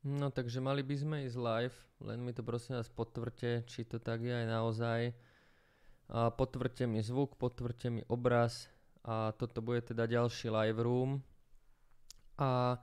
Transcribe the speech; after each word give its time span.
No 0.00 0.32
takže 0.32 0.64
mali 0.64 0.80
by 0.80 0.96
sme 0.96 1.16
ísť 1.28 1.36
live, 1.36 1.76
len 2.00 2.24
mi 2.24 2.32
to 2.32 2.40
prosím 2.40 2.80
vás 2.80 2.88
potvrďte, 2.88 3.68
či 3.68 3.84
to 3.84 4.00
tak 4.00 4.24
je 4.24 4.32
aj 4.32 4.46
naozaj. 4.48 5.00
A 6.10 6.32
potvrďte 6.32 6.88
mi 6.88 7.04
zvuk, 7.04 7.36
potvrďte 7.36 7.88
mi 7.92 8.02
obraz 8.08 8.72
a 9.04 9.36
toto 9.36 9.60
bude 9.60 9.84
teda 9.84 10.08
ďalší 10.08 10.48
live 10.48 10.80
room. 10.80 11.20
A 12.40 12.80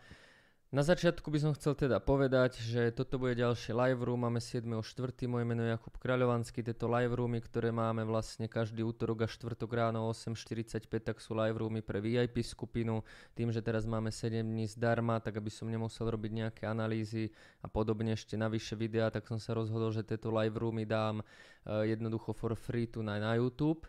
na 0.68 0.84
začiatku 0.84 1.31
by 1.31 1.39
som 1.39 1.55
chcel 1.55 1.79
teda 1.79 2.04
povedať, 2.04 2.59
že 2.59 2.91
toto 2.91 3.15
bude 3.15 3.39
ďalšie 3.39 3.71
live 3.71 4.04
room, 4.04 4.27
máme 4.27 4.43
7.4. 4.43 4.83
Moje 5.23 5.47
meno 5.47 5.63
je 5.63 5.71
Jakub 5.71 5.95
Kráľovanský, 5.95 6.59
tieto 6.59 6.91
live 6.91 7.15
roomy, 7.15 7.39
ktoré 7.39 7.71
máme 7.71 8.04
vlastne 8.04 8.51
každý 8.51 8.83
útorok 8.83 9.23
a 9.23 9.27
štvrtok 9.32 9.71
ráno 9.71 10.11
8.45, 10.11 10.91
tak 11.00 11.23
sú 11.23 11.39
live 11.39 11.56
roomy 11.56 11.79
pre 11.79 12.04
VIP 12.04 12.43
skupinu. 12.43 13.00
Tým, 13.32 13.56
že 13.56 13.64
teraz 13.64 13.87
máme 13.87 14.11
7 14.11 14.43
dní 14.43 14.68
zdarma, 14.68 15.23
tak 15.23 15.39
aby 15.39 15.47
som 15.47 15.71
nemusel 15.71 16.11
robiť 16.11 16.32
nejaké 16.36 16.64
analýzy 16.68 17.31
a 17.64 17.71
podobne 17.71 18.11
ešte 18.11 18.36
navyše 18.36 18.75
videa, 18.75 19.07
tak 19.07 19.23
som 19.23 19.39
sa 19.39 19.56
rozhodol, 19.56 19.95
že 19.95 20.04
tieto 20.04 20.36
live 20.36 20.59
roomy 20.59 20.84
dám 20.84 21.23
uh, 21.23 21.87
jednoducho 21.87 22.36
for 22.36 22.59
free 22.59 22.92
tu 22.92 23.00
na, 23.00 23.15
na 23.23 23.39
YouTube. 23.39 23.87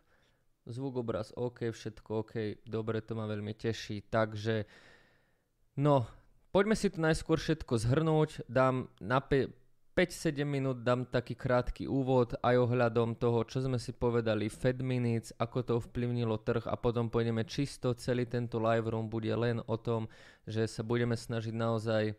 Zvuk, 0.63 1.03
obraz, 1.03 1.35
OK, 1.35 1.75
všetko 1.75 2.11
OK, 2.23 2.63
dobre, 2.63 3.03
to 3.03 3.19
ma 3.19 3.27
veľmi 3.27 3.59
teší. 3.59 4.07
Takže, 4.07 4.63
no, 5.83 6.07
poďme 6.51 6.75
si 6.75 6.89
to 6.89 6.99
najskôr 6.99 7.39
všetko 7.41 7.75
zhrnúť. 7.79 8.45
Dám 8.49 8.89
na 8.99 9.21
5-7 9.99 10.47
minút 10.47 10.87
dám 10.87 11.11
taký 11.11 11.35
krátky 11.35 11.91
úvod 11.91 12.39
aj 12.39 12.55
ohľadom 12.55 13.19
toho, 13.19 13.43
čo 13.43 13.67
sme 13.67 13.83
si 13.83 13.91
povedali 13.91 14.47
Fed 14.47 14.79
Minutes, 14.79 15.35
ako 15.35 15.59
to 15.67 15.73
ovplyvnilo 15.83 16.39
trh 16.39 16.71
a 16.71 16.79
potom 16.79 17.11
pôjdeme 17.11 17.43
čisto, 17.43 17.99
celý 17.99 18.23
tento 18.31 18.63
live 18.63 18.87
room 18.95 19.11
bude 19.11 19.35
len 19.35 19.59
o 19.67 19.75
tom, 19.75 20.07
že 20.47 20.71
sa 20.71 20.87
budeme 20.87 21.19
snažiť 21.19 21.51
naozaj 21.51 22.15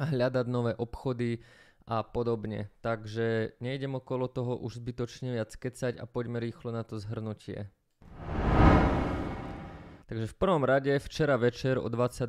hľadať 0.00 0.46
nové 0.48 0.72
obchody 0.80 1.44
a 1.84 2.00
podobne. 2.00 2.72
Takže 2.80 3.60
nejdem 3.60 4.00
okolo 4.00 4.24
toho 4.24 4.56
už 4.56 4.80
zbytočne 4.80 5.36
viac 5.36 5.52
kecať 5.52 6.00
a 6.00 6.08
poďme 6.08 6.40
rýchlo 6.40 6.72
na 6.72 6.88
to 6.88 6.96
zhrnutie. 6.96 7.68
Takže 10.04 10.28
v 10.28 10.36
prvom 10.36 10.60
rade 10.68 10.92
včera 11.00 11.40
večer 11.40 11.80
o 11.80 11.88
20.00 11.88 12.28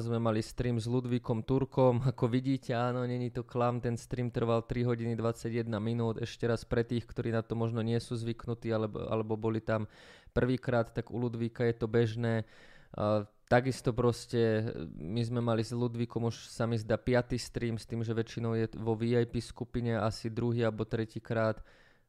sme 0.00 0.16
mali 0.16 0.40
stream 0.40 0.80
s 0.80 0.88
Ludvíkom 0.88 1.44
Turkom. 1.44 2.00
Ako 2.16 2.32
vidíte, 2.32 2.72
áno, 2.72 3.04
není 3.04 3.28
to 3.28 3.44
klam, 3.44 3.76
ten 3.84 4.00
stream 4.00 4.32
trval 4.32 4.64
3 4.64 4.88
hodiny 4.88 5.12
21 5.20 5.68
minút. 5.84 6.16
Ešte 6.16 6.48
raz 6.48 6.64
pre 6.64 6.80
tých, 6.80 7.04
ktorí 7.04 7.28
na 7.28 7.44
to 7.44 7.52
možno 7.60 7.84
nie 7.84 8.00
sú 8.00 8.16
zvyknutí 8.16 8.72
alebo, 8.72 9.04
alebo 9.04 9.36
boli 9.36 9.60
tam 9.60 9.84
prvýkrát, 10.32 10.88
tak 10.96 11.12
u 11.12 11.20
Ludvíka 11.20 11.68
je 11.68 11.76
to 11.76 11.84
bežné. 11.84 12.48
Uh, 12.96 13.28
takisto 13.52 13.92
proste 13.92 14.72
my 14.96 15.20
sme 15.20 15.44
mali 15.44 15.60
s 15.60 15.76
Ludvíkom 15.76 16.32
už 16.32 16.48
sa 16.48 16.64
mi 16.64 16.80
zdá 16.80 16.96
5. 16.96 17.36
stream 17.36 17.76
s 17.76 17.84
tým, 17.84 18.00
že 18.00 18.16
väčšinou 18.16 18.56
je 18.56 18.66
vo 18.80 18.96
VIP 18.96 19.44
skupine 19.44 19.92
asi 19.92 20.32
druhý 20.32 20.64
alebo 20.64 20.88
tretíkrát, 20.88 21.60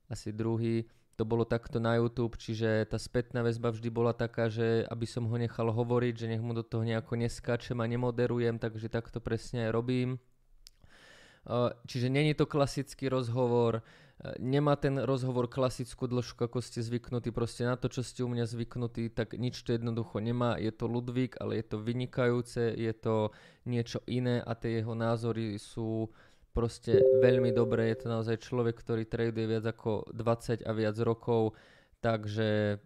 asi 0.07 0.31
druhý 0.31 0.87
to 1.21 1.29
bolo 1.29 1.45
takto 1.45 1.77
na 1.77 2.01
YouTube, 2.01 2.33
čiže 2.33 2.89
tá 2.89 2.97
spätná 2.97 3.45
väzba 3.45 3.69
vždy 3.69 3.93
bola 3.93 4.09
taká, 4.09 4.49
že 4.49 4.89
aby 4.89 5.05
som 5.05 5.29
ho 5.29 5.37
nechal 5.37 5.69
hovoriť, 5.69 6.13
že 6.17 6.25
nech 6.33 6.41
mu 6.41 6.57
do 6.57 6.65
toho 6.65 6.81
nejako 6.81 7.13
neskáčem 7.13 7.77
a 7.77 7.85
nemoderujem, 7.85 8.57
takže 8.57 8.89
takto 8.89 9.21
presne 9.21 9.69
aj 9.69 9.71
robím. 9.77 10.17
Čiže 11.85 12.09
není 12.09 12.33
to 12.33 12.49
klasický 12.49 13.05
rozhovor, 13.05 13.85
nemá 14.41 14.73
ten 14.81 14.97
rozhovor 14.97 15.45
klasickú 15.45 16.09
dĺžku, 16.09 16.41
ako 16.41 16.57
ste 16.57 16.81
zvyknutí, 16.81 17.29
proste 17.29 17.69
na 17.69 17.77
to, 17.77 17.85
čo 17.85 18.01
ste 18.01 18.25
u 18.25 18.29
mňa 18.29 18.49
zvyknutí, 18.49 19.13
tak 19.13 19.37
nič 19.37 19.61
to 19.61 19.77
jednoducho 19.77 20.17
nemá. 20.25 20.57
Je 20.57 20.73
to 20.73 20.89
Ludvík, 20.89 21.37
ale 21.37 21.61
je 21.61 21.65
to 21.69 21.77
vynikajúce, 21.85 22.73
je 22.73 22.93
to 22.97 23.29
niečo 23.69 24.01
iné 24.09 24.41
a 24.41 24.57
tie 24.57 24.81
jeho 24.81 24.97
názory 24.97 25.61
sú 25.61 26.09
proste 26.51 26.99
veľmi 27.23 27.55
dobré. 27.55 27.91
Je 27.91 28.05
to 28.05 28.07
naozaj 28.11 28.37
človek, 28.43 28.75
ktorý 28.79 29.07
traduje 29.07 29.47
viac 29.47 29.65
ako 29.67 30.11
20 30.11 30.67
a 30.67 30.71
viac 30.75 30.95
rokov, 30.99 31.55
takže 32.03 32.79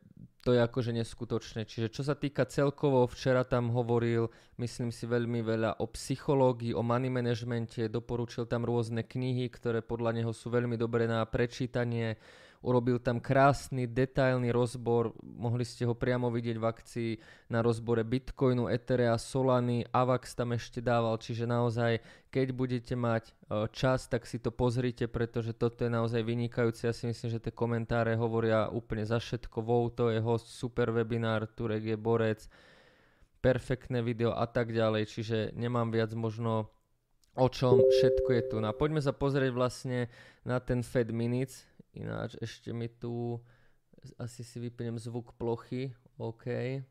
to 0.46 0.53
je 0.53 0.62
akože 0.62 0.94
neskutočné. 0.94 1.66
Čiže 1.66 1.90
čo 1.90 2.06
sa 2.06 2.14
týka 2.14 2.46
celkovo, 2.46 3.09
včera 3.09 3.42
tam 3.42 3.74
hovoril, 3.74 4.30
myslím 4.62 4.94
si 4.94 5.09
veľmi 5.09 5.42
veľa 5.42 5.81
o 5.81 5.90
psychológii, 5.90 6.78
o 6.78 6.86
money 6.86 7.09
managemente, 7.09 7.90
doporučil 7.90 8.46
tam 8.46 8.62
rôzne 8.62 9.02
knihy, 9.02 9.50
ktoré 9.50 9.82
podľa 9.82 10.22
neho 10.22 10.32
sú 10.38 10.53
veľmi 10.53 10.78
dobré 10.78 11.09
na 11.09 11.26
prečítanie 11.26 12.22
urobil 12.66 12.98
tam 12.98 13.22
krásny, 13.22 13.86
detailný 13.86 14.50
rozbor, 14.50 15.14
mohli 15.22 15.62
ste 15.62 15.86
ho 15.86 15.94
priamo 15.94 16.34
vidieť 16.34 16.58
v 16.58 16.66
akcii 16.66 17.12
na 17.53 17.62
rozbore 17.62 18.02
Bitcoinu, 18.02 18.66
Etherea, 18.66 19.14
Solany, 19.22 19.86
Avax 19.94 20.34
tam 20.34 20.58
ešte 20.58 20.81
dával, 20.81 21.22
čiže 21.22 21.46
naozaj, 21.46 22.02
keď 22.34 22.48
budete 22.58 22.98
mať 22.98 23.30
e, 23.30 23.34
čas, 23.70 24.09
tak 24.09 24.26
si 24.26 24.42
to 24.42 24.50
pozrite, 24.50 25.06
pretože 25.06 25.53
toto 25.53 25.86
je 25.86 25.94
naozaj 25.94 26.26
vynikajúce, 26.26 26.90
ja 26.90 26.94
si 26.98 27.06
myslím, 27.06 27.30
že 27.30 27.44
tie 27.46 27.53
komentáre 27.53 28.18
hovoria 28.18 28.74
úplne 28.74 29.06
za 29.06 29.22
všetko, 29.22 29.62
wow, 29.62 29.86
to 29.94 30.09
je 30.09 30.18
host, 30.18 30.50
super 30.50 30.90
webinár, 30.90 31.46
Turek 31.53 31.86
je 31.86 31.97
borec, 32.02 32.50
perfektné 33.46 34.02
video 34.02 34.34
a 34.34 34.50
tak 34.50 34.74
ďalej, 34.74 35.06
čiže 35.06 35.38
nemám 35.53 35.94
viac 35.94 36.09
možno 36.18 36.74
o 37.36 37.47
čom. 37.52 37.84
Všetko 37.84 38.30
je 38.32 38.44
tu. 38.47 38.56
No 38.64 38.72
a 38.72 38.74
poďme 38.74 39.03
sa 39.03 39.12
pozrieť 39.12 39.52
vlastne 39.52 40.08
na 40.47 40.58
ten 40.64 40.82
Fed 40.82 41.12
Minutes, 41.12 41.68
Ináč 41.95 42.35
ešte 42.44 42.75
mi 42.75 42.91
tu, 42.91 43.39
asi 44.19 44.44
si 44.44 44.59
vypnem 44.59 45.00
zvuk 45.00 45.31
plochy, 45.39 45.95
OK. 46.19 46.83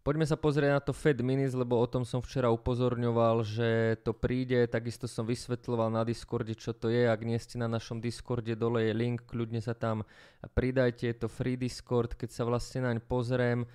Poďme 0.00 0.24
sa 0.24 0.40
pozrieť 0.40 0.72
na 0.72 0.80
to 0.80 0.96
Fed 0.96 1.20
Minis, 1.20 1.52
lebo 1.52 1.76
o 1.76 1.84
tom 1.84 2.08
som 2.08 2.24
včera 2.24 2.48
upozorňoval, 2.48 3.44
že 3.44 4.00
to 4.00 4.16
príde, 4.16 4.64
takisto 4.64 5.04
som 5.04 5.28
vysvetľoval 5.28 5.92
na 5.92 6.08
Discorde, 6.08 6.56
čo 6.56 6.72
to 6.72 6.88
je. 6.88 7.04
Ak 7.04 7.20
nie 7.20 7.36
ste 7.36 7.60
na 7.60 7.68
našom 7.68 8.00
Discorde, 8.00 8.56
dole 8.56 8.88
je 8.88 8.96
link, 8.96 9.28
kľudne 9.28 9.60
sa 9.60 9.76
tam 9.76 10.08
pridajte, 10.56 11.04
je 11.04 11.16
to 11.20 11.28
free 11.28 11.60
Discord. 11.60 12.16
Keď 12.16 12.32
sa 12.32 12.48
vlastne 12.48 12.88
naň 12.88 13.04
pozriem, 13.04 13.68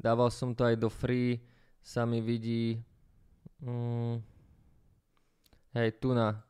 dával 0.00 0.32
som 0.32 0.56
to 0.56 0.64
aj 0.64 0.80
do 0.80 0.88
free, 0.88 1.44
sa 1.84 2.08
mi 2.08 2.24
vidí... 2.24 2.80
Mm, 3.60 4.24
hej, 5.76 5.88
tu 6.00 6.16
na 6.16 6.45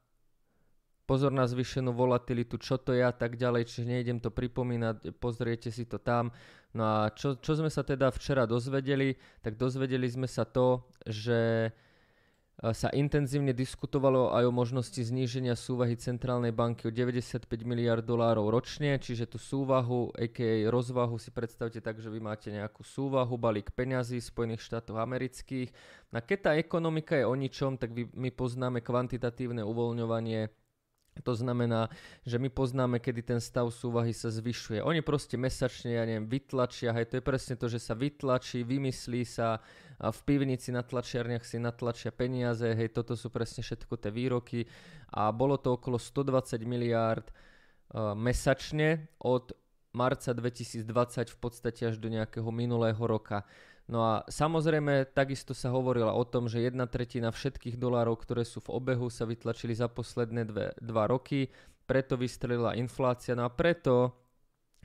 pozor 1.07 1.31
na 1.31 1.47
zvyšenú 1.47 1.95
volatilitu, 1.95 2.59
čo 2.59 2.83
to 2.83 2.91
je 2.91 3.01
a 3.01 3.15
tak 3.15 3.39
ďalej, 3.39 3.71
čiže 3.71 3.87
nejdem 3.87 4.19
to 4.19 4.35
pripomínať, 4.35 5.15
pozriete 5.23 5.71
si 5.71 5.87
to 5.87 6.03
tam. 6.03 6.35
No 6.75 6.83
a 6.85 7.15
čo, 7.15 7.39
čo 7.39 7.57
sme 7.57 7.71
sa 7.71 7.87
teda 7.87 8.11
včera 8.11 8.45
dozvedeli, 8.45 9.15
tak 9.41 9.55
dozvedeli 9.57 10.05
sme 10.11 10.27
sa 10.27 10.45
to, 10.45 10.85
že 11.07 11.71
e, 11.71 12.71
sa 12.75 12.91
intenzívne 12.91 13.55
diskutovalo 13.55 14.35
aj 14.35 14.45
o 14.45 14.53
možnosti 14.53 14.99
zníženia 14.99 15.55
súvahy 15.57 15.95
centrálnej 15.97 16.51
banky 16.53 16.91
o 16.91 16.93
95 16.93 17.49
miliard 17.65 18.05
dolárov 18.05 18.51
ročne, 18.51 18.99
čiže 18.99 19.31
tú 19.31 19.39
súvahu, 19.39 20.13
a.k.a. 20.19 20.69
rozvahu 20.69 21.17
si 21.17 21.31
predstavte 21.31 21.79
tak, 21.79 22.03
že 22.03 22.11
vy 22.13 22.19
máte 22.19 22.51
nejakú 22.51 22.83
súvahu, 22.83 23.39
balík 23.39 23.73
peňazí 23.73 24.19
Spojených 24.19 24.61
štátov 24.61 25.01
amerických. 25.01 25.71
A 26.13 26.21
keď 26.21 26.39
tá 26.43 26.51
ekonomika 26.59 27.15
je 27.15 27.25
o 27.25 27.33
ničom, 27.33 27.79
tak 27.79 27.95
my 27.95 28.29
poznáme 28.35 28.83
kvantitatívne 28.85 29.65
uvoľňovanie 29.65 30.66
to 31.23 31.33
znamená, 31.37 31.89
že 32.25 32.41
my 32.41 32.49
poznáme, 32.49 33.01
kedy 33.01 33.23
ten 33.23 33.41
stav 33.41 33.69
súvahy 33.73 34.13
sa 34.13 34.29
zvyšuje. 34.29 34.81
Oni 34.85 35.01
proste 35.01 35.41
mesačne, 35.41 35.97
ja 35.97 36.05
neviem, 36.05 36.29
vytlačia, 36.29 36.93
hej, 36.97 37.09
to 37.09 37.15
je 37.21 37.25
presne 37.25 37.55
to, 37.57 37.67
že 37.69 37.81
sa 37.81 37.97
vytlačí, 37.97 38.65
vymyslí 38.65 39.23
sa, 39.25 39.61
a 39.97 40.13
v 40.13 40.21
pivnici 40.29 40.69
na 40.73 40.85
tlačiarniach 40.85 41.45
si 41.45 41.57
natlačia 41.57 42.13
peniaze, 42.13 42.69
hej, 42.69 42.93
toto 42.93 43.17
sú 43.17 43.33
presne 43.33 43.65
všetko 43.65 43.97
tie 43.97 44.13
výroky 44.13 44.69
a 45.09 45.33
bolo 45.33 45.57
to 45.57 45.81
okolo 45.81 45.97
120 45.97 46.61
miliárd 46.69 47.25
uh, 47.33 48.13
mesačne 48.13 49.09
od 49.25 49.57
marca 49.97 50.37
2020 50.37 50.85
v 51.33 51.39
podstate 51.41 51.89
až 51.89 51.97
do 51.97 52.13
nejakého 52.13 52.53
minulého 52.53 53.01
roka. 53.01 53.49
No 53.87 54.03
a 54.03 54.15
samozrejme 54.27 55.15
takisto 55.15 55.55
sa 55.55 55.71
hovorila 55.71 56.11
o 56.11 56.27
tom, 56.27 56.51
že 56.51 56.67
jedna 56.67 56.91
tretina 56.91 57.31
všetkých 57.31 57.79
dolárov, 57.79 58.19
ktoré 58.19 58.43
sú 58.43 58.59
v 58.59 58.75
obehu, 58.75 59.07
sa 59.07 59.23
vytlačili 59.31 59.79
za 59.79 59.87
posledné 59.87 60.43
dve, 60.43 60.75
dva 60.83 61.07
roky, 61.07 61.47
preto 61.87 62.19
vystrelila 62.19 62.75
inflácia, 62.75 63.39
no 63.39 63.47
a 63.47 63.51
preto 63.51 64.27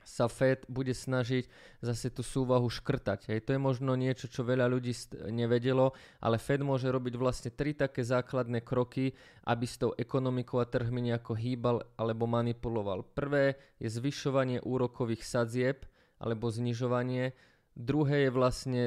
sa 0.02 0.26
Fed 0.26 0.66
bude 0.66 0.90
snažiť 0.94 1.46
zase 1.78 2.10
tú 2.10 2.26
súvahu 2.26 2.66
škrtať. 2.66 3.30
Hej. 3.30 3.46
To 3.46 3.50
je 3.54 3.60
možno 3.62 3.94
niečo, 3.94 4.26
čo 4.26 4.42
veľa 4.42 4.66
ľudí 4.66 4.90
nevedelo, 5.30 5.94
ale 6.18 6.42
Fed 6.42 6.62
môže 6.62 6.90
robiť 6.90 7.14
vlastne 7.14 7.50
tri 7.54 7.74
také 7.74 8.02
základné 8.02 8.66
kroky, 8.66 9.14
aby 9.46 9.64
s 9.66 9.78
tou 9.78 9.94
ekonomikou 9.94 10.58
a 10.58 10.66
trhmi 10.66 11.10
nejako 11.10 11.38
hýbal 11.38 11.76
alebo 11.94 12.26
manipuloval. 12.26 13.06
Prvé 13.14 13.58
je 13.78 13.88
zvyšovanie 13.90 14.62
úrokových 14.62 15.22
sadzieb 15.22 15.86
alebo 16.22 16.50
znižovanie 16.50 17.34
druhé 17.76 18.28
je 18.28 18.30
vlastne 18.30 18.82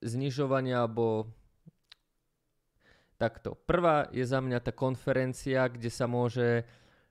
znižovanie 0.00 0.72
alebo 0.72 1.28
takto. 3.20 3.52
Prvá 3.68 4.08
je 4.10 4.24
za 4.24 4.40
mňa 4.40 4.58
tá 4.64 4.72
konferencia, 4.72 5.68
kde 5.68 5.92
sa 5.92 6.08
môže 6.08 6.64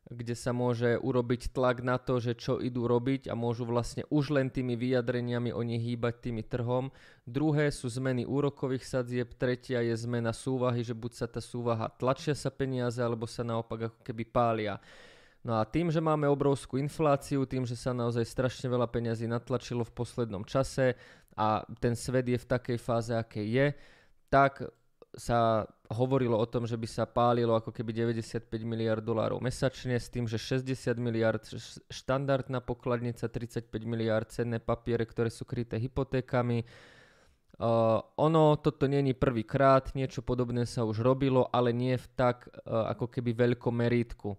kde 0.09 0.33
sa 0.33 0.57
môže 0.57 0.97
urobiť 0.97 1.53
tlak 1.53 1.85
na 1.85 2.01
to, 2.01 2.17
že 2.17 2.33
čo 2.33 2.57
idú 2.57 2.89
robiť 2.89 3.29
a 3.29 3.37
môžu 3.37 3.69
vlastne 3.69 4.01
už 4.09 4.33
len 4.33 4.49
tými 4.49 4.73
vyjadreniami 4.73 5.53
oni 5.53 5.77
hýbať 5.77 6.25
tými 6.25 6.41
trhom. 6.41 6.89
Druhé 7.29 7.69
sú 7.69 7.93
zmeny 7.93 8.25
úrokových 8.25 8.89
sadzieb, 8.89 9.37
tretia 9.37 9.85
je 9.85 9.93
zmena 9.93 10.33
súvahy, 10.33 10.81
že 10.81 10.97
buď 10.97 11.11
sa 11.13 11.27
tá 11.29 11.37
súvaha 11.37 11.93
tlačia 11.93 12.33
sa 12.33 12.49
peniaze, 12.49 12.97
alebo 12.97 13.29
sa 13.29 13.45
naopak 13.45 13.93
ako 13.93 13.99
keby 14.01 14.23
pália. 14.25 14.81
No 15.39 15.55
a 15.55 15.63
tým, 15.63 15.87
že 15.87 16.03
máme 16.03 16.27
obrovskú 16.27 16.75
infláciu, 16.75 17.47
tým, 17.47 17.63
že 17.63 17.79
sa 17.79 17.95
naozaj 17.95 18.27
strašne 18.27 18.67
veľa 18.67 18.91
peňazí 18.91 19.23
natlačilo 19.23 19.87
v 19.87 19.95
poslednom 19.95 20.43
čase 20.43 20.99
a 21.39 21.63
ten 21.79 21.95
svet 21.95 22.27
je 22.27 22.35
v 22.35 22.49
takej 22.49 22.77
fáze, 22.77 23.15
aké 23.15 23.39
je, 23.47 23.71
tak 24.27 24.67
sa 25.15 25.65
hovorilo 25.89 26.37
o 26.37 26.45
tom, 26.45 26.69
že 26.69 26.77
by 26.77 26.85
sa 26.85 27.09
pálilo 27.09 27.57
ako 27.57 27.73
keby 27.73 27.95
95 28.13 28.45
miliard 28.61 29.01
dolárov 29.01 29.41
mesačne 29.41 29.97
s 29.97 30.11
tým, 30.11 30.29
že 30.29 30.37
60 30.37 30.69
miliard 31.01 31.41
štandardná 31.89 32.61
pokladnica, 32.61 33.25
35 33.25 33.73
miliard 33.89 34.29
cenné 34.29 34.61
papiere, 34.61 35.07
ktoré 35.07 35.33
sú 35.33 35.49
kryté 35.49 35.81
hypotékami. 35.81 36.61
Uh, 37.59 37.99
ono, 38.15 38.55
toto 38.61 38.87
není 38.87 39.17
prvýkrát, 39.17 39.91
niečo 39.97 40.21
podobné 40.21 40.63
sa 40.69 40.85
už 40.85 41.01
robilo, 41.01 41.49
ale 41.51 41.73
nie 41.73 41.97
v 41.97 42.07
tak 42.15 42.47
uh, 42.47 42.93
ako 42.93 43.09
keby 43.09 43.33
veľkom 43.33 43.73
merítku. 43.73 44.37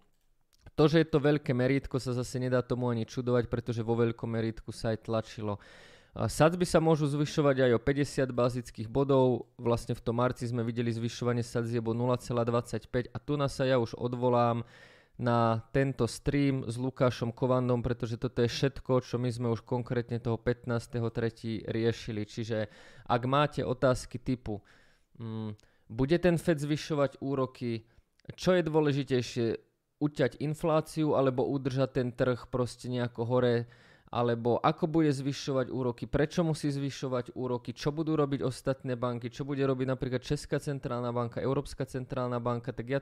To, 0.80 0.88
že 0.88 1.04
je 1.04 1.12
to 1.12 1.20
veľké 1.20 1.52
merítko, 1.52 2.00
sa 2.00 2.16
zase 2.16 2.40
nedá 2.40 2.64
tomu 2.64 2.88
ani 2.88 3.04
čudovať, 3.04 3.52
pretože 3.52 3.84
vo 3.84 4.00
veľkom 4.00 4.32
merítku 4.32 4.72
sa 4.72 4.96
aj 4.96 5.04
tlačilo. 5.04 5.60
Sadzby 6.16 6.64
sa 6.64 6.80
môžu 6.80 7.04
zvyšovať 7.04 7.68
aj 7.68 7.72
o 7.76 7.80
50 7.84 8.32
bazických 8.32 8.88
bodov. 8.88 9.52
Vlastne 9.60 9.92
v 9.92 10.00
tom 10.00 10.16
marci 10.16 10.48
sme 10.48 10.64
videli 10.64 10.88
zvyšovanie 10.88 11.44
sadzieb 11.44 11.84
o 11.84 11.92
0,25 11.92 13.12
a 13.12 13.18
tu 13.20 13.36
nás 13.36 13.52
sa 13.52 13.68
ja 13.68 13.76
už 13.76 13.92
odvolám 13.92 14.64
na 15.20 15.60
tento 15.68 16.08
stream 16.08 16.64
s 16.64 16.80
Lukášom 16.80 17.36
Kovandom, 17.36 17.84
pretože 17.84 18.16
toto 18.16 18.40
je 18.40 18.48
všetko, 18.48 19.04
čo 19.04 19.20
my 19.20 19.28
sme 19.28 19.52
už 19.52 19.60
konkrétne 19.68 20.16
toho 20.16 20.40
15.3. 20.40 21.60
riešili. 21.68 22.24
Čiže 22.24 22.72
ak 23.04 23.22
máte 23.28 23.60
otázky 23.68 24.16
typu, 24.16 24.64
mm, 25.20 25.60
bude 25.92 26.16
ten 26.16 26.40
FED 26.40 26.64
zvyšovať 26.64 27.20
úroky, 27.20 27.84
čo 28.32 28.56
je 28.56 28.64
dôležitejšie, 28.64 29.69
uťať 30.00 30.41
infláciu 30.41 31.14
alebo 31.14 31.44
udržať 31.44 32.00
ten 32.00 32.08
trh 32.11 32.49
proste 32.49 32.88
nejako 32.88 33.23
hore, 33.29 33.69
alebo 34.11 34.58
ako 34.58 34.91
bude 34.91 35.12
zvyšovať 35.14 35.70
úroky, 35.70 36.11
prečo 36.11 36.43
musí 36.43 36.67
zvyšovať 36.73 37.38
úroky, 37.38 37.70
čo 37.70 37.94
budú 37.94 38.19
robiť 38.19 38.43
ostatné 38.43 38.99
banky, 38.99 39.31
čo 39.31 39.47
bude 39.47 39.62
robiť 39.62 39.87
napríklad 39.87 40.25
Česká 40.25 40.58
centrálna 40.58 41.14
banka, 41.14 41.38
Európska 41.38 41.87
centrálna 41.87 42.43
banka, 42.43 42.75
tak 42.75 42.87
ja 42.91 43.00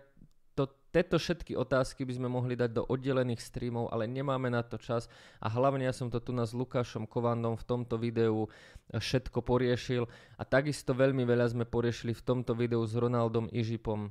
to, 0.58 0.66
tieto 0.90 1.22
všetky 1.22 1.54
otázky 1.54 2.02
by 2.02 2.18
sme 2.18 2.26
mohli 2.26 2.58
dať 2.58 2.74
do 2.74 2.82
oddelených 2.82 3.38
streamov, 3.38 3.94
ale 3.94 4.10
nemáme 4.10 4.50
na 4.50 4.66
to 4.66 4.74
čas. 4.74 5.06
A 5.38 5.46
hlavne 5.46 5.86
ja 5.86 5.94
som 5.94 6.10
to 6.10 6.18
tu 6.18 6.34
s 6.34 6.50
Lukášom 6.50 7.06
Kovandom 7.06 7.54
v 7.54 7.62
tomto 7.62 7.94
videu 7.94 8.50
všetko 8.90 9.38
poriešil. 9.46 10.10
A 10.34 10.42
takisto 10.42 10.98
veľmi 10.98 11.22
veľa 11.22 11.54
sme 11.54 11.62
poriešili 11.62 12.10
v 12.10 12.26
tomto 12.26 12.58
videu 12.58 12.82
s 12.82 12.98
Ronaldom 12.98 13.46
Ižipom. 13.54 14.10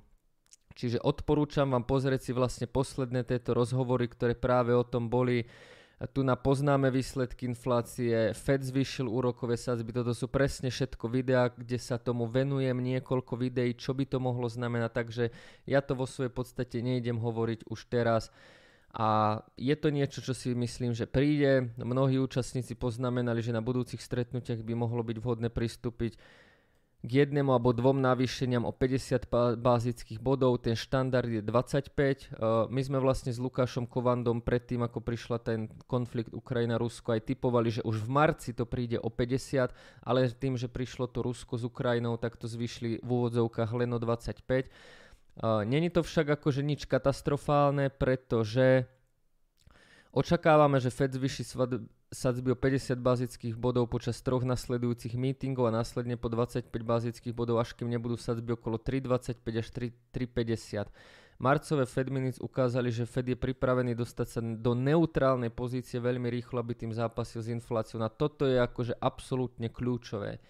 Čiže 0.78 1.02
odporúčam 1.02 1.74
vám 1.74 1.90
pozrieť 1.90 2.30
si 2.30 2.32
vlastne 2.38 2.70
posledné 2.70 3.26
tieto 3.26 3.58
rozhovory, 3.58 4.06
ktoré 4.06 4.38
práve 4.38 4.78
o 4.78 4.86
tom 4.86 5.10
boli 5.10 5.50
tu 6.14 6.22
na 6.22 6.38
poznáme 6.38 6.94
výsledky 6.94 7.50
inflácie, 7.50 8.30
Fed 8.38 8.62
zvýšil 8.62 9.10
úrokové 9.10 9.58
sadzby, 9.58 9.90
toto 9.90 10.14
sú 10.14 10.30
presne 10.30 10.70
všetko 10.70 11.10
videá, 11.10 11.50
kde 11.50 11.82
sa 11.82 11.98
tomu 11.98 12.30
venujem 12.30 12.78
niekoľko 12.78 13.34
videí, 13.34 13.74
čo 13.74 13.98
by 13.98 14.06
to 14.06 14.22
mohlo 14.22 14.46
znamenať, 14.46 14.94
takže 14.94 15.24
ja 15.66 15.82
to 15.82 15.98
vo 15.98 16.06
svojej 16.06 16.30
podstate 16.30 16.86
nejdem 16.86 17.18
hovoriť 17.18 17.66
už 17.66 17.90
teraz. 17.90 18.30
A 18.94 19.42
je 19.58 19.74
to 19.74 19.90
niečo, 19.90 20.22
čo 20.22 20.38
si 20.38 20.54
myslím, 20.54 20.94
že 20.94 21.10
príde. 21.10 21.74
Mnohí 21.82 22.22
účastníci 22.22 22.78
poznamenali, 22.78 23.42
že 23.42 23.54
na 23.54 23.62
budúcich 23.62 24.02
stretnutiach 24.02 24.62
by 24.62 24.74
mohlo 24.78 25.02
byť 25.02 25.18
vhodné 25.18 25.50
pristúpiť 25.50 26.18
k 27.08 27.24
jednému 27.24 27.56
alebo 27.56 27.72
dvom 27.72 28.04
navýšeniam 28.04 28.68
o 28.68 28.76
50 28.76 29.58
bázických 29.58 30.20
bodov, 30.20 30.60
ten 30.60 30.76
štandard 30.76 31.32
je 31.32 31.40
25. 31.40 31.88
Uh, 32.36 32.68
my 32.68 32.82
sme 32.84 33.00
vlastne 33.00 33.32
s 33.32 33.40
Lukášom 33.40 33.88
Kovandom 33.88 34.44
predtým, 34.44 34.84
ako 34.84 35.00
prišla 35.00 35.40
ten 35.40 35.72
konflikt 35.88 36.36
Ukrajina-Rusko, 36.36 37.16
aj 37.16 37.32
typovali, 37.32 37.80
že 37.80 37.82
už 37.88 38.04
v 38.04 38.10
marci 38.12 38.52
to 38.52 38.68
príde 38.68 39.00
o 39.00 39.08
50, 39.08 39.72
ale 40.04 40.28
tým, 40.36 40.60
že 40.60 40.68
prišlo 40.68 41.08
to 41.08 41.24
Rusko 41.24 41.56
s 41.56 41.64
Ukrajinou, 41.64 42.20
tak 42.20 42.36
to 42.36 42.52
zvyšli 42.52 43.00
v 43.00 43.10
úvodzovkách 43.10 43.72
len 43.72 43.90
o 43.96 44.00
25. 44.04 44.68
Uh, 45.40 45.64
Není 45.64 45.88
to 45.94 46.04
však 46.04 46.38
akože 46.38 46.60
nič 46.60 46.84
katastrofálne, 46.90 47.88
pretože 47.88 48.90
očakávame, 50.18 50.82
že 50.82 50.90
Fed 50.90 51.14
zvyši 51.14 51.46
sadzby 52.10 52.50
o 52.52 52.58
50 52.58 52.98
bazických 52.98 53.54
bodov 53.54 53.94
počas 53.94 54.18
troch 54.26 54.42
nasledujúcich 54.42 55.14
meetingov 55.14 55.70
a 55.70 55.76
následne 55.78 56.18
po 56.18 56.34
25 56.34 56.74
bazických 56.74 57.38
bodov, 57.38 57.62
až 57.62 57.78
kým 57.78 57.86
nebudú 57.94 58.18
sadzby 58.18 58.58
okolo 58.58 58.82
3,25 58.82 59.62
až 59.62 59.68
3,50. 59.70 60.90
Marcové 61.38 61.86
Fed 61.86 62.10
Minutes 62.10 62.42
ukázali, 62.42 62.90
že 62.90 63.06
Fed 63.06 63.30
je 63.30 63.38
pripravený 63.38 63.94
dostať 63.94 64.28
sa 64.28 64.42
do 64.42 64.74
neutrálnej 64.74 65.54
pozície 65.54 66.02
veľmi 66.02 66.34
rýchlo, 66.34 66.66
aby 66.66 66.74
tým 66.74 66.90
zápasil 66.90 67.46
s 67.46 67.54
infláciou. 67.54 68.02
A 68.02 68.10
toto 68.10 68.50
je 68.50 68.58
akože 68.58 68.98
absolútne 68.98 69.70
kľúčové. 69.70 70.42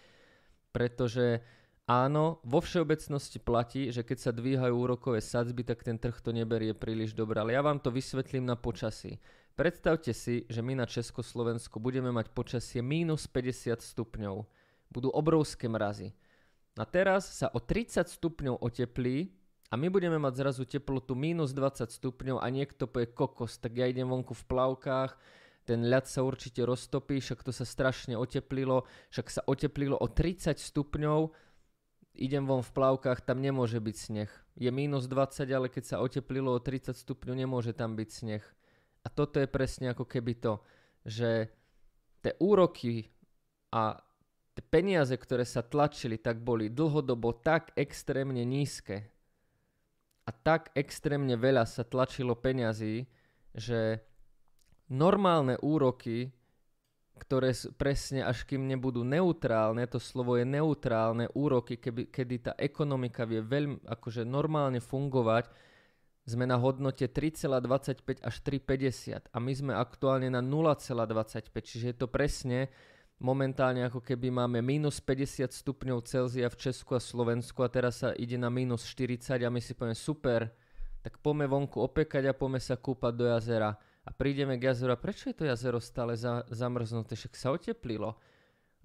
Pretože 0.72 1.44
áno, 1.92 2.40
vo 2.48 2.64
všeobecnosti 2.64 3.44
platí, 3.44 3.92
že 3.92 4.08
keď 4.08 4.18
sa 4.18 4.32
dvíhajú 4.32 4.72
úrokové 4.72 5.20
sadzby, 5.20 5.68
tak 5.68 5.84
ten 5.84 6.00
trh 6.00 6.16
to 6.24 6.32
neberie 6.32 6.72
príliš 6.72 7.12
dobre. 7.12 7.44
Ale 7.44 7.52
ja 7.52 7.60
vám 7.60 7.84
to 7.84 7.92
vysvetlím 7.92 8.48
na 8.48 8.56
počasí. 8.56 9.20
Predstavte 9.58 10.14
si, 10.14 10.46
že 10.46 10.62
my 10.62 10.78
na 10.78 10.86
Československu 10.86 11.82
budeme 11.82 12.14
mať 12.14 12.30
počasie 12.30 12.86
minus 12.86 13.26
50 13.26 13.82
stupňov. 13.82 14.46
Budú 14.94 15.10
obrovské 15.10 15.66
mrazy. 15.66 16.14
A 16.78 16.86
teraz 16.86 17.26
sa 17.42 17.50
o 17.50 17.58
30 17.58 18.06
stupňov 18.06 18.62
oteplí 18.62 19.34
a 19.68 19.74
my 19.74 19.90
budeme 19.90 20.22
mať 20.22 20.46
zrazu 20.46 20.62
teplotu 20.70 21.18
minus 21.18 21.58
20 21.58 21.90
stupňov 21.90 22.38
a 22.38 22.46
niekto 22.54 22.86
povie 22.86 23.10
kokos, 23.10 23.58
tak 23.58 23.82
ja 23.82 23.90
idem 23.90 24.06
vonku 24.06 24.38
v 24.38 24.46
plavkách, 24.46 25.18
ten 25.66 25.90
ľad 25.90 26.06
sa 26.06 26.22
určite 26.22 26.62
roztopí, 26.62 27.18
však 27.18 27.42
to 27.42 27.50
sa 27.50 27.66
strašne 27.66 28.14
oteplilo, 28.14 28.86
však 29.10 29.28
sa 29.28 29.42
oteplilo 29.50 29.98
o 29.98 30.06
30 30.06 30.54
stupňov, 30.54 31.34
idem 32.14 32.46
von 32.46 32.62
v 32.62 32.72
plavkách, 32.78 33.26
tam 33.26 33.42
nemôže 33.42 33.82
byť 33.82 33.96
sneh. 33.98 34.32
Je 34.54 34.70
minus 34.70 35.10
20, 35.10 35.50
ale 35.50 35.68
keď 35.74 35.98
sa 35.98 35.98
oteplilo 35.98 36.54
o 36.54 36.62
30 36.62 36.94
stupňov, 36.94 37.34
nemôže 37.34 37.74
tam 37.74 37.98
byť 37.98 38.10
sneh. 38.14 38.46
A 39.08 39.12
toto 39.12 39.40
je 39.40 39.48
presne 39.48 39.96
ako 39.96 40.04
keby 40.04 40.36
to, 40.44 40.60
že 41.08 41.48
tie 42.20 42.36
úroky 42.44 43.08
a 43.72 43.96
tie 44.52 44.64
peniaze, 44.68 45.16
ktoré 45.16 45.48
sa 45.48 45.64
tlačili, 45.64 46.20
tak 46.20 46.44
boli 46.44 46.68
dlhodobo 46.68 47.40
tak 47.40 47.72
extrémne 47.80 48.44
nízke 48.44 49.08
a 50.28 50.32
tak 50.36 50.76
extrémne 50.76 51.40
veľa 51.40 51.64
sa 51.64 51.88
tlačilo 51.88 52.36
peňazí, 52.36 53.08
že 53.56 54.04
normálne 54.92 55.56
úroky, 55.64 56.28
ktoré 57.16 57.56
presne 57.80 58.28
až 58.28 58.44
kým 58.44 58.68
nebudú 58.68 59.08
neutrálne, 59.08 59.88
to 59.88 60.04
slovo 60.04 60.36
je 60.36 60.44
neutrálne, 60.44 61.32
úroky, 61.32 61.80
keby, 61.80 62.12
kedy 62.12 62.36
tá 62.44 62.52
ekonomika 62.60 63.24
vie 63.24 63.40
veľmi 63.40 63.88
akože 63.88 64.28
normálne 64.28 64.84
fungovať, 64.84 65.48
sme 66.28 66.44
na 66.44 66.60
hodnote 66.60 67.08
3,25 67.08 68.20
až 68.20 68.36
3,50 68.44 69.32
a 69.32 69.38
my 69.40 69.52
sme 69.56 69.72
aktuálne 69.72 70.28
na 70.28 70.44
0,25, 70.44 71.56
čiže 71.64 71.86
je 71.96 71.96
to 71.96 72.12
presne 72.12 72.68
momentálne 73.18 73.82
ako 73.88 74.04
keby 74.04 74.30
máme 74.30 74.62
minus 74.62 75.02
50 75.02 75.50
stupňov 75.50 76.06
Celzia 76.06 76.52
v 76.52 76.60
Česku 76.60 76.94
a 76.94 77.02
Slovensku 77.02 77.66
a 77.66 77.72
teraz 77.72 78.06
sa 78.06 78.14
ide 78.14 78.38
na 78.38 78.52
minus 78.52 78.86
40 78.86 79.42
a 79.42 79.50
my 79.50 79.58
si 79.58 79.74
povieme 79.74 79.98
super, 79.98 80.54
tak 81.02 81.18
poďme 81.24 81.50
vonku 81.50 81.82
opekať 81.82 82.30
a 82.30 82.38
poďme 82.38 82.62
sa 82.62 82.78
kúpať 82.78 83.14
do 83.16 83.26
jazera. 83.26 83.74
A 84.08 84.10
prídeme 84.16 84.56
k 84.56 84.72
jazeru 84.72 84.96
a 84.96 85.02
prečo 85.02 85.28
je 85.28 85.36
to 85.36 85.44
jazero 85.50 85.84
stále 85.84 86.16
za, 86.16 86.46
zamrznuté, 86.48 87.20
však 87.20 87.34
sa 87.36 87.52
oteplilo. 87.52 88.16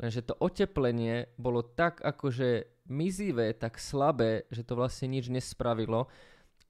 Lenže 0.00 0.26
to 0.26 0.34
oteplenie 0.40 1.30
bolo 1.38 1.62
tak 1.62 2.02
akože 2.02 2.82
mizivé, 2.90 3.54
tak 3.54 3.78
slabé, 3.78 4.50
že 4.50 4.66
to 4.66 4.75
vlastne 4.75 5.14
nič 5.14 5.30
nespravilo 5.30 6.11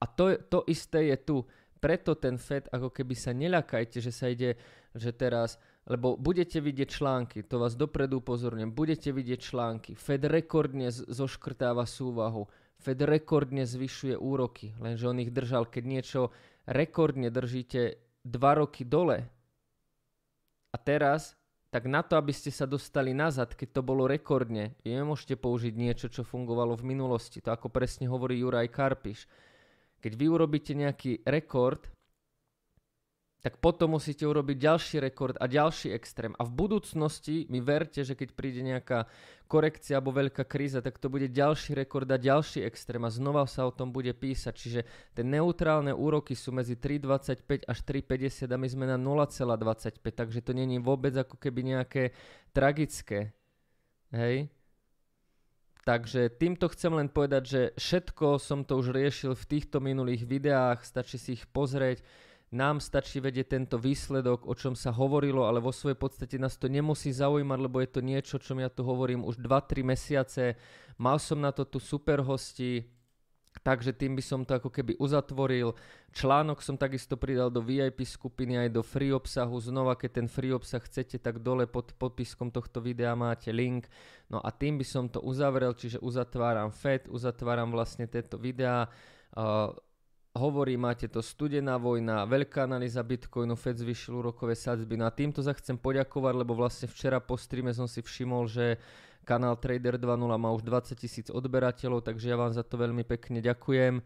a 0.03 0.05
to, 0.11 0.35
to 0.51 0.67
isté 0.67 1.15
je 1.15 1.17
tu. 1.23 1.37
Preto 1.79 2.15
ten 2.15 2.35
FED, 2.35 2.67
ako 2.71 2.91
keby 2.91 3.15
sa 3.15 3.31
neľakajte, 3.31 4.03
že 4.03 4.11
sa 4.11 4.27
ide, 4.31 4.59
že 4.95 5.15
teraz, 5.15 5.59
lebo 5.87 6.15
budete 6.15 6.59
vidieť 6.63 6.87
články, 6.87 7.43
to 7.43 7.59
vás 7.59 7.75
dopredu 7.75 8.23
upozorňujem, 8.23 8.71
budete 8.71 9.11
vidieť 9.11 9.39
články, 9.39 9.91
FED 9.95 10.31
rekordne 10.31 10.91
zoškrtáva 10.91 11.83
súvahu, 11.83 12.47
FED 12.79 13.03
rekordne 13.03 13.67
zvyšuje 13.67 14.15
úroky, 14.15 14.71
lenže 14.79 15.11
on 15.11 15.19
ich 15.19 15.31
držal, 15.31 15.67
keď 15.67 15.83
niečo 15.83 16.21
rekordne 16.67 17.27
držíte 17.27 17.99
2 18.23 18.59
roky 18.63 18.87
dole. 18.87 19.27
A 20.71 20.75
teraz, 20.79 21.35
tak 21.67 21.83
na 21.91 21.99
to, 21.99 22.15
aby 22.15 22.31
ste 22.31 22.47
sa 22.47 22.63
dostali 22.63 23.11
nazad, 23.11 23.59
keď 23.59 23.79
to 23.79 23.81
bolo 23.83 24.07
rekordne, 24.07 24.79
nemôžete 24.87 25.35
použiť 25.35 25.73
niečo, 25.75 26.07
čo 26.07 26.23
fungovalo 26.23 26.79
v 26.79 26.95
minulosti. 26.95 27.43
To 27.43 27.51
ako 27.51 27.67
presne 27.67 28.07
hovorí 28.07 28.39
Juraj 28.39 28.71
Karpiš 28.71 29.27
keď 30.03 30.19
vy 30.19 30.25
urobíte 30.27 30.75
nejaký 30.75 31.23
rekord 31.23 31.87
tak 33.43 33.59
potom 33.59 33.99
musíte 33.99 34.23
urobiť 34.23 34.55
ďalší 34.55 34.95
rekord 35.03 35.35
a 35.35 35.51
ďalší 35.51 35.91
extrém. 35.91 36.31
A 36.39 36.47
v 36.47 36.55
budúcnosti 36.55 37.43
mi 37.51 37.59
verte, 37.59 37.99
že 37.99 38.15
keď 38.15 38.31
príde 38.31 38.63
nejaká 38.63 39.03
korekcia 39.51 39.99
alebo 39.99 40.15
veľká 40.15 40.47
kríza, 40.47 40.79
tak 40.79 40.95
to 40.95 41.11
bude 41.11 41.27
ďalší 41.27 41.75
rekord 41.75 42.07
a 42.07 42.15
ďalší 42.15 42.63
extrém 42.63 43.03
a 43.03 43.11
znova 43.11 43.43
sa 43.43 43.67
o 43.67 43.75
tom 43.75 43.91
bude 43.91 44.15
písať. 44.15 44.53
Čiže 44.55 44.81
tie 44.87 45.27
neutrálne 45.27 45.91
úroky 45.91 46.39
sú 46.39 46.55
medzi 46.55 46.79
3,25 46.79 47.67
až 47.67 47.77
3,50 47.83 48.47
a 48.47 48.55
my 48.55 48.67
sme 48.71 48.85
na 48.87 48.95
0,25, 48.95 49.99
takže 49.99 50.39
to 50.39 50.55
není 50.55 50.79
vôbec 50.79 51.11
ako 51.11 51.35
keby 51.35 51.75
nejaké 51.75 52.15
tragické. 52.55 53.35
Hej? 54.15 54.47
Takže 55.83 56.31
týmto 56.31 56.71
chcem 56.71 56.95
len 56.95 57.11
povedať, 57.11 57.43
že 57.43 57.61
všetko 57.75 58.39
som 58.39 58.63
to 58.63 58.79
už 58.79 58.95
riešil 58.95 59.35
v 59.35 59.47
týchto 59.51 59.83
minulých 59.83 60.23
videách, 60.23 60.87
stačí 60.87 61.19
si 61.19 61.35
ich 61.35 61.43
pozrieť. 61.51 61.99
Nám 62.55 62.79
stačí 62.79 63.19
vedieť 63.19 63.51
tento 63.51 63.75
výsledok, 63.75 64.47
o 64.47 64.55
čom 64.55 64.79
sa 64.79 64.95
hovorilo, 64.95 65.43
ale 65.43 65.59
vo 65.59 65.75
svojej 65.75 65.99
podstate 65.99 66.39
nás 66.39 66.55
to 66.55 66.71
nemusí 66.71 67.11
zaujímať, 67.11 67.59
lebo 67.59 67.83
je 67.83 67.89
to 67.91 67.99
niečo, 67.99 68.39
čo 68.39 68.55
ja 68.55 68.71
tu 68.71 68.87
hovorím 68.87 69.27
už 69.27 69.43
2-3 69.43 69.83
mesiace. 69.83 70.55
Mal 70.95 71.19
som 71.19 71.43
na 71.43 71.51
to 71.51 71.67
tu 71.67 71.83
super 71.83 72.23
hosti, 72.23 72.87
Takže 73.61 73.93
tým 73.93 74.17
by 74.17 74.23
som 74.25 74.41
to 74.41 74.57
ako 74.57 74.73
keby 74.73 74.97
uzatvoril. 74.97 75.77
Článok 76.09 76.65
som 76.65 76.73
takisto 76.73 77.13
pridal 77.13 77.53
do 77.53 77.61
VIP 77.61 78.01
skupiny 78.01 78.57
aj 78.57 78.69
do 78.73 78.81
free 78.81 79.13
obsahu. 79.13 79.53
Znova, 79.61 79.93
keď 79.93 80.23
ten 80.23 80.27
free 80.27 80.49
obsah 80.49 80.81
chcete, 80.81 81.21
tak 81.21 81.45
dole 81.45 81.69
pod 81.69 81.93
podpiskom 81.93 82.49
tohto 82.49 82.81
videa 82.81 83.13
máte 83.13 83.53
link. 83.53 83.85
No 84.33 84.41
a 84.41 84.49
tým 84.49 84.81
by 84.81 84.85
som 84.87 85.05
to 85.05 85.21
uzavrel, 85.21 85.77
čiže 85.77 86.01
uzatváram 86.01 86.73
FED, 86.73 87.13
uzatváram 87.13 87.69
vlastne 87.69 88.09
tieto 88.09 88.41
videá. 88.41 88.89
Uh, 89.37 89.69
hovorí, 90.33 90.73
máte 90.73 91.05
to 91.05 91.21
studená 91.21 91.77
vojna, 91.77 92.25
veľká 92.25 92.65
analýza 92.65 93.05
Bitcoinu, 93.05 93.53
Fed 93.53 93.77
zvyšil 93.77 94.17
úrokové 94.17 94.57
sadzby. 94.57 94.97
No 94.97 95.05
a 95.05 95.13
týmto 95.13 95.45
sa 95.45 95.53
chcem 95.53 95.77
poďakovať, 95.77 96.33
lebo 96.33 96.57
vlastne 96.57 96.89
včera 96.89 97.21
po 97.21 97.37
streame 97.37 97.69
som 97.69 97.85
si 97.85 98.01
všimol, 98.01 98.49
že 98.49 98.81
kanál 99.23 99.55
Trader 99.57 99.95
2.0 99.97 100.19
má 100.37 100.49
už 100.51 100.63
20 100.63 100.95
tisíc 100.99 101.27
odberateľov, 101.31 102.03
takže 102.03 102.29
ja 102.29 102.37
vám 102.37 102.51
za 102.51 102.61
to 102.61 102.77
veľmi 102.77 103.07
pekne 103.07 103.39
ďakujem. 103.39 104.03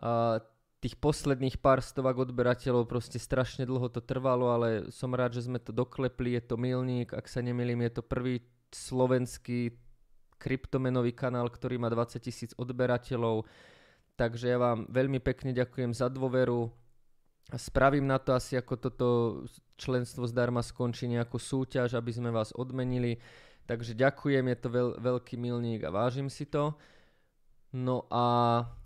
A 0.00 0.40
tých 0.80 1.00
posledných 1.00 1.60
pár 1.60 1.80
stovak 1.80 2.20
odberateľov 2.20 2.84
proste 2.84 3.16
strašne 3.16 3.64
dlho 3.64 3.88
to 3.88 4.04
trvalo, 4.04 4.52
ale 4.52 4.68
som 4.92 5.12
rád, 5.16 5.36
že 5.36 5.48
sme 5.48 5.56
to 5.56 5.72
doklepli, 5.72 6.36
je 6.36 6.42
to 6.44 6.60
milník, 6.60 7.16
ak 7.16 7.24
sa 7.24 7.40
nemýlim, 7.40 7.80
je 7.88 8.00
to 8.00 8.02
prvý 8.04 8.44
slovenský 8.68 9.76
kryptomenový 10.36 11.16
kanál, 11.16 11.48
ktorý 11.48 11.80
má 11.80 11.88
20 11.88 12.20
tisíc 12.20 12.50
odberateľov 12.60 13.48
Takže 14.14 14.46
ja 14.46 14.58
vám 14.62 14.86
veľmi 14.86 15.18
pekne 15.18 15.50
ďakujem 15.50 15.90
za 15.90 16.06
dôveru. 16.06 16.70
Spravím 17.58 18.06
na 18.06 18.22
to 18.22 18.30
asi, 18.32 18.54
ako 18.54 18.74
toto 18.78 19.08
členstvo 19.74 20.24
zdarma 20.30 20.62
skončí 20.62 21.10
nejakú 21.10 21.36
súťaž, 21.36 21.98
aby 21.98 22.14
sme 22.14 22.30
vás 22.30 22.54
odmenili. 22.54 23.18
Takže 23.64 23.96
ďakujem, 23.96 24.44
je 24.52 24.58
to 24.60 24.68
veľ, 24.68 24.88
veľký 25.00 25.40
milník 25.40 25.80
a 25.88 25.94
vážim 25.94 26.28
si 26.28 26.44
to. 26.44 26.76
No 27.72 28.04
a 28.12 28.24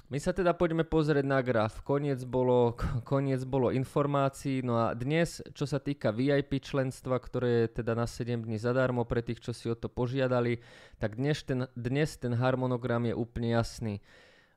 my 0.09 0.17
sa 0.17 0.33
teda 0.33 0.57
poďme 0.57 0.89
pozrieť 0.89 1.27
na 1.29 1.45
graf. 1.45 1.85
Koniec 1.85 2.25
bolo, 2.25 2.73
koniec 3.05 3.45
bolo 3.45 3.69
informácií. 3.69 4.65
No 4.65 4.81
a 4.81 4.97
dnes, 4.97 5.45
čo 5.53 5.69
sa 5.69 5.77
týka 5.77 6.09
VIP 6.15 6.65
členstva, 6.65 7.21
ktoré 7.21 7.69
je 7.69 7.85
teda 7.85 7.93
na 7.93 8.09
7 8.09 8.49
dní 8.49 8.57
zadarmo 8.57 9.05
pre 9.05 9.21
tých, 9.21 9.45
čo 9.45 9.53
si 9.53 9.69
o 9.69 9.77
to 9.77 9.93
požiadali, 9.93 10.65
tak 10.97 11.21
dnes 11.21 11.45
ten, 11.45 11.69
dnes 11.77 12.17
ten 12.17 12.33
harmonogram 12.33 13.05
je 13.05 13.15
úplne 13.19 13.53
jasný. 13.53 14.01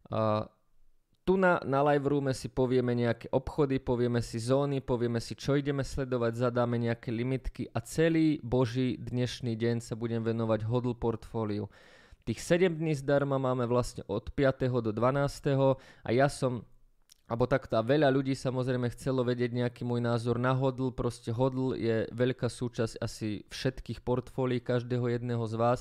Uh, 0.07 0.47
tu 1.25 1.37
na, 1.37 1.61
na 1.61 1.85
live 1.85 2.09
roome 2.09 2.33
si 2.33 2.49
povieme 2.49 2.97
nejaké 2.97 3.29
obchody, 3.29 3.77
povieme 3.77 4.25
si 4.25 4.41
zóny, 4.41 4.81
povieme 4.81 5.21
si, 5.21 5.37
čo 5.37 5.53
ideme 5.53 5.85
sledovať, 5.85 6.49
zadáme 6.49 6.81
nejaké 6.81 7.13
limitky 7.13 7.69
a 7.69 7.79
celý 7.85 8.41
boží 8.41 8.97
dnešný 8.97 9.53
deň 9.53 9.85
sa 9.85 9.93
budem 9.93 10.25
venovať 10.25 10.65
hodl 10.65 10.97
portfóliu. 10.97 11.69
Tých 12.25 12.41
7 12.41 12.77
dní 12.77 12.93
zdarma 12.97 13.37
máme 13.37 13.65
vlastne 13.69 14.05
od 14.09 14.33
5. 14.33 14.81
do 14.81 14.91
12. 14.93 15.77
a 15.77 16.09
ja 16.09 16.29
som 16.29 16.65
alebo 17.31 17.47
takto 17.47 17.79
a 17.79 17.85
veľa 17.87 18.11
ľudí 18.11 18.35
samozrejme 18.35 18.91
chcelo 18.91 19.23
vedieť 19.23 19.55
nejaký 19.55 19.87
môj 19.87 20.03
názor 20.03 20.35
na 20.35 20.51
hodl, 20.51 20.91
proste 20.91 21.31
hodl 21.31 21.79
je 21.79 22.03
veľká 22.11 22.51
súčasť 22.51 22.99
asi 22.99 23.47
všetkých 23.47 24.03
portfólií 24.03 24.59
každého 24.59 25.07
jedného 25.07 25.39
z 25.47 25.55
vás 25.55 25.79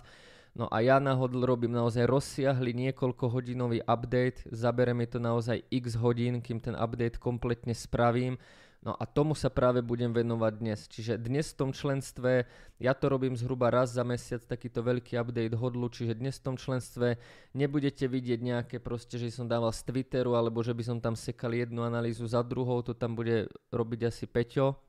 No 0.51 0.67
a 0.67 0.83
ja 0.83 0.99
na 0.99 1.15
hodl 1.15 1.47
robím 1.47 1.71
naozaj 1.71 2.11
rozsiahly 2.11 2.75
niekoľko 2.75 3.31
hodinový 3.31 3.87
update, 3.87 4.51
zabere 4.51 4.91
mi 4.91 5.07
to 5.07 5.23
naozaj 5.23 5.63
x 5.71 5.95
hodín, 5.95 6.43
kým 6.43 6.59
ten 6.59 6.75
update 6.75 7.23
kompletne 7.23 7.71
spravím. 7.71 8.35
No 8.81 8.97
a 8.97 9.05
tomu 9.05 9.37
sa 9.37 9.53
práve 9.53 9.85
budem 9.85 10.09
venovať 10.09 10.53
dnes. 10.57 10.89
Čiže 10.89 11.21
dnes 11.21 11.53
v 11.53 11.59
tom 11.61 11.71
členstve, 11.77 12.49
ja 12.81 12.97
to 12.97 13.13
robím 13.13 13.37
zhruba 13.37 13.69
raz 13.69 13.93
za 13.93 14.01
mesiac, 14.09 14.41
takýto 14.41 14.81
veľký 14.81 15.21
update 15.21 15.53
hodlu, 15.53 15.93
čiže 15.93 16.17
dnes 16.17 16.41
v 16.41 16.45
tom 16.49 16.57
členstve 16.57 17.21
nebudete 17.53 18.09
vidieť 18.09 18.41
nejaké 18.41 18.77
proste, 18.81 19.21
že 19.21 19.29
som 19.37 19.45
dával 19.45 19.77
z 19.77 19.85
Twitteru, 19.85 20.33
alebo 20.33 20.65
že 20.65 20.73
by 20.73 20.83
som 20.83 20.99
tam 20.99 21.13
sekal 21.13 21.53
jednu 21.53 21.85
analýzu 21.85 22.25
za 22.25 22.41
druhou, 22.41 22.81
to 22.81 22.97
tam 22.97 23.13
bude 23.13 23.53
robiť 23.69 24.01
asi 24.09 24.25
Peťo, 24.25 24.81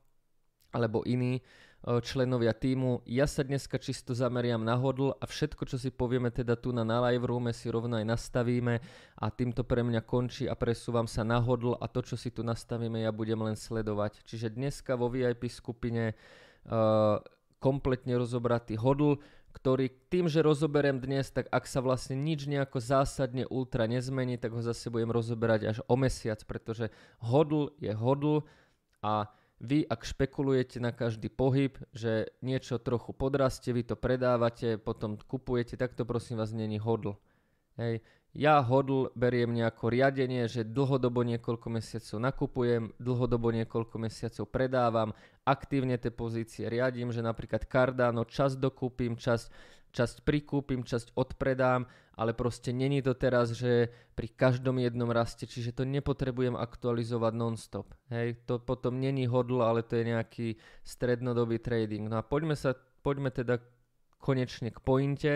alebo 0.72 1.04
iný 1.04 1.44
členovia 1.82 2.54
týmu. 2.54 3.02
Ja 3.10 3.26
sa 3.26 3.42
dneska 3.42 3.82
čisto 3.82 4.14
zameriam 4.14 4.62
na 4.62 4.78
hodl 4.78 5.18
a 5.18 5.26
všetko, 5.26 5.66
čo 5.66 5.82
si 5.82 5.90
povieme 5.90 6.30
teda 6.30 6.54
tu 6.54 6.70
na, 6.70 6.86
na 6.86 7.02
live 7.10 7.26
roome 7.26 7.50
si 7.58 7.74
rovno 7.74 7.98
aj 7.98 8.06
nastavíme 8.06 8.78
a 9.18 9.26
týmto 9.34 9.66
pre 9.66 9.82
mňa 9.82 10.06
končí 10.06 10.46
a 10.46 10.54
presúvam 10.54 11.10
sa 11.10 11.26
na 11.26 11.42
hodl 11.42 11.74
a 11.82 11.90
to, 11.90 12.06
čo 12.06 12.14
si 12.22 12.30
tu 12.30 12.46
nastavíme, 12.46 13.02
ja 13.02 13.10
budem 13.10 13.42
len 13.42 13.58
sledovať. 13.58 14.22
Čiže 14.30 14.54
dneska 14.54 14.94
vo 14.94 15.10
VIP 15.10 15.50
skupine 15.50 16.14
uh, 16.70 17.18
kompletne 17.58 18.14
rozobratý 18.14 18.78
hodl, 18.78 19.18
ktorý 19.52 19.90
tým, 20.08 20.30
že 20.30 20.46
rozoberiem 20.46 21.02
dnes, 21.02 21.34
tak 21.34 21.50
ak 21.50 21.66
sa 21.66 21.82
vlastne 21.82 22.14
nič 22.14 22.46
nejako 22.46 22.78
zásadne 22.78 23.50
ultra 23.50 23.90
nezmení, 23.90 24.38
tak 24.38 24.54
ho 24.54 24.62
zase 24.62 24.94
budem 24.94 25.10
rozoberať 25.10 25.62
až 25.66 25.78
o 25.90 25.98
mesiac, 25.98 26.40
pretože 26.46 26.94
hodl 27.20 27.74
je 27.82 27.92
hodl 27.92 28.46
a 29.02 29.34
vy, 29.62 29.86
ak 29.86 30.02
špekulujete 30.02 30.82
na 30.82 30.90
každý 30.90 31.30
pohyb, 31.30 31.78
že 31.94 32.34
niečo 32.42 32.82
trochu 32.82 33.14
podraste, 33.14 33.70
vy 33.70 33.86
to 33.86 33.94
predávate, 33.94 34.82
potom 34.82 35.22
kupujete, 35.22 35.78
tak 35.78 35.94
to 35.94 36.02
prosím 36.02 36.42
vás 36.42 36.50
není 36.50 36.82
hodl. 36.82 37.14
Hej. 37.78 38.02
Ja 38.32 38.64
hodl 38.64 39.12
beriem 39.12 39.52
nejako 39.52 39.92
riadenie, 39.92 40.48
že 40.48 40.64
dlhodobo 40.64 41.20
niekoľko 41.28 41.68
mesiacov 41.68 42.18
nakupujem, 42.24 42.96
dlhodobo 42.96 43.52
niekoľko 43.52 43.96
mesiacov 44.00 44.48
predávam, 44.48 45.12
aktívne 45.44 46.00
tie 46.00 46.16
pozície 46.16 46.72
riadím, 46.72 47.12
že 47.12 47.20
napríklad 47.20 47.68
Cardano 47.68 48.24
čas 48.24 48.56
dokúpim, 48.56 49.20
čas 49.20 49.52
časť 49.92 50.24
prikúpim, 50.24 50.84
časť 50.88 51.14
odpredám, 51.16 51.86
ale 52.16 52.32
proste 52.36 52.72
není 52.76 53.00
to 53.04 53.16
teraz, 53.16 53.56
že 53.56 53.92
pri 54.16 54.28
každom 54.32 54.80
jednom 54.80 55.08
raste, 55.12 55.48
čiže 55.48 55.76
to 55.76 55.84
nepotrebujem 55.88 56.56
aktualizovať 56.56 57.34
non-stop. 57.36 57.92
Hej, 58.12 58.44
to 58.48 58.60
potom 58.60 59.00
není 59.00 59.28
hodl, 59.28 59.64
ale 59.64 59.84
to 59.84 60.00
je 60.00 60.04
nejaký 60.12 60.48
strednodobý 60.84 61.60
trading. 61.60 62.08
No 62.08 62.20
a 62.20 62.24
poďme 62.24 62.56
sa, 62.56 62.76
poďme 63.04 63.32
teda 63.32 63.60
konečne 64.22 64.70
k 64.70 64.80
pointe. 64.80 65.34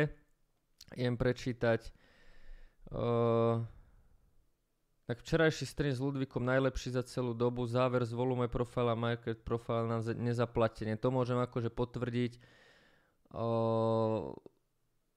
Idem 0.93 1.17
prečítať 1.17 1.89
uh, 2.93 3.65
tak 5.05 5.21
včerajší 5.21 5.65
stream 5.69 5.93
s 5.93 6.01
Ludvíkom 6.01 6.41
najlepší 6.41 6.97
za 6.97 7.05
celú 7.05 7.37
dobu, 7.37 7.65
záver 7.69 8.05
z 8.05 8.13
volume 8.17 8.49
profila, 8.49 8.97
market 8.97 9.41
profile 9.45 9.85
na 9.85 10.01
nezaplatenie. 10.01 10.97
To 10.97 11.13
môžem 11.13 11.37
akože 11.37 11.69
potvrdiť 11.69 12.41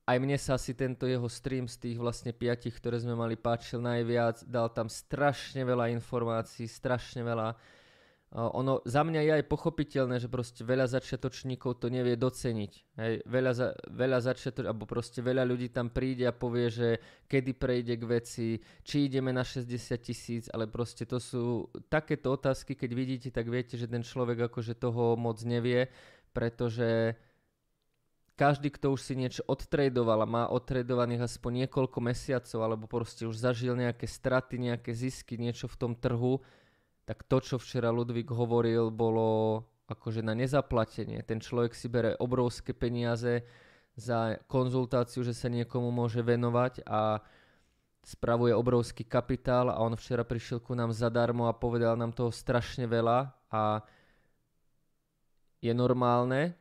aj 0.08 0.16
mne 0.16 0.40
sa 0.40 0.56
asi 0.56 0.72
tento 0.72 1.04
jeho 1.04 1.28
stream 1.28 1.68
z 1.68 1.76
tých 1.76 1.96
vlastne 2.00 2.32
piatich, 2.32 2.72
ktoré 2.80 2.96
sme 2.96 3.12
mali, 3.12 3.36
páčil 3.36 3.84
najviac. 3.84 4.40
Dal 4.48 4.72
tam 4.72 4.88
strašne 4.88 5.68
veľa 5.68 5.92
informácií, 5.92 6.64
strašne 6.64 7.20
veľa. 7.20 7.52
Uh, 8.28 8.48
ono 8.56 8.84
za 8.84 9.04
mňa 9.04 9.20
je 9.24 9.32
aj 9.40 9.44
pochopiteľné, 9.48 10.20
že 10.20 10.28
proste 10.28 10.60
veľa 10.60 10.84
začiatočníkov 10.88 11.80
to 11.80 11.88
nevie 11.92 12.16
doceniť. 12.16 12.72
Hej, 13.00 13.14
veľa, 13.24 13.52
za, 13.56 13.72
veľa 13.88 14.18
začiatoč, 14.20 14.64
alebo 14.68 14.84
proste 14.84 15.20
veľa 15.24 15.48
ľudí 15.48 15.72
tam 15.72 15.88
príde 15.92 16.28
a 16.28 16.36
povie, 16.36 16.68
že 16.68 16.88
kedy 17.24 17.56
prejde 17.56 17.94
k 17.96 18.04
veci, 18.04 18.48
či 18.84 19.08
ideme 19.08 19.32
na 19.32 19.44
60 19.44 19.68
tisíc, 20.00 20.44
ale 20.52 20.68
proste 20.68 21.08
to 21.08 21.16
sú 21.16 21.72
takéto 21.88 22.32
otázky, 22.32 22.76
keď 22.76 22.90
vidíte, 22.92 23.28
tak 23.32 23.48
viete, 23.48 23.80
že 23.80 23.88
ten 23.88 24.04
človek 24.04 24.52
akože 24.52 24.76
toho 24.76 25.16
moc 25.16 25.40
nevie, 25.44 25.88
pretože 26.36 27.16
každý, 28.38 28.70
kto 28.70 28.94
už 28.94 29.02
si 29.02 29.18
niečo 29.18 29.42
odtradoval 29.50 30.22
a 30.22 30.30
má 30.30 30.44
odtradovaných 30.46 31.26
aspoň 31.26 31.66
niekoľko 31.66 31.98
mesiacov 31.98 32.60
alebo 32.62 32.86
proste 32.86 33.26
už 33.26 33.34
zažil 33.34 33.74
nejaké 33.74 34.06
straty, 34.06 34.62
nejaké 34.62 34.94
zisky, 34.94 35.34
niečo 35.34 35.66
v 35.66 35.76
tom 35.76 35.92
trhu, 35.98 36.38
tak 37.02 37.26
to, 37.26 37.42
čo 37.42 37.58
včera 37.58 37.90
Ludvík 37.90 38.30
hovoril, 38.30 38.94
bolo 38.94 39.66
akože 39.90 40.22
na 40.22 40.38
nezaplatenie. 40.38 41.26
Ten 41.26 41.42
človek 41.42 41.74
si 41.74 41.90
bere 41.90 42.14
obrovské 42.22 42.70
peniaze 42.70 43.42
za 43.98 44.38
konzultáciu, 44.46 45.26
že 45.26 45.34
sa 45.34 45.50
niekomu 45.50 45.90
môže 45.90 46.22
venovať 46.22 46.86
a 46.86 47.18
spravuje 48.06 48.54
obrovský 48.54 49.02
kapitál 49.02 49.74
a 49.74 49.82
on 49.82 49.98
včera 49.98 50.22
prišiel 50.22 50.62
ku 50.62 50.78
nám 50.78 50.94
zadarmo 50.94 51.50
a 51.50 51.58
povedal 51.58 51.98
nám 51.98 52.14
toho 52.14 52.30
strašne 52.30 52.86
veľa 52.86 53.34
a 53.50 53.82
je 55.58 55.74
normálne, 55.74 56.54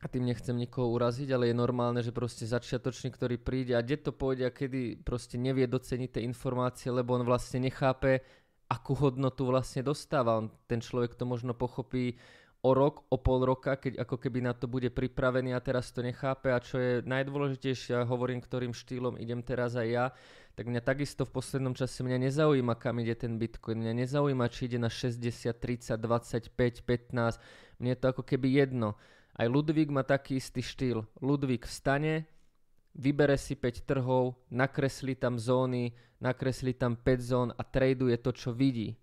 a 0.00 0.08
tým 0.08 0.24
nechcem 0.24 0.56
nikoho 0.56 0.88
uraziť, 0.96 1.28
ale 1.36 1.52
je 1.52 1.60
normálne, 1.60 2.00
že 2.00 2.08
proste 2.08 2.48
začiatočník, 2.48 3.12
ktorý 3.20 3.36
príde 3.36 3.76
a 3.76 3.84
kde 3.84 4.00
to 4.00 4.12
pôjde 4.16 4.48
a 4.48 4.52
kedy 4.54 5.04
proste 5.04 5.36
nevie 5.36 5.68
doceniť 5.68 6.16
tie 6.16 6.22
informácie, 6.24 6.88
lebo 6.88 7.12
on 7.20 7.28
vlastne 7.28 7.60
nechápe, 7.60 8.24
akú 8.72 8.96
hodnotu 8.96 9.44
vlastne 9.44 9.84
dostáva. 9.84 10.40
On, 10.40 10.48
ten 10.64 10.80
človek 10.80 11.12
to 11.20 11.28
možno 11.28 11.52
pochopí 11.52 12.16
o 12.64 12.72
rok, 12.72 13.04
o 13.12 13.20
pol 13.20 13.44
roka, 13.44 13.76
keď 13.76 14.04
ako 14.04 14.16
keby 14.20 14.40
na 14.40 14.52
to 14.56 14.68
bude 14.68 14.88
pripravený 14.88 15.52
a 15.52 15.64
teraz 15.64 15.92
to 15.92 16.00
nechápe 16.00 16.48
a 16.52 16.60
čo 16.60 16.76
je 16.80 16.92
najdôležitejšie, 17.04 18.00
a 18.00 18.08
hovorím 18.08 18.40
ktorým 18.40 18.76
štýlom 18.76 19.16
idem 19.20 19.40
teraz 19.44 19.76
aj 19.76 19.88
ja, 19.88 20.06
tak 20.56 20.68
mňa 20.68 20.80
takisto 20.84 21.24
v 21.24 21.40
poslednom 21.40 21.72
čase 21.72 22.04
mňa 22.04 22.20
nezaujíma, 22.28 22.76
kam 22.76 23.00
ide 23.00 23.16
ten 23.16 23.40
Bitcoin. 23.40 23.80
Mňa 23.80 24.04
nezaujíma, 24.04 24.44
či 24.52 24.68
ide 24.68 24.76
na 24.76 24.92
60, 24.92 25.56
30, 25.56 25.96
25, 25.96 26.84
15. 26.84 27.80
Mne 27.80 27.90
je 27.96 27.98
to 28.00 28.06
ako 28.12 28.22
keby 28.24 28.60
jedno 28.64 28.96
aj 29.40 29.48
Ludvík 29.48 29.88
má 29.88 30.04
taký 30.04 30.36
istý 30.36 30.60
štýl. 30.60 31.08
Ludvík 31.24 31.64
vstane, 31.64 32.28
vybere 32.92 33.40
si 33.40 33.56
5 33.56 33.88
trhov, 33.88 34.36
nakreslí 34.52 35.16
tam 35.16 35.40
zóny, 35.40 35.96
nakreslí 36.20 36.76
tam 36.76 36.92
5 37.00 37.08
zón 37.24 37.48
a 37.56 37.64
traduje 37.64 38.20
to, 38.20 38.36
čo 38.36 38.52
vidí. 38.52 39.00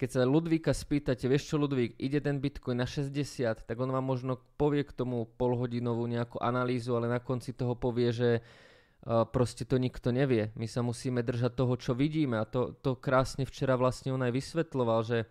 Keď 0.00 0.08
sa 0.08 0.22
Ludvíka 0.24 0.72
spýtate, 0.72 1.28
vieš 1.28 1.52
čo 1.52 1.60
Ludvík, 1.60 2.00
ide 2.00 2.22
ten 2.24 2.40
Bitcoin 2.40 2.80
na 2.80 2.88
60, 2.88 3.68
tak 3.68 3.76
on 3.76 3.92
vám 3.92 4.06
možno 4.08 4.40
povie 4.56 4.86
k 4.88 4.96
tomu 4.96 5.28
polhodinovú 5.36 6.08
nejakú 6.08 6.40
analýzu, 6.40 6.96
ale 6.96 7.12
na 7.12 7.20
konci 7.20 7.52
toho 7.52 7.74
povie, 7.76 8.14
že 8.14 8.30
uh, 8.38 9.26
proste 9.28 9.68
to 9.68 9.76
nikto 9.76 10.14
nevie. 10.14 10.54
My 10.54 10.64
sa 10.70 10.80
musíme 10.86 11.20
držať 11.20 11.52
toho, 11.52 11.74
čo 11.76 11.92
vidíme 11.98 12.40
a 12.40 12.48
to, 12.48 12.78
to 12.78 12.96
krásne 12.96 13.44
včera 13.44 13.74
vlastne 13.76 14.14
on 14.14 14.22
aj 14.22 14.32
vysvetloval, 14.32 15.02
že 15.02 15.26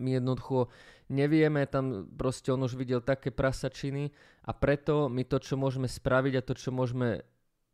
my 0.00 0.16
jednoducho 0.16 0.72
nevieme, 1.12 1.68
tam 1.68 2.08
proste 2.16 2.48
on 2.48 2.64
už 2.64 2.74
videl 2.80 3.04
také 3.04 3.28
prasačiny 3.28 4.10
a 4.48 4.56
preto 4.56 5.12
my 5.12 5.28
to, 5.28 5.36
čo 5.36 5.60
môžeme 5.60 5.84
spraviť 5.86 6.34
a 6.40 6.46
to, 6.46 6.56
čo 6.56 6.72
môžeme 6.72 7.22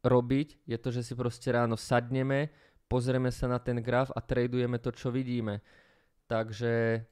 robiť, 0.02 0.66
je 0.66 0.76
to, 0.78 0.88
že 0.90 1.06
si 1.06 1.12
proste 1.14 1.54
ráno 1.54 1.78
sadneme, 1.78 2.50
pozrieme 2.90 3.30
sa 3.30 3.47
na 3.47 3.62
ten 3.62 3.78
graf 3.78 4.11
a 4.11 4.18
tradujeme 4.18 4.83
to, 4.83 4.90
čo 4.90 5.14
vidíme. 5.14 5.62
Takže 6.26 7.06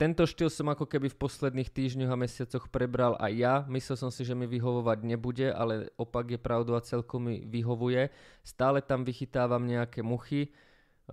tento 0.00 0.24
štýl 0.24 0.48
som 0.48 0.72
ako 0.72 0.88
keby 0.88 1.12
v 1.12 1.20
posledných 1.20 1.68
týždňoch 1.68 2.08
a 2.08 2.16
mesiacoch 2.16 2.72
prebral 2.72 3.20
aj 3.20 3.32
ja. 3.36 3.54
Myslel 3.68 4.00
som 4.00 4.08
si, 4.08 4.24
že 4.24 4.32
mi 4.32 4.48
vyhovovať 4.48 5.04
nebude, 5.04 5.52
ale 5.52 5.92
opak 6.00 6.32
je 6.32 6.40
pravdu 6.40 6.72
a 6.72 6.80
celkom 6.80 7.28
mi 7.28 7.44
vyhovuje. 7.44 8.08
Stále 8.40 8.80
tam 8.80 9.04
vychytávam 9.04 9.60
nejaké 9.60 10.00
muchy 10.00 10.56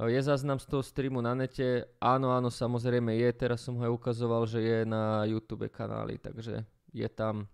je 0.06 0.22
záznam 0.22 0.62
z 0.62 0.70
toho 0.70 0.86
streamu 0.86 1.26
na 1.26 1.34
nete? 1.34 1.90
Áno, 1.98 2.30
áno, 2.30 2.54
samozrejme 2.54 3.18
je. 3.18 3.30
Teraz 3.34 3.66
som 3.66 3.82
ho 3.82 3.84
aj 3.90 3.94
ukazoval, 3.98 4.46
že 4.46 4.62
je 4.62 4.78
na 4.86 5.26
YouTube 5.26 5.66
kanáli, 5.74 6.22
takže 6.22 6.62
je 6.94 7.10
tam. 7.10 7.50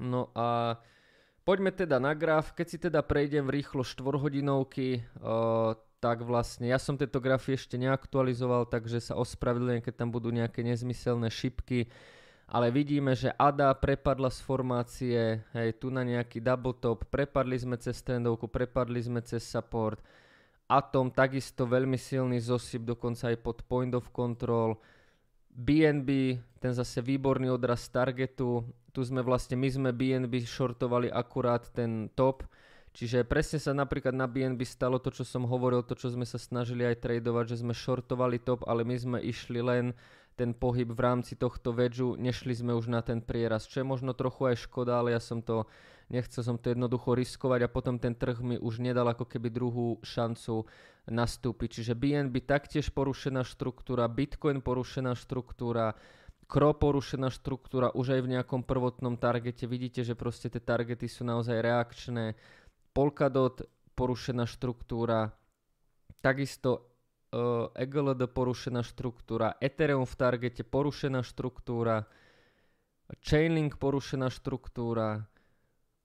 No 0.00 0.32
a 0.32 0.80
poďme 1.44 1.76
teda 1.76 2.00
na 2.00 2.16
graf. 2.16 2.56
Keď 2.56 2.66
si 2.66 2.78
teda 2.80 3.04
prejdem 3.04 3.44
v 3.44 3.60
rýchlo 3.60 3.84
4 3.84 4.00
hodinovky, 4.16 5.04
uh, 5.20 5.76
tak 6.00 6.24
vlastne 6.24 6.72
ja 6.72 6.80
som 6.80 6.96
tieto 6.96 7.20
grafy 7.20 7.60
ešte 7.60 7.76
neaktualizoval, 7.76 8.72
takže 8.72 9.12
sa 9.12 9.20
ospravedlňujem, 9.20 9.84
keď 9.84 9.94
tam 10.00 10.08
budú 10.08 10.32
nejaké 10.32 10.64
nezmyselné 10.64 11.28
šipky. 11.28 11.92
Ale 12.46 12.70
vidíme, 12.70 13.10
že 13.18 13.34
ADA 13.34 13.74
prepadla 13.74 14.30
z 14.30 14.38
formácie, 14.38 15.42
hej, 15.50 15.68
tu 15.82 15.90
na 15.90 16.06
nejaký 16.06 16.38
double 16.38 16.78
top, 16.78 17.02
prepadli 17.10 17.58
sme 17.58 17.74
cez 17.74 17.98
trendovku, 18.06 18.46
prepadli 18.46 19.02
sme 19.02 19.18
cez 19.18 19.42
support, 19.42 19.98
Atom 20.66 21.14
takisto 21.14 21.62
veľmi 21.62 21.94
silný 21.94 22.42
zosyp, 22.42 22.82
dokonca 22.82 23.30
aj 23.30 23.38
pod 23.38 23.62
point 23.70 23.94
of 23.94 24.10
control. 24.10 24.82
BNB, 25.54 26.36
ten 26.58 26.72
zase 26.74 27.00
výborný 27.00 27.48
odraz 27.48 27.86
targetu. 27.86 28.66
Tu 28.90 29.06
sme 29.06 29.22
vlastne, 29.22 29.54
my 29.54 29.68
sme 29.70 29.90
BNB 29.94 30.42
shortovali 30.42 31.06
akurát 31.08 31.70
ten 31.70 32.10
top. 32.18 32.42
Čiže 32.96 33.28
presne 33.28 33.60
sa 33.60 33.76
napríklad 33.76 34.16
na 34.16 34.24
BNB 34.24 34.64
stalo 34.64 34.96
to, 34.96 35.12
čo 35.12 35.22
som 35.22 35.44
hovoril, 35.44 35.84
to, 35.84 35.92
čo 35.92 36.08
sme 36.08 36.24
sa 36.24 36.40
snažili 36.40 36.80
aj 36.82 37.04
tradovať, 37.04 37.44
že 37.52 37.60
sme 37.60 37.76
shortovali 37.76 38.40
top, 38.40 38.64
ale 38.64 38.88
my 38.88 38.96
sme 38.96 39.18
išli 39.20 39.60
len 39.60 39.92
ten 40.32 40.56
pohyb 40.56 40.92
v 40.92 41.00
rámci 41.00 41.36
tohto 41.36 41.72
vedžu, 41.72 42.16
nešli 42.16 42.56
sme 42.56 42.72
už 42.76 42.92
na 42.92 43.00
ten 43.00 43.24
prieraz, 43.24 43.68
čo 43.68 43.80
je 43.80 43.86
možno 43.88 44.12
trochu 44.12 44.52
aj 44.52 44.68
škoda, 44.68 45.00
ale 45.00 45.12
ja 45.12 45.20
som 45.20 45.40
to 45.44 45.68
nechcel 46.10 46.42
som 46.42 46.56
to 46.58 46.70
jednoducho 46.70 47.14
riskovať 47.18 47.66
a 47.66 47.72
potom 47.72 47.98
ten 47.98 48.14
trh 48.14 48.38
mi 48.42 48.56
už 48.58 48.78
nedal 48.78 49.10
ako 49.10 49.26
keby 49.26 49.50
druhú 49.50 49.98
šancu 50.02 50.66
nastúpiť. 51.10 51.82
Čiže 51.82 51.98
BNB 51.98 52.46
taktiež 52.46 52.90
porušená 52.94 53.42
štruktúra, 53.42 54.06
Bitcoin 54.10 54.62
porušená 54.62 55.14
štruktúra, 55.18 55.94
Kro 56.46 56.78
porušená 56.78 57.26
štruktúra 57.34 57.90
už 57.90 58.14
aj 58.14 58.20
v 58.22 58.38
nejakom 58.38 58.62
prvotnom 58.62 59.18
targete. 59.18 59.66
Vidíte, 59.66 60.06
že 60.06 60.14
proste 60.14 60.46
tie 60.46 60.62
targety 60.62 61.10
sú 61.10 61.26
naozaj 61.26 61.58
reakčné. 61.58 62.38
Polkadot 62.94 63.66
porušená 63.98 64.46
štruktúra, 64.46 65.34
takisto 66.22 66.86
uh, 67.34 67.66
e, 67.74 67.82
EGLD 67.82 68.30
porušená 68.30 68.86
štruktúra, 68.86 69.58
Ethereum 69.58 70.06
v 70.06 70.14
targete 70.14 70.62
porušená 70.62 71.26
štruktúra, 71.26 72.06
Chainlink 73.26 73.82
porušená 73.82 74.30
štruktúra, 74.30 75.26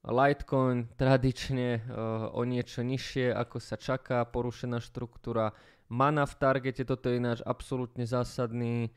Litecoin 0.02 0.90
tradične 0.98 1.78
uh, 1.78 2.34
o 2.34 2.42
niečo 2.42 2.82
nižšie, 2.82 3.30
ako 3.30 3.62
sa 3.62 3.78
čaká, 3.78 4.26
porušená 4.26 4.82
štruktúra. 4.82 5.54
Mana 5.94 6.26
v 6.26 6.34
targete, 6.42 6.82
toto 6.82 7.14
je 7.14 7.22
ináč 7.22 7.46
absolútne 7.46 8.10
zásadný, 8.10 8.90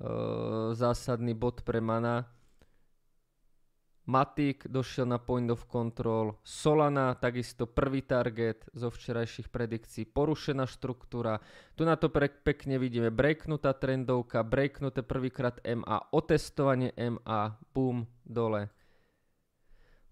uh, 0.00 0.72
zásadný 0.72 1.36
bod 1.36 1.60
pre 1.60 1.84
mana. 1.84 2.32
Matic 4.06 4.70
došiel 4.70 5.04
na 5.10 5.18
point 5.18 5.50
of 5.50 5.66
control, 5.66 6.38
Solana 6.46 7.18
takisto 7.18 7.66
prvý 7.66 8.06
target 8.06 8.62
zo 8.70 8.88
včerajších 8.94 9.50
predikcií, 9.50 10.06
porušená 10.06 10.62
štruktúra. 10.70 11.42
Tu 11.74 11.82
na 11.82 11.98
to 11.98 12.06
pre, 12.08 12.30
pekne 12.30 12.78
vidíme 12.78 13.10
breaknutá 13.10 13.74
trendovka, 13.74 14.46
breaknuté 14.46 15.02
prvýkrát 15.02 15.58
MA, 15.66 16.14
otestovanie 16.14 16.94
MA, 16.94 17.58
boom, 17.74 18.06
dole. 18.22 18.70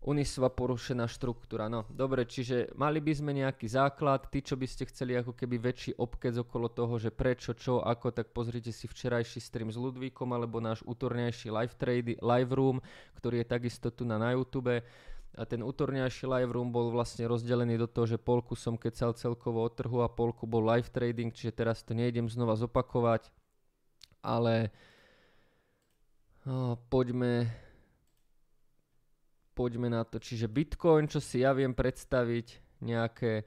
Unisva 0.05 0.53
porušená 0.53 1.09
štruktúra. 1.09 1.73
No, 1.73 1.89
dobre, 1.89 2.29
čiže 2.29 2.69
mali 2.77 3.01
by 3.01 3.13
sme 3.17 3.33
nejaký 3.33 3.65
základ, 3.73 4.29
tí, 4.29 4.45
čo 4.45 4.53
by 4.53 4.69
ste 4.69 4.85
chceli 4.85 5.17
ako 5.17 5.33
keby 5.33 5.57
väčší 5.57 5.97
obkec 5.97 6.37
okolo 6.45 6.69
toho, 6.69 7.01
že 7.01 7.09
prečo, 7.09 7.57
čo, 7.57 7.81
ako, 7.81 8.13
tak 8.13 8.29
pozrite 8.37 8.69
si 8.69 8.85
včerajší 8.85 9.41
stream 9.41 9.73
s 9.73 9.81
Ludvíkom 9.81 10.29
alebo 10.37 10.61
náš 10.61 10.85
útornejší 10.85 11.49
live 11.49 11.73
trade, 11.81 12.21
live 12.21 12.53
room, 12.53 12.85
ktorý 13.17 13.41
je 13.41 13.47
takisto 13.49 13.89
tu 13.89 14.05
na, 14.05 14.21
na 14.21 14.37
YouTube. 14.37 14.85
A 15.35 15.43
ten 15.49 15.65
útorňajší 15.65 16.29
live 16.29 16.53
room 16.53 16.69
bol 16.69 16.93
vlastne 16.93 17.25
rozdelený 17.25 17.81
do 17.81 17.89
toho, 17.89 18.05
že 18.05 18.21
polku 18.21 18.53
som 18.53 18.77
kecal 18.77 19.17
celkovo 19.17 19.65
od 19.65 19.73
trhu 19.73 20.05
a 20.05 20.13
polku 20.13 20.45
bol 20.45 20.69
live 20.69 20.93
trading, 20.93 21.33
čiže 21.33 21.65
teraz 21.65 21.81
to 21.81 21.97
nejdem 21.97 22.29
znova 22.29 22.61
zopakovať. 22.61 23.33
Ale 24.21 24.69
oh, 26.45 26.77
poďme 26.93 27.64
poďme 29.55 29.89
na 29.89 30.03
to. 30.03 30.19
Čiže 30.19 30.51
Bitcoin, 30.51 31.07
čo 31.07 31.23
si 31.23 31.47
ja 31.47 31.55
viem 31.55 31.73
predstaviť, 31.73 32.47
nejaké, 32.83 33.47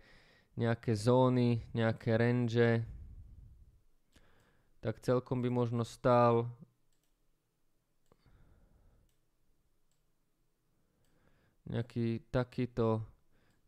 nejaké 0.56 0.92
zóny, 0.96 1.62
nejaké 1.76 2.16
range, 2.16 2.82
tak 4.80 5.04
celkom 5.04 5.44
by 5.44 5.50
možno 5.52 5.84
stál 5.84 6.48
nejaký 11.68 12.24
takýto, 12.32 13.04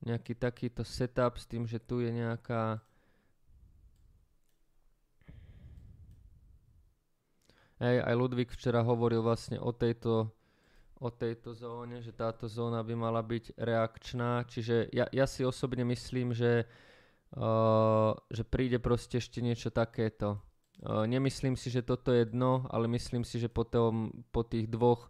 nejaký 0.08 0.34
takýto 0.40 0.88
setup 0.88 1.36
s 1.36 1.46
tým, 1.46 1.68
že 1.68 1.78
tu 1.84 2.00
je 2.00 2.10
nejaká 2.10 2.80
Hej, 7.80 8.04
aj 8.04 8.16
Ludvík 8.20 8.52
včera 8.52 8.84
hovoril 8.84 9.24
vlastne 9.24 9.56
o 9.56 9.72
tejto 9.72 10.36
o 11.00 11.10
tejto 11.10 11.56
zóne, 11.56 12.04
že 12.04 12.12
táto 12.12 12.52
zóna 12.52 12.84
by 12.84 12.96
mala 12.96 13.24
byť 13.24 13.56
reakčná. 13.56 14.44
Čiže 14.44 14.92
ja, 14.92 15.08
ja 15.10 15.26
si 15.26 15.48
osobne 15.48 15.88
myslím, 15.88 16.36
že, 16.36 16.68
uh, 17.40 18.12
že 18.28 18.44
príde 18.44 18.84
proste 18.84 19.24
ešte 19.24 19.40
niečo 19.40 19.72
takéto. 19.72 20.44
Uh, 20.84 21.08
nemyslím 21.08 21.56
si, 21.56 21.72
že 21.72 21.84
toto 21.84 22.12
je 22.12 22.28
dno, 22.28 22.68
ale 22.68 22.92
myslím 22.92 23.24
si, 23.24 23.40
že 23.40 23.48
potom 23.48 24.12
po 24.36 24.44
tých 24.44 24.68
dvoch 24.68 25.08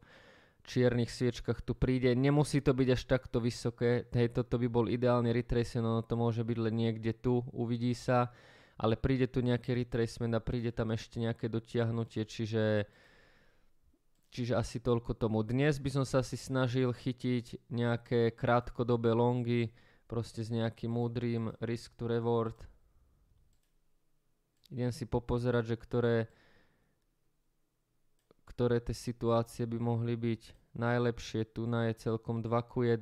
čiernych 0.69 1.10
sviečkach 1.10 1.65
tu 1.65 1.73
príde. 1.73 2.13
Nemusí 2.13 2.62
to 2.62 2.78
byť 2.78 2.88
až 2.93 3.02
takto 3.10 3.41
vysoké, 3.41 4.06
hej, 4.13 4.30
toto 4.30 4.62
by 4.62 4.69
bol 4.69 4.86
ideálny 4.86 5.34
retracement, 5.34 5.89
ono 5.89 6.06
to 6.06 6.13
môže 6.13 6.45
byť 6.45 6.58
len 6.62 6.75
niekde 6.78 7.17
tu, 7.17 7.41
uvidí 7.49 7.97
sa, 7.97 8.30
ale 8.78 8.93
príde 8.93 9.25
tu 9.25 9.41
nejaký 9.41 9.73
retracement 9.73 10.38
a 10.38 10.45
príde 10.45 10.69
tam 10.69 10.93
ešte 10.93 11.17
nejaké 11.17 11.49
dotiahnutie, 11.49 12.21
čiže 12.30 12.86
Čiže 14.30 14.54
asi 14.54 14.78
toľko 14.78 15.18
tomu. 15.18 15.42
Dnes 15.42 15.82
by 15.82 15.89
som 15.89 16.06
sa 16.06 16.22
asi 16.22 16.38
snažil 16.38 16.94
chytiť 16.94 17.65
nejaké 17.74 18.30
krátkodobé 18.38 19.10
longy, 19.18 19.74
proste 20.06 20.46
s 20.46 20.54
nejakým 20.54 20.94
múdrym 20.94 21.50
risk 21.65 21.98
to 21.98 22.06
reward. 22.06 22.58
Idem 24.70 24.94
si 24.94 25.10
popozerať, 25.10 25.74
že 25.74 25.78
ktoré, 25.82 26.18
ktoré 28.46 28.78
tie 28.78 28.94
situácie 28.94 29.65
by 29.65 29.82
mohli 29.82 30.13
byť 30.13 30.42
najlepšie. 30.78 31.50
Tu 31.50 31.65
na 31.65 31.89
je 31.89 31.98
celkom 32.06 32.46
2 32.46 32.54
ku 32.70 32.86
1. 32.86 33.02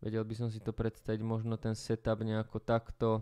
Vedel 0.00 0.24
by 0.24 0.34
som 0.36 0.48
si 0.48 0.60
to 0.60 0.72
predstaviť 0.72 1.20
možno 1.20 1.60
ten 1.60 1.76
setup 1.76 2.24
nejako 2.24 2.64
takto. 2.64 3.20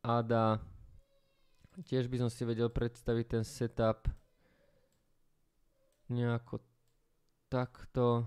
Ada. 0.00 0.64
Tiež 1.84 2.08
by 2.08 2.24
som 2.24 2.30
si 2.32 2.40
vedel 2.48 2.72
predstaviť 2.72 3.26
ten 3.28 3.44
setup 3.44 4.08
nejako 6.10 6.60
takto. 7.48 8.26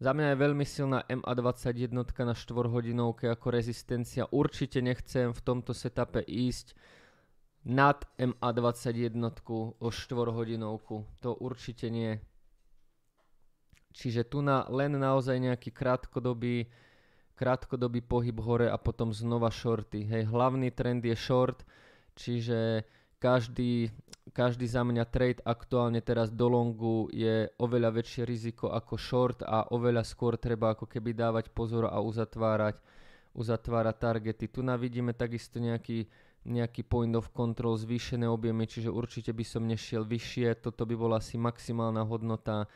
Za 0.00 0.16
mňa 0.16 0.32
je 0.32 0.42
veľmi 0.48 0.64
silná 0.64 1.04
MA21 1.04 1.92
na 2.24 2.32
4 2.32 2.72
hodinovke 2.72 3.28
ako 3.28 3.52
rezistencia. 3.52 4.24
Určite 4.32 4.80
nechcem 4.80 5.36
v 5.36 5.40
tomto 5.44 5.76
setupe 5.76 6.24
ísť 6.24 6.72
nad 7.68 8.08
MA21 8.16 9.12
o 9.76 9.88
4 9.92 10.32
hodinovku. 10.32 11.04
To 11.20 11.36
určite 11.36 11.92
nie. 11.92 12.16
Čiže 13.92 14.24
tu 14.24 14.40
na 14.40 14.64
len 14.72 14.96
naozaj 14.96 15.36
nejaký 15.36 15.68
krátkodobý, 15.68 16.70
krátkodobý 17.36 18.00
pohyb 18.00 18.40
hore 18.40 18.72
a 18.72 18.80
potom 18.80 19.12
znova 19.12 19.52
shorty. 19.52 20.08
Hej, 20.08 20.32
hlavný 20.32 20.72
trend 20.72 21.04
je 21.04 21.12
short, 21.12 21.66
čiže 22.16 22.88
každý, 23.20 23.92
každý 24.30 24.66
za 24.70 24.86
mňa 24.86 25.04
trade 25.10 25.40
aktuálne 25.42 25.98
teraz 26.00 26.30
do 26.30 26.46
longu 26.46 27.10
je 27.10 27.50
oveľa 27.58 28.00
väčšie 28.00 28.22
riziko 28.24 28.70
ako 28.70 28.94
short 28.96 29.38
a 29.42 29.66
oveľa 29.74 30.06
skôr 30.06 30.38
treba 30.38 30.72
ako 30.72 30.86
keby 30.86 31.12
dávať 31.12 31.50
pozor 31.50 31.90
a 31.90 31.98
uzatvárať, 31.98 32.78
uzatvárať 33.34 33.96
targety. 33.98 34.46
Tu 34.46 34.60
na 34.62 34.78
vidíme 34.78 35.12
takisto 35.12 35.58
nejaký, 35.58 36.06
nejaký 36.46 36.86
point 36.86 37.12
of 37.18 37.34
control, 37.34 37.76
zvýšené 37.76 38.24
objemy, 38.30 38.64
čiže 38.64 38.88
určite 38.88 39.34
by 39.34 39.44
som 39.44 39.66
nešiel 39.66 40.06
vyššie, 40.06 40.62
toto 40.62 40.86
by 40.86 40.94
bola 40.96 41.18
asi 41.18 41.36
maximálna 41.36 42.06
hodnota. 42.06 42.70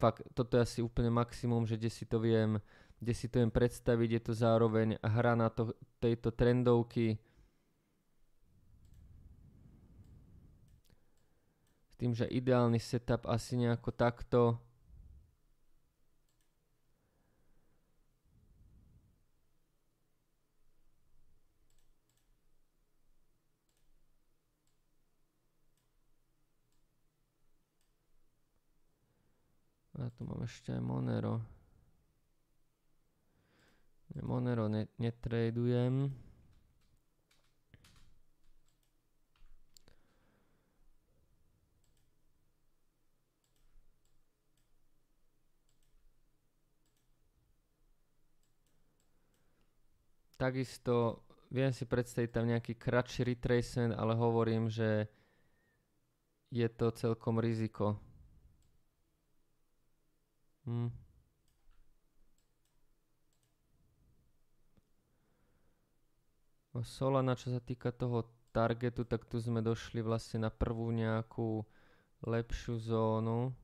Fakt, 0.00 0.26
toto 0.34 0.58
je 0.58 0.66
asi 0.66 0.78
úplne 0.82 1.14
maximum, 1.14 1.62
že 1.62 1.78
kde 1.78 1.90
si 1.92 2.04
to 2.10 2.18
viem, 2.18 2.58
kde 2.98 3.12
si 3.14 3.30
to 3.30 3.38
viem 3.38 3.52
predstaviť, 3.54 4.08
je 4.18 4.22
to 4.26 4.32
zároveň 4.34 4.98
hra 4.98 5.38
na 5.38 5.46
to, 5.46 5.74
tejto 6.02 6.34
trendovky, 6.34 7.22
tým, 12.02 12.18
že 12.18 12.26
ideálny 12.26 12.82
setup 12.82 13.30
asi 13.30 13.54
nejako 13.54 13.94
takto. 13.94 14.58
A 29.94 30.10
tu 30.10 30.26
mám 30.26 30.42
ešte 30.42 30.74
aj 30.74 30.82
Monero. 30.82 31.38
Monero 34.18 34.66
netradujem. 34.98 36.10
Takisto 50.42 51.22
viem 51.54 51.70
si 51.70 51.86
predstaviť 51.86 52.30
tam 52.34 52.50
nejaký 52.50 52.74
kratší 52.74 53.30
retracement, 53.30 53.94
ale 53.94 54.18
hovorím, 54.18 54.66
že 54.66 55.06
je 56.50 56.66
to 56.66 56.90
celkom 56.90 57.38
riziko. 57.38 57.94
Hm. 60.66 60.90
Solana, 66.82 67.38
čo 67.38 67.54
sa 67.54 67.62
týka 67.62 67.94
toho 67.94 68.26
targetu, 68.50 69.06
tak 69.06 69.22
tu 69.30 69.38
sme 69.38 69.62
došli 69.62 70.02
vlastne 70.02 70.42
na 70.42 70.50
prvú 70.50 70.90
nejakú 70.90 71.62
lepšiu 72.26 72.82
zónu. 72.82 73.54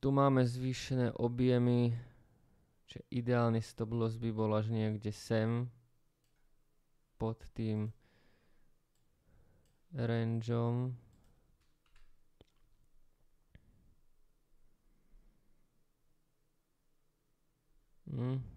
Tu 0.00 0.08
máme 0.08 0.48
zvýšené 0.48 1.12
objemy, 1.20 1.92
čiže 2.88 3.04
ideálny 3.12 3.60
stop 3.60 3.92
loss 3.92 4.16
by 4.16 4.32
bol 4.32 4.48
až 4.56 4.72
niekde 4.72 5.12
sem 5.12 5.68
pod 7.20 7.36
tým 7.52 7.92
rangeom. 9.92 10.96
Hm. 18.08 18.51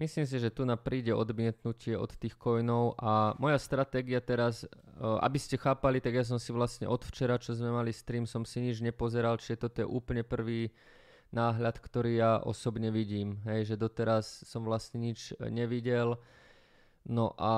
Myslím 0.00 0.24
si, 0.24 0.40
že 0.40 0.48
tu 0.48 0.64
na 0.64 0.80
príde 0.80 1.12
odmietnutie 1.12 1.92
od 1.92 2.08
tých 2.16 2.32
coinov 2.40 2.96
a 2.96 3.36
moja 3.36 3.60
stratégia 3.60 4.24
teraz, 4.24 4.64
e, 4.64 4.68
aby 4.96 5.36
ste 5.36 5.60
chápali, 5.60 6.00
tak 6.00 6.16
ja 6.16 6.24
som 6.24 6.40
si 6.40 6.56
vlastne 6.56 6.88
od 6.88 7.04
včera, 7.04 7.36
čo 7.36 7.52
sme 7.52 7.68
mali 7.68 7.92
stream, 7.92 8.24
som 8.24 8.48
si 8.48 8.64
nič 8.64 8.80
nepozeral, 8.80 9.36
čiže 9.36 9.68
toto 9.68 9.84
je 9.84 9.92
úplne 9.92 10.24
prvý 10.24 10.72
náhľad, 11.36 11.76
ktorý 11.84 12.16
ja 12.16 12.40
osobne 12.40 12.88
vidím. 12.88 13.44
Hej, 13.44 13.76
že 13.76 13.76
doteraz 13.76 14.40
som 14.48 14.64
vlastne 14.64 15.04
nič 15.04 15.36
nevidel. 15.36 16.16
No 17.04 17.36
a 17.36 17.52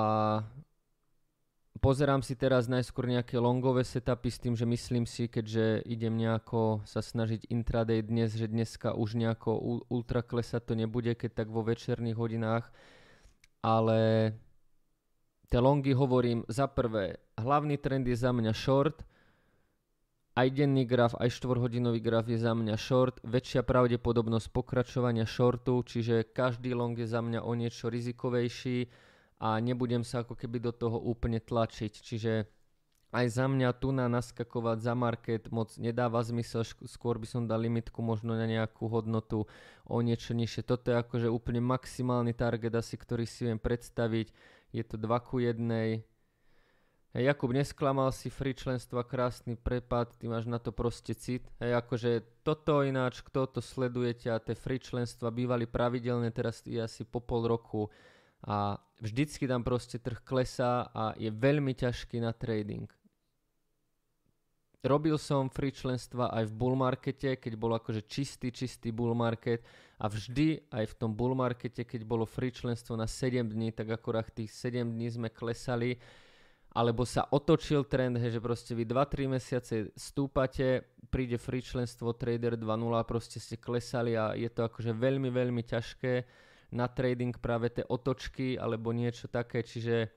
pozerám 1.81 2.21
si 2.21 2.37
teraz 2.37 2.69
najskôr 2.69 3.09
nejaké 3.09 3.41
longové 3.41 3.81
setupy 3.81 4.29
s 4.29 4.37
tým, 4.37 4.53
že 4.53 4.65
myslím 4.69 5.09
si, 5.09 5.25
keďže 5.25 5.81
idem 5.89 6.13
nejako 6.17 6.85
sa 6.85 7.01
snažiť 7.01 7.49
intraday 7.49 8.05
dnes, 8.05 8.37
že 8.37 8.51
dneska 8.51 8.93
už 8.93 9.17
nejako 9.17 9.85
ultra 9.89 10.21
klesať 10.21 10.61
to 10.69 10.73
nebude, 10.77 11.13
keď 11.17 11.43
tak 11.43 11.47
vo 11.49 11.65
večerných 11.65 12.17
hodinách, 12.19 12.69
ale 13.63 14.31
tie 15.49 15.59
longy 15.59 15.95
hovorím 15.95 16.45
za 16.51 16.69
prvé, 16.69 17.17
hlavný 17.39 17.79
trend 17.81 18.05
je 18.05 18.17
za 18.17 18.29
mňa 18.29 18.53
short, 18.53 19.01
aj 20.33 20.49
denný 20.49 20.89
graf, 20.89 21.13
aj 21.21 21.29
4-hodinový 21.29 22.01
graf 22.01 22.25
je 22.25 22.41
za 22.41 22.57
mňa 22.57 22.73
short, 22.73 23.21
väčšia 23.21 23.61
pravdepodobnosť 23.61 24.49
pokračovania 24.49 25.29
shortu, 25.29 25.85
čiže 25.85 26.33
každý 26.33 26.73
long 26.73 26.97
je 26.97 27.05
za 27.05 27.21
mňa 27.21 27.45
o 27.45 27.53
niečo 27.53 27.85
rizikovejší, 27.93 28.89
a 29.43 29.59
nebudem 29.59 30.07
sa 30.07 30.23
ako 30.23 30.39
keby 30.39 30.63
do 30.63 30.71
toho 30.71 30.95
úplne 31.03 31.43
tlačiť. 31.43 31.91
Čiže 31.91 32.47
aj 33.11 33.25
za 33.27 33.45
mňa 33.51 33.75
tu 33.75 33.91
na 33.91 34.07
naskakovať 34.07 34.77
za 34.79 34.95
market 34.95 35.51
moc 35.51 35.75
nedáva 35.75 36.23
zmysel, 36.23 36.63
skôr 36.87 37.19
by 37.19 37.27
som 37.27 37.43
dal 37.43 37.59
limitku 37.59 37.99
možno 37.99 38.39
na 38.39 38.47
nejakú 38.47 38.87
hodnotu 38.87 39.43
o 39.83 39.99
niečo 39.99 40.31
nižšie. 40.31 40.63
Toto 40.63 40.95
je 40.95 40.97
akože 40.97 41.27
úplne 41.27 41.59
maximálny 41.59 42.31
target 42.31 42.71
asi, 42.71 42.95
ktorý 42.95 43.27
si 43.27 43.51
viem 43.51 43.59
predstaviť. 43.59 44.31
Je 44.71 44.83
to 44.87 44.95
2 44.95 45.11
ku 45.27 45.43
1. 45.43 45.59
Hej, 47.13 47.29
Jakub, 47.29 47.53
nesklamal 47.53 48.09
si 48.09 48.33
free 48.33 48.57
členstva, 48.57 49.05
krásny 49.05 49.53
prepad, 49.53 50.17
ty 50.17 50.25
máš 50.25 50.49
na 50.49 50.57
to 50.57 50.73
proste 50.73 51.13
cit. 51.13 51.45
Hej, 51.61 51.77
akože 51.85 52.41
toto 52.41 52.81
ináč, 52.81 53.21
kto 53.21 53.45
to 53.45 53.61
sledujete 53.61 54.33
a 54.33 54.41
tie 54.41 54.57
free 54.57 54.81
členstva 54.81 55.29
bývali 55.29 55.69
pravidelne, 55.69 56.33
teraz 56.33 56.65
je 56.65 56.81
asi 56.81 57.05
po 57.05 57.21
pol 57.21 57.45
roku 57.45 57.93
a 58.43 58.75
vždycky 58.99 59.47
tam 59.47 59.63
proste 59.63 59.99
trh 59.99 60.19
klesá 60.23 60.91
a 60.91 61.15
je 61.15 61.31
veľmi 61.31 61.71
ťažký 61.75 62.19
na 62.19 62.35
trading. 62.35 62.87
Robil 64.83 65.15
som 65.15 65.47
free 65.47 65.71
členstva 65.71 66.27
aj 66.35 66.51
v 66.51 66.53
bull 66.59 66.75
markete, 66.75 67.39
keď 67.39 67.55
bol 67.55 67.71
akože 67.71 68.03
čistý, 68.03 68.51
čistý 68.51 68.91
bull 68.91 69.15
market 69.15 69.63
a 69.95 70.11
vždy 70.11 70.59
aj 70.75 70.91
v 70.91 70.97
tom 70.99 71.15
bull 71.15 71.31
markete, 71.31 71.87
keď 71.87 72.03
bolo 72.03 72.27
free 72.27 72.51
členstvo 72.51 72.99
na 72.99 73.07
7 73.07 73.47
dní, 73.47 73.71
tak 73.71 73.95
akorát 73.95 74.27
tých 74.27 74.51
7 74.51 74.83
dní 74.83 75.07
sme 75.07 75.31
klesali 75.31 75.95
alebo 76.73 77.05
sa 77.05 77.29
otočil 77.29 77.85
trend, 77.85 78.17
že 78.17 78.41
proste 78.41 78.73
vy 78.73 78.83
2-3 78.83 79.29
mesiace 79.29 79.75
stúpate, 79.93 80.83
príde 81.13 81.37
free 81.37 81.61
členstvo 81.61 82.17
Trader 82.17 82.57
2.0, 82.57 82.65
proste 83.05 83.37
ste 83.37 83.61
klesali 83.61 84.17
a 84.17 84.33
je 84.33 84.49
to 84.49 84.65
akože 84.65 84.91
veľmi, 84.91 85.29
veľmi 85.29 85.61
ťažké 85.63 86.13
na 86.73 86.89
trading 86.89 87.37
práve 87.37 87.69
tie 87.69 87.85
otočky 87.85 88.57
alebo 88.57 88.89
niečo 88.89 89.29
také, 89.29 89.61
čiže 89.61 90.09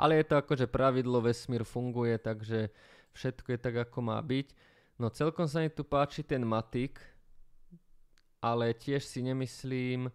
ale 0.00 0.20
je 0.20 0.32
to 0.32 0.40
akože 0.40 0.68
pravidlo, 0.68 1.20
vesmír 1.20 1.64
funguje, 1.64 2.16
takže 2.16 2.72
všetko 3.12 3.52
je 3.52 3.58
tak, 3.60 3.76
ako 3.88 3.98
má 4.00 4.16
byť. 4.20 4.48
No 4.96 5.12
celkom 5.12 5.44
sa 5.48 5.60
mi 5.60 5.68
tu 5.68 5.84
páči 5.84 6.24
ten 6.24 6.40
Matik, 6.44 7.00
ale 8.40 8.72
tiež 8.72 9.04
si 9.04 9.20
nemyslím, 9.20 10.08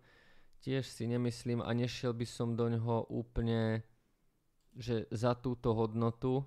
tiež 0.62 0.90
si 0.90 1.06
nemyslím 1.06 1.62
a 1.62 1.70
nešiel 1.74 2.18
by 2.18 2.26
som 2.26 2.58
do 2.58 2.66
ňoho 2.70 3.10
úplne 3.14 3.86
že 4.76 5.08
za 5.08 5.32
túto 5.40 5.72
hodnotu 5.72 6.44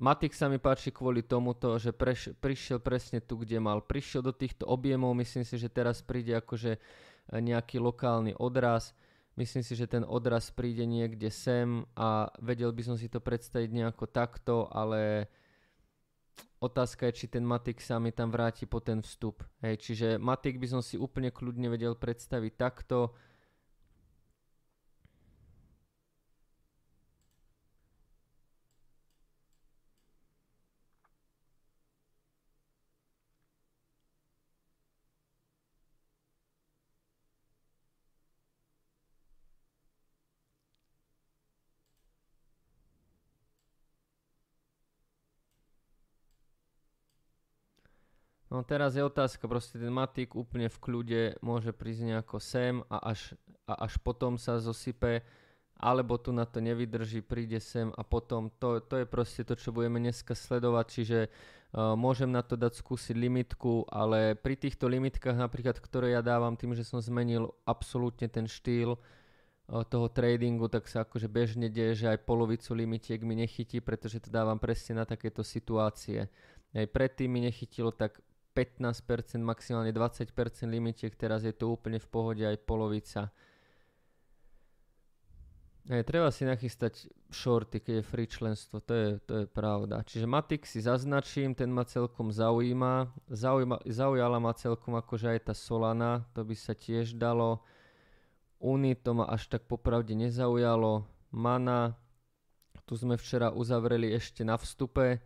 Matik 0.00 0.32
sa 0.32 0.48
mi 0.48 0.56
páči 0.56 0.88
kvôli 0.88 1.20
tomuto, 1.20 1.76
že 1.76 1.92
preš, 1.92 2.32
prišiel 2.40 2.80
presne 2.80 3.20
tu, 3.20 3.36
kde 3.36 3.60
mal. 3.60 3.84
Prišiel 3.84 4.24
do 4.24 4.32
týchto 4.32 4.64
objemov, 4.64 5.12
myslím 5.20 5.44
si, 5.44 5.60
že 5.60 5.68
teraz 5.68 6.00
príde 6.00 6.40
akože 6.40 6.72
e, 6.72 6.80
nejaký 7.36 7.76
lokálny 7.76 8.32
odraz. 8.40 8.96
Myslím 9.36 9.60
si, 9.60 9.76
že 9.76 9.84
ten 9.84 10.00
odraz 10.08 10.48
príde 10.48 10.88
niekde 10.88 11.28
sem 11.28 11.84
a 12.00 12.32
vedel 12.40 12.72
by 12.72 12.80
som 12.80 12.96
si 12.96 13.12
to 13.12 13.20
predstaviť 13.20 13.70
nejako 13.76 14.08
takto, 14.08 14.72
ale 14.72 15.28
otázka 16.64 17.12
je, 17.12 17.20
či 17.20 17.26
ten 17.28 17.44
Matik 17.44 17.84
sa 17.84 18.00
mi 18.00 18.08
tam 18.08 18.32
vráti 18.32 18.64
po 18.64 18.80
ten 18.80 19.04
vstup. 19.04 19.44
Hej, 19.60 19.84
čiže 19.84 20.08
Matik 20.16 20.56
by 20.56 20.80
som 20.80 20.80
si 20.80 20.96
úplne 20.96 21.28
kľudne 21.28 21.68
vedel 21.68 21.92
predstaviť 21.92 22.52
takto 22.56 23.12
No 48.60 48.68
teraz 48.68 48.92
je 48.92 49.00
otázka, 49.00 49.48
proste 49.48 49.80
ten 49.80 49.88
matik 49.88 50.36
úplne 50.36 50.68
v 50.68 50.78
kľude 50.84 51.22
môže 51.40 51.72
prísť 51.72 52.12
nejako 52.12 52.36
sem 52.36 52.84
a 52.92 53.08
až, 53.16 53.32
a 53.64 53.88
až 53.88 53.96
potom 54.04 54.36
sa 54.36 54.60
zosype, 54.60 55.24
alebo 55.80 56.20
tu 56.20 56.28
na 56.28 56.44
to 56.44 56.60
nevydrží, 56.60 57.24
príde 57.24 57.56
sem 57.56 57.88
a 57.96 58.04
potom 58.04 58.52
to, 58.60 58.84
to 58.84 59.00
je 59.00 59.06
proste 59.08 59.48
to, 59.48 59.56
čo 59.56 59.72
budeme 59.72 59.96
dneska 59.96 60.36
sledovať, 60.36 60.86
čiže 60.92 61.18
uh, 61.24 61.96
môžem 61.96 62.28
na 62.28 62.44
to 62.44 62.60
dať 62.60 62.84
skúsiť 62.84 63.16
limitku, 63.16 63.88
ale 63.88 64.36
pri 64.36 64.60
týchto 64.60 64.92
limitkách 64.92 65.40
napríklad, 65.40 65.80
ktoré 65.80 66.12
ja 66.12 66.20
dávam 66.20 66.52
tým, 66.52 66.76
že 66.76 66.84
som 66.84 67.00
zmenil 67.00 67.48
absolútne 67.64 68.28
ten 68.28 68.44
štýl 68.44 68.92
uh, 68.92 69.00
toho 69.88 70.12
tradingu, 70.12 70.68
tak 70.68 70.84
sa 70.84 71.08
akože 71.08 71.32
bežne 71.32 71.72
deje, 71.72 72.04
že 72.04 72.12
aj 72.12 72.28
polovicu 72.28 72.76
limitiek 72.76 73.24
mi 73.24 73.40
nechytí, 73.40 73.80
pretože 73.80 74.20
to 74.20 74.28
dávam 74.28 74.60
presne 74.60 75.00
na 75.00 75.08
takéto 75.08 75.40
situácie. 75.40 76.28
Aj 76.76 76.86
predtým 76.86 77.32
mi 77.32 77.40
nechytilo 77.40 77.88
tak 77.88 78.20
15%, 78.54 79.38
maximálne 79.40 79.94
20% 79.94 80.30
limitiek, 80.66 81.14
teraz 81.14 81.46
je 81.46 81.54
to 81.54 81.70
úplne 81.70 82.02
v 82.02 82.08
pohode 82.10 82.42
aj 82.42 82.58
polovica. 82.66 83.30
Hej, 85.90 86.06
treba 86.06 86.30
si 86.30 86.46
nachystať 86.46 87.08
shorty, 87.32 87.82
keď 87.82 87.94
je 87.98 88.04
free 88.04 88.28
členstvo, 88.28 88.78
to 88.84 88.92
je, 88.94 89.08
to 89.26 89.34
je 89.42 89.46
pravda. 89.50 90.06
Čiže 90.06 90.28
Matik 90.28 90.62
si 90.62 90.78
zaznačím, 90.78 91.56
ten 91.56 91.72
ma 91.72 91.82
celkom 91.82 92.30
zaujíma. 92.30 93.10
Zaujíma, 93.26 93.82
zaujala 93.88 94.38
ma 94.38 94.52
celkom 94.54 94.94
akože 94.94 95.34
aj 95.34 95.50
tá 95.50 95.54
Solana, 95.56 96.28
to 96.36 96.46
by 96.46 96.54
sa 96.54 96.76
tiež 96.76 97.18
dalo. 97.18 97.64
Uni 98.60 98.92
to 98.92 99.16
ma 99.16 99.24
až 99.32 99.48
tak 99.48 99.64
popravde 99.64 100.12
nezaujalo. 100.12 101.08
Mana, 101.32 101.96
tu 102.84 102.94
sme 102.94 103.16
včera 103.16 103.50
uzavreli 103.50 104.12
ešte 104.12 104.44
na 104.44 104.60
vstupe. 104.60 105.22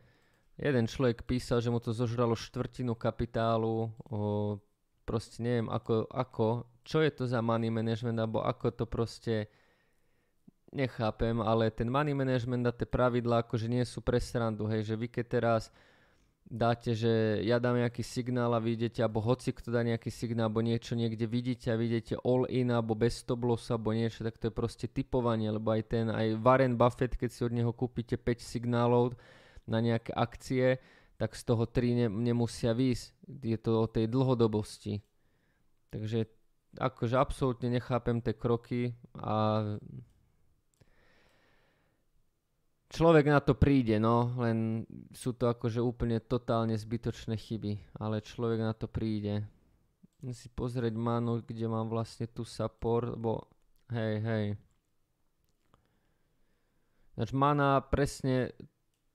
Jeden 0.54 0.86
človek 0.86 1.26
písal, 1.26 1.58
že 1.58 1.72
mu 1.72 1.82
to 1.82 1.90
zožralo 1.90 2.38
štvrtinu 2.38 2.94
kapitálu, 2.94 3.90
o, 4.06 4.62
proste 5.02 5.42
neviem 5.42 5.66
ako, 5.66 6.06
ako, 6.06 6.46
čo 6.86 7.02
je 7.02 7.10
to 7.10 7.26
za 7.26 7.42
money 7.42 7.74
management, 7.74 8.14
alebo 8.22 8.38
ako 8.38 8.70
to 8.70 8.84
proste 8.86 9.50
nechápem, 10.70 11.42
ale 11.42 11.74
ten 11.74 11.90
money 11.90 12.14
management 12.14 12.66
a 12.66 12.72
tie 12.74 12.86
pravidlá 12.86 13.46
akože 13.46 13.66
nie 13.66 13.82
sú 13.82 13.98
pre 14.02 14.22
srandu, 14.22 14.66
hej, 14.70 14.86
že 14.86 14.94
vy 14.94 15.06
keď 15.10 15.26
teraz 15.26 15.62
dáte, 16.44 16.92
že 16.92 17.40
ja 17.42 17.56
dám 17.56 17.80
nejaký 17.80 18.04
signál 18.04 18.52
a 18.52 18.60
vidíte, 18.60 19.00
alebo 19.00 19.18
hoci 19.24 19.50
kto 19.50 19.74
dá 19.74 19.80
nejaký 19.82 20.12
signál, 20.12 20.52
alebo 20.52 20.62
niečo 20.62 20.94
niekde 20.94 21.24
vidíte 21.24 21.72
a 21.72 21.80
vidíte 21.80 22.20
all 22.22 22.44
in, 22.46 22.70
alebo 22.70 22.94
bez 22.94 23.26
stop 23.26 23.42
loss, 23.42 23.72
alebo 23.74 23.90
niečo, 23.90 24.22
tak 24.22 24.36
to 24.38 24.50
je 24.50 24.54
proste 24.54 24.86
typovanie, 24.86 25.48
lebo 25.48 25.72
aj 25.72 25.82
ten, 25.88 26.06
aj 26.12 26.36
Warren 26.38 26.78
Buffett, 26.78 27.16
keď 27.16 27.30
si 27.32 27.40
od 27.42 27.52
neho 27.54 27.72
kúpite 27.72 28.20
5 28.20 28.38
signálov, 28.38 29.16
na 29.66 29.78
nejaké 29.80 30.12
akcie, 30.12 30.78
tak 31.16 31.36
z 31.38 31.42
toho 31.46 31.64
3 31.66 31.94
ne, 31.94 32.06
nemusia 32.10 32.74
výjsť. 32.74 33.06
Je 33.42 33.58
to 33.58 33.70
o 33.84 33.86
tej 33.86 34.10
dlhodobosti. 34.10 35.00
Takže 35.94 36.26
akože 36.78 37.14
absolútne 37.14 37.70
nechápem 37.70 38.18
tie 38.18 38.34
kroky 38.34 38.98
a 39.22 39.62
človek 42.90 43.26
na 43.30 43.38
to 43.42 43.54
príde, 43.54 43.98
no, 43.98 44.34
len 44.38 44.86
sú 45.14 45.34
to 45.34 45.50
akože 45.50 45.82
úplne 45.82 46.22
totálne 46.22 46.74
zbytočné 46.78 47.34
chyby, 47.38 47.98
ale 47.98 48.22
človek 48.22 48.60
na 48.62 48.74
to 48.74 48.86
príde. 48.86 49.46
Musím 50.22 50.34
si 50.34 50.48
pozrieť 50.50 50.94
manu, 50.96 51.42
kde 51.44 51.66
mám 51.68 51.90
vlastne 51.90 52.30
tu 52.30 52.46
support, 52.46 53.14
bo 53.18 53.44
hej, 53.92 54.14
hej. 54.22 54.46
Znači 57.14 57.34
mana 57.36 57.80
presne 57.80 58.50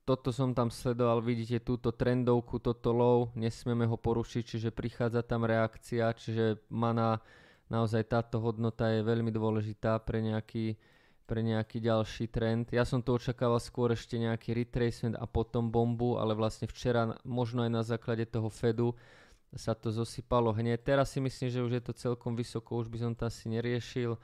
toto 0.10 0.34
som 0.34 0.58
tam 0.58 0.74
sledoval, 0.74 1.22
vidíte 1.22 1.62
túto 1.62 1.93
trendovku, 1.93 2.58
toto 2.58 2.89
low, 2.89 3.30
nesmieme 3.38 3.86
ho 3.86 3.93
porušiť, 3.93 4.41
čiže 4.41 4.69
prichádza 4.74 5.22
tam 5.22 5.45
reakcia, 5.45 6.10
čiže 6.17 6.65
mana, 6.74 7.22
naozaj 7.69 8.10
táto 8.10 8.41
hodnota 8.41 8.89
je 8.89 9.06
veľmi 9.06 9.30
dôležitá 9.30 10.02
pre 10.02 10.26
nejaký, 10.26 10.82
pre 11.30 11.45
nejaký 11.45 11.78
ďalší 11.78 12.26
trend. 12.34 12.74
Ja 12.74 12.89
som 12.89 13.06
to 13.06 13.22
očakával 13.22 13.62
skôr 13.62 13.93
ešte 13.93 14.17
nejaký 14.17 14.58
retracement 14.58 15.13
a 15.13 15.30
potom 15.30 15.69
bombu, 15.69 16.17
ale 16.17 16.34
vlastne 16.34 16.65
včera 16.65 17.13
možno 17.22 17.62
aj 17.62 17.69
na 17.69 17.86
základe 17.86 18.26
toho 18.26 18.50
Fedu 18.50 18.98
sa 19.54 19.78
to 19.78 19.93
zosypalo 19.93 20.50
hneď. 20.58 20.82
Teraz 20.89 21.13
si 21.13 21.22
myslím, 21.22 21.54
že 21.54 21.62
už 21.62 21.72
je 21.78 21.84
to 21.86 21.93
celkom 21.93 22.34
vysoko, 22.34 22.82
už 22.82 22.89
by 22.89 22.98
som 22.98 23.13
to 23.13 23.30
asi 23.30 23.45
neriešil. 23.45 24.17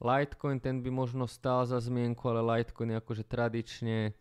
Litecoin 0.00 0.56
ten 0.56 0.80
by 0.80 0.88
možno 0.88 1.28
stál 1.28 1.68
za 1.68 1.76
zmienku, 1.84 2.24
ale 2.32 2.40
Litecoin 2.40 2.96
je 2.96 3.00
akože 3.04 3.24
tradične 3.28 4.16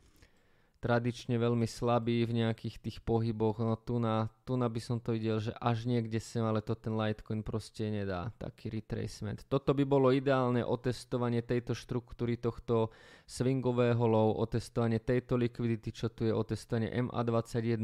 tradične 0.87 1.35
veľmi 1.35 1.67
slabý 1.67 2.23
v 2.23 2.47
nejakých 2.47 2.79
tých 2.79 2.97
pohyboch, 3.03 3.59
no 3.59 3.75
tu 3.75 3.99
na, 3.99 4.31
tu 4.47 4.55
na 4.55 4.71
by 4.71 4.79
som 4.79 5.03
to 5.03 5.11
videl, 5.11 5.35
že 5.43 5.51
až 5.59 5.83
niekde 5.83 6.15
sem, 6.15 6.39
ale 6.39 6.63
to 6.63 6.79
ten 6.79 6.95
Litecoin 6.95 7.43
proste 7.43 7.91
nedá, 7.91 8.31
taký 8.39 8.71
retracement. 8.71 9.43
Toto 9.51 9.75
by 9.75 9.83
bolo 9.83 10.15
ideálne 10.15 10.63
otestovanie 10.63 11.43
tejto 11.43 11.75
štruktúry, 11.75 12.39
tohto 12.39 12.95
swingového 13.27 13.99
low, 13.99 14.39
otestovanie 14.39 15.03
tejto 15.03 15.35
likvidity, 15.35 15.91
čo 15.91 16.07
tu 16.07 16.23
je, 16.23 16.31
otestovanie 16.31 16.87
MA21, 16.95 17.83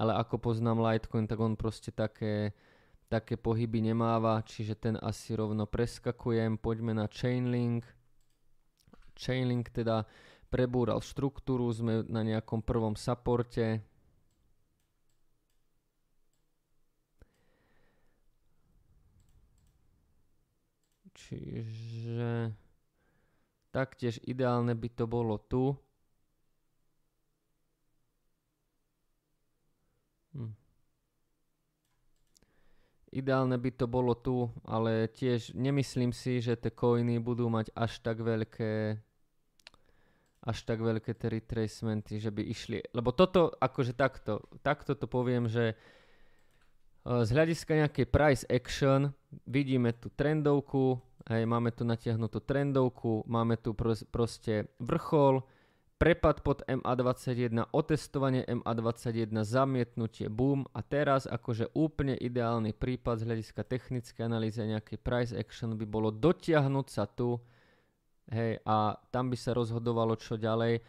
ale 0.00 0.12
ako 0.16 0.40
poznám 0.40 0.80
Litecoin, 0.80 1.28
tak 1.28 1.36
on 1.36 1.52
proste 1.52 1.92
také, 1.92 2.56
také 3.12 3.36
pohyby 3.36 3.84
nemáva, 3.84 4.40
čiže 4.40 4.72
ten 4.72 4.96
asi 5.04 5.36
rovno 5.36 5.68
preskakujem, 5.68 6.56
poďme 6.56 6.96
na 6.96 7.12
Chainlink. 7.12 7.84
Chainlink 9.20 9.68
teda 9.68 10.08
prebúral 10.50 10.98
štruktúru, 10.98 11.70
sme 11.70 12.02
na 12.10 12.26
nejakom 12.26 12.60
prvom 12.60 12.98
supporte. 12.98 13.80
Čiže 21.14 22.50
taktiež 23.70 24.18
ideálne 24.26 24.74
by 24.74 24.88
to 24.90 25.06
bolo 25.06 25.38
tu. 25.38 25.78
Hm. 30.34 30.54
Ideálne 33.10 33.58
by 33.58 33.70
to 33.74 33.86
bolo 33.90 34.14
tu, 34.14 34.50
ale 34.66 35.10
tiež 35.10 35.54
nemyslím 35.54 36.14
si, 36.14 36.38
že 36.38 36.54
tie 36.54 36.70
coiny 36.70 37.18
budú 37.18 37.50
mať 37.50 37.74
až 37.74 37.98
tak 38.02 38.22
veľké 38.22 39.02
až 40.50 40.66
tak 40.66 40.82
veľké 40.82 41.14
tie 41.14 41.30
retracementy, 41.30 42.18
že 42.18 42.34
by 42.34 42.42
išli. 42.42 42.82
Lebo 42.90 43.14
toto, 43.14 43.54
akože 43.54 43.94
takto, 43.94 44.42
takto 44.66 44.98
to 44.98 45.06
poviem, 45.06 45.46
že 45.46 45.72
eh, 45.72 47.22
z 47.22 47.30
hľadiska 47.30 47.86
nejakej 47.86 48.06
price 48.10 48.42
action 48.50 49.14
vidíme 49.46 49.94
tú 49.94 50.10
trendovku, 50.10 50.98
hej, 51.30 51.46
máme 51.46 51.70
tu 51.70 51.86
natiahnutú 51.86 52.42
trendovku, 52.42 53.22
máme 53.30 53.54
tu 53.62 53.78
proste 54.10 54.66
vrchol, 54.82 55.46
prepad 56.00 56.40
pod 56.40 56.64
MA21, 56.64 57.70
otestovanie 57.76 58.48
MA21, 58.48 59.44
zamietnutie, 59.44 60.32
boom 60.32 60.64
a 60.72 60.80
teraz 60.80 61.28
akože 61.28 61.76
úplne 61.76 62.16
ideálny 62.16 62.72
prípad 62.72 63.20
z 63.20 63.26
hľadiska 63.28 63.62
technickej 63.68 64.24
analýzy 64.24 64.64
a 64.64 64.80
nejakej 64.80 64.98
price 64.98 65.36
action 65.36 65.76
by 65.76 65.84
bolo 65.84 66.08
dotiahnuť 66.08 66.86
sa 66.88 67.04
tu 67.04 67.36
hej, 68.30 68.62
a 68.64 68.96
tam 69.10 69.28
by 69.28 69.36
sa 69.36 69.52
rozhodovalo 69.52 70.14
čo 70.16 70.38
ďalej, 70.38 70.80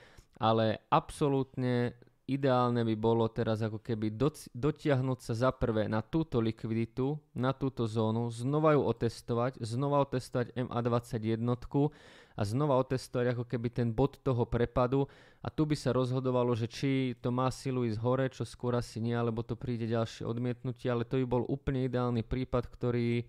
ale 0.42 0.86
absolútne 0.90 1.94
ideálne 2.32 2.88
by 2.88 2.96
bolo 2.96 3.28
teraz 3.28 3.60
ako 3.60 3.84
keby 3.84 4.16
dotiahnuť 4.56 5.20
sa 5.20 5.34
za 5.36 5.50
prvé 5.52 5.92
na 5.92 6.00
túto 6.00 6.40
likviditu, 6.40 7.20
na 7.36 7.52
túto 7.52 7.84
zónu, 7.84 8.32
znova 8.32 8.72
ju 8.78 8.82
otestovať, 8.88 9.60
znova 9.60 10.08
otestovať 10.08 10.56
MA21 10.56 11.44
a 12.32 12.42
znova 12.48 12.80
otestovať 12.80 13.36
ako 13.36 13.44
keby 13.44 13.68
ten 13.76 13.92
bod 13.92 14.16
toho 14.24 14.48
prepadu. 14.48 15.12
A 15.44 15.52
tu 15.52 15.68
by 15.68 15.76
sa 15.76 15.92
rozhodovalo, 15.92 16.56
že 16.56 16.72
či 16.72 17.20
to 17.20 17.34
má 17.34 17.52
silu 17.52 17.84
ísť 17.84 18.00
hore, 18.00 18.26
čo 18.32 18.48
skôr 18.48 18.80
asi 18.80 19.04
nie, 19.04 19.12
alebo 19.12 19.44
to 19.44 19.60
príde 19.60 19.90
ďalšie 19.92 20.24
odmietnutie, 20.24 20.88
ale 20.88 21.04
to 21.04 21.20
by 21.20 21.28
bol 21.28 21.44
úplne 21.52 21.84
ideálny 21.84 22.24
prípad, 22.24 22.72
ktorý 22.72 23.28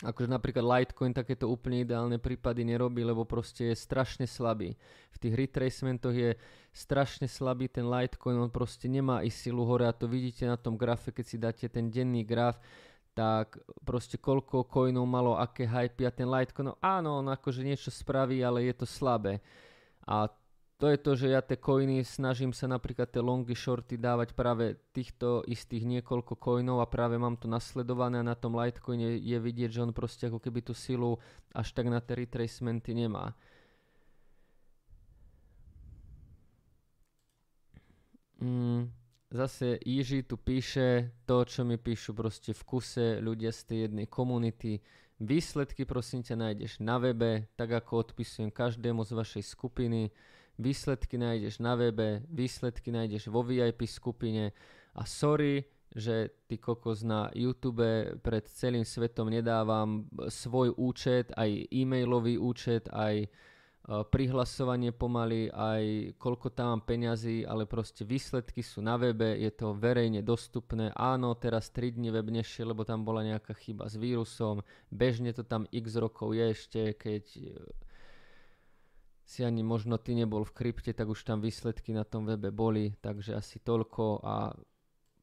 akože 0.00 0.28
napríklad 0.32 0.64
Litecoin 0.64 1.12
takéto 1.14 1.46
úplne 1.46 1.84
ideálne 1.84 2.16
prípady 2.16 2.64
nerobí, 2.66 3.04
lebo 3.04 3.28
proste 3.28 3.70
je 3.70 3.76
strašne 3.76 4.26
slabý. 4.26 4.74
V 5.14 5.16
tých 5.20 5.34
retracementoch 5.36 6.16
je 6.16 6.34
strašne 6.72 7.28
slabý 7.30 7.68
ten 7.68 7.86
Litecoin, 7.86 8.40
on 8.40 8.50
proste 8.50 8.88
nemá 8.88 9.22
i 9.22 9.30
silu 9.30 9.62
hore 9.62 9.86
a 9.86 9.94
to 9.94 10.10
vidíte 10.10 10.48
na 10.48 10.58
tom 10.58 10.74
grafe, 10.74 11.14
keď 11.14 11.24
si 11.24 11.36
dáte 11.38 11.66
ten 11.70 11.92
denný 11.92 12.26
graf, 12.26 12.58
tak 13.12 13.60
proste 13.84 14.16
koľko 14.16 14.66
coinov 14.66 15.04
malo 15.04 15.36
aké 15.36 15.68
hype 15.68 16.08
a 16.08 16.10
ten 16.10 16.26
Litecoin, 16.26 16.72
no 16.72 16.80
áno, 16.82 17.22
on 17.22 17.28
akože 17.30 17.62
niečo 17.62 17.92
spraví, 17.92 18.42
ale 18.42 18.66
je 18.66 18.74
to 18.82 18.86
slabé. 18.88 19.38
A 20.02 20.26
to 20.82 20.90
je 20.90 20.98
to, 20.98 21.14
že 21.14 21.30
ja 21.30 21.38
tie 21.38 21.54
coiny 21.62 22.02
snažím 22.02 22.50
sa 22.50 22.66
napríklad 22.66 23.06
tie 23.06 23.22
longy, 23.22 23.54
shorty 23.54 23.94
dávať 23.94 24.34
práve 24.34 24.82
týchto 24.90 25.46
istých 25.46 25.86
niekoľko 25.86 26.34
coinov 26.42 26.82
a 26.82 26.90
práve 26.90 27.14
mám 27.22 27.38
to 27.38 27.46
nasledované 27.46 28.18
a 28.18 28.26
na 28.26 28.34
tom 28.34 28.58
Litecoine 28.58 29.14
je 29.14 29.38
vidieť, 29.38 29.78
že 29.78 29.82
on 29.86 29.94
proste 29.94 30.26
ako 30.26 30.42
keby 30.42 30.66
tú 30.66 30.74
silu 30.74 31.22
až 31.54 31.70
tak 31.70 31.86
na 31.86 32.02
tie 32.02 32.26
retracementy 32.26 32.98
nemá. 32.98 33.30
Mm, 38.42 38.90
zase 39.30 39.78
Jiži 39.86 40.26
tu 40.26 40.34
píše 40.34 41.14
to, 41.30 41.46
čo 41.46 41.62
mi 41.62 41.78
píšu 41.78 42.10
proste 42.10 42.50
v 42.50 42.62
kuse 42.66 43.22
ľudia 43.22 43.54
z 43.54 43.60
tej 43.70 43.78
jednej 43.86 44.10
komunity. 44.10 44.82
Výsledky 45.22 45.86
prosím 45.86 46.26
ťa 46.26 46.34
nájdeš 46.34 46.82
na 46.82 46.98
webe, 46.98 47.46
tak 47.54 47.70
ako 47.70 48.02
odpisujem 48.02 48.50
každému 48.50 49.06
z 49.06 49.14
vašej 49.14 49.46
skupiny. 49.46 50.10
Výsledky 50.58 51.16
nájdeš 51.18 51.58
na 51.58 51.76
webe, 51.76 52.22
výsledky 52.28 52.92
nájdeš 52.92 53.28
vo 53.32 53.40
VIP 53.42 53.88
skupine 53.88 54.52
a 54.92 55.02
sorry, 55.08 55.64
že 55.92 56.32
ty 56.48 56.56
kokos 56.56 57.04
na 57.04 57.28
YouTube 57.36 57.84
pred 58.24 58.44
celým 58.48 58.84
svetom 58.84 59.28
nedávam 59.28 60.08
svoj 60.28 60.72
účet, 60.76 61.32
aj 61.36 61.68
e-mailový 61.68 62.40
účet, 62.40 62.88
aj 62.92 63.28
Eh, 63.82 64.06
prihlasovanie 64.06 64.94
pomaly, 64.94 65.50
aj 65.50 66.14
koľko 66.14 66.54
tam 66.54 66.70
mám 66.70 66.82
peňazí, 66.86 67.42
ale 67.42 67.66
proste 67.66 68.06
výsledky 68.06 68.62
sú 68.62 68.78
na 68.78 68.94
webe, 68.94 69.34
je 69.34 69.50
to 69.50 69.74
verejne 69.74 70.22
dostupné. 70.22 70.94
Áno, 70.94 71.34
teraz 71.34 71.66
3 71.74 71.90
dní 71.90 72.14
web 72.14 72.30
nešiel, 72.30 72.70
lebo 72.70 72.86
tam 72.86 73.02
bola 73.02 73.26
nejaká 73.26 73.58
chyba 73.58 73.90
s 73.90 73.98
vírusom. 73.98 74.62
Bežne 74.86 75.34
to 75.34 75.42
tam 75.42 75.66
x 75.74 75.98
rokov 75.98 76.30
je 76.30 76.44
ešte, 76.54 76.82
keď 76.94 77.24
si 79.22 79.46
ani 79.46 79.62
možno 79.62 79.96
ty 79.96 80.18
nebol 80.18 80.42
v 80.42 80.54
krypte, 80.54 80.90
tak 80.90 81.08
už 81.08 81.22
tam 81.22 81.38
výsledky 81.40 81.94
na 81.94 82.02
tom 82.02 82.26
webe 82.26 82.50
boli, 82.50 82.94
takže 82.98 83.38
asi 83.38 83.62
toľko 83.62 84.20
a 84.22 84.52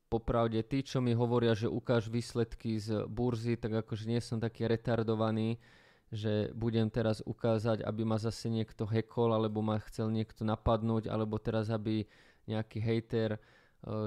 popravde 0.09 0.57
tí, 0.65 0.81
čo 0.81 0.99
mi 0.99 1.13
hovoria, 1.13 1.53
že 1.53 1.69
ukáž 1.69 2.09
výsledky 2.09 2.81
z 2.81 3.05
burzy, 3.05 3.55
tak 3.55 3.85
akože 3.85 4.09
nie 4.09 4.19
som 4.19 4.41
taký 4.41 4.65
retardovaný, 4.65 5.61
že 6.09 6.49
budem 6.57 6.89
teraz 6.89 7.21
ukázať, 7.21 7.85
aby 7.85 8.01
ma 8.01 8.17
zase 8.17 8.49
niekto 8.49 8.89
hekol, 8.89 9.29
alebo 9.29 9.61
ma 9.61 9.77
chcel 9.85 10.09
niekto 10.09 10.41
napadnúť, 10.41 11.05
alebo 11.05 11.37
teraz, 11.37 11.69
aby 11.69 12.09
nejaký 12.49 12.81
hejter 12.81 13.37
e, 13.37 13.39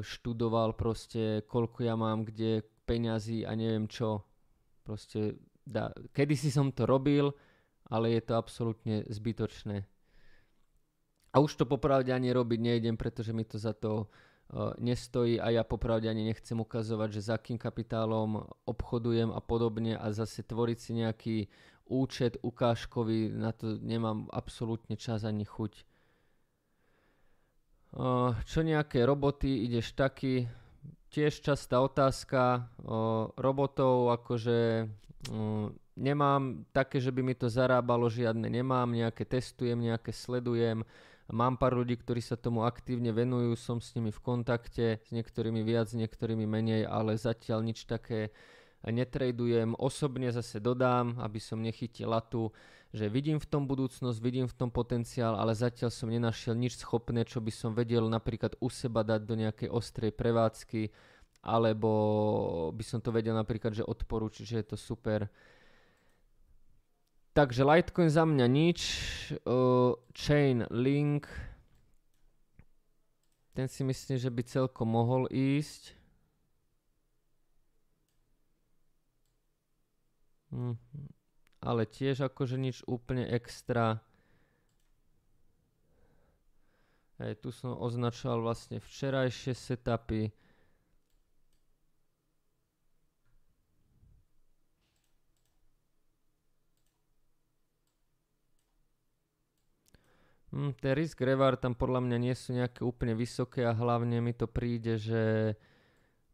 študoval 0.03 0.75
proste, 0.75 1.47
koľko 1.47 1.87
ja 1.87 1.95
mám 1.95 2.27
kde 2.27 2.67
peňazí 2.83 3.47
a 3.47 3.55
neviem 3.55 3.87
čo. 3.87 4.27
Proste, 4.83 5.39
da, 5.63 5.95
kedysi 6.11 6.51
som 6.51 6.75
to 6.75 6.91
robil, 6.91 7.31
ale 7.87 8.15
je 8.15 8.23
to 8.23 8.33
absolútne 8.37 9.07
zbytočné. 9.09 9.87
A 11.33 11.41
už 11.41 11.57
to 11.57 11.65
popravde 11.65 12.13
ani 12.13 12.29
robiť 12.29 12.61
nejdem, 12.61 13.01
pretože 13.01 13.33
mi 13.33 13.49
to 13.49 13.57
za 13.57 13.73
to 13.73 14.05
uh, 14.53 14.77
nestojí 14.77 15.41
a 15.41 15.49
ja 15.49 15.65
popravde 15.65 16.05
ani 16.05 16.29
nechcem 16.29 16.61
ukazovať, 16.61 17.09
že 17.09 17.33
za 17.33 17.41
akým 17.41 17.57
kapitálom 17.57 18.45
obchodujem 18.69 19.33
a 19.33 19.41
podobne 19.41 19.97
a 19.97 20.13
zase 20.13 20.45
tvoriť 20.45 20.79
si 20.79 20.91
nejaký 20.93 21.37
účet 21.89 22.37
ukážkový, 22.45 23.33
na 23.33 23.57
to 23.57 23.81
nemám 23.81 24.29
absolútne 24.29 24.97
čas 25.01 25.25
ani 25.25 25.49
chuť. 25.49 25.89
Uh, 27.93 28.33
čo 28.49 28.65
nejaké 28.65 29.05
roboty, 29.05 29.69
ideš 29.69 29.93
taký, 29.93 30.49
tiež 31.13 31.45
častá 31.45 31.81
otázka, 31.85 32.73
uh, 32.81 33.29
robotov 33.37 34.17
akože 34.17 34.89
uh, 35.29 35.69
nemám 35.97 36.65
také, 36.73 37.01
že 37.01 37.13
by 37.13 37.21
mi 37.21 37.35
to 37.37 37.49
zarábalo, 37.53 38.09
žiadne 38.09 38.49
nemám, 38.49 38.89
nejaké 38.89 39.25
testujem, 39.29 39.77
nejaké 39.77 40.13
sledujem, 40.13 40.85
mám 41.33 41.57
pár 41.57 41.77
ľudí, 41.79 41.97
ktorí 41.97 42.21
sa 42.21 42.37
tomu 42.37 42.67
aktívne 42.67 43.15
venujú, 43.15 43.57
som 43.57 43.79
s 43.81 43.95
nimi 43.97 44.13
v 44.13 44.21
kontakte, 44.21 45.01
s 45.05 45.11
niektorými 45.11 45.65
viac, 45.65 45.89
s 45.89 45.97
niektorými 45.97 46.45
menej, 46.45 46.89
ale 46.89 47.17
zatiaľ 47.17 47.65
nič 47.65 47.89
také 47.89 48.35
netradujem. 48.83 49.79
Osobne 49.79 50.35
zase 50.35 50.59
dodám, 50.59 51.17
aby 51.23 51.39
som 51.39 51.63
nechytil 51.63 52.11
latu, 52.11 52.51
že 52.93 53.09
vidím 53.09 53.41
v 53.41 53.49
tom 53.49 53.65
budúcnosť, 53.65 54.19
vidím 54.21 54.45
v 54.51 54.57
tom 54.59 54.69
potenciál, 54.69 55.39
ale 55.39 55.57
zatiaľ 55.57 55.89
som 55.89 56.13
nenašiel 56.13 56.53
nič 56.53 56.77
schopné, 56.83 57.25
čo 57.25 57.41
by 57.41 57.49
som 57.49 57.73
vedel 57.73 58.05
napríklad 58.11 58.59
u 58.61 58.69
seba 58.69 59.01
dať 59.01 59.21
do 59.25 59.35
nejakej 59.39 59.73
ostrej 59.73 60.13
prevádzky, 60.13 60.93
alebo 61.43 61.91
by 62.77 62.85
som 62.85 63.01
to 63.01 63.09
vedel 63.09 63.33
napríklad, 63.33 63.73
že 63.73 63.87
odporúčiť, 63.87 64.45
že 64.45 64.57
je 64.61 64.67
to 64.75 64.77
super. 64.77 65.31
Takže 67.33 67.65
Litecoin 67.65 68.13
za 68.13 68.29
mňa 68.29 68.47
nič. 68.47 68.81
Uh, 69.49 69.97
chain 70.13 70.69
Link. 70.69 71.25
Ten 73.57 73.69
si 73.73 73.81
myslím, 73.85 74.21
že 74.21 74.29
by 74.29 74.43
celkom 74.45 74.93
mohol 74.93 75.25
ísť. 75.33 75.97
Mm, 80.53 80.77
ale 81.65 81.89
tiež 81.89 82.29
akože 82.29 82.61
nič 82.61 82.85
úplne 82.85 83.25
extra. 83.25 84.05
Hej, 87.17 87.41
tu 87.41 87.49
som 87.49 87.73
označoval 87.73 88.45
vlastne 88.45 88.77
včerajšie 88.77 89.57
setupy. 89.57 90.29
Mm, 100.53 100.77
ten 100.77 100.93
risk 100.93 101.17
reward 101.25 101.65
tam 101.65 101.73
podľa 101.73 102.05
mňa 102.05 102.19
nie 102.21 102.37
sú 102.37 102.53
nejaké 102.53 102.85
úplne 102.85 103.17
vysoké 103.17 103.65
a 103.65 103.73
hlavne 103.73 104.21
mi 104.21 104.37
to 104.37 104.45
príde, 104.45 105.01
že 105.01 105.57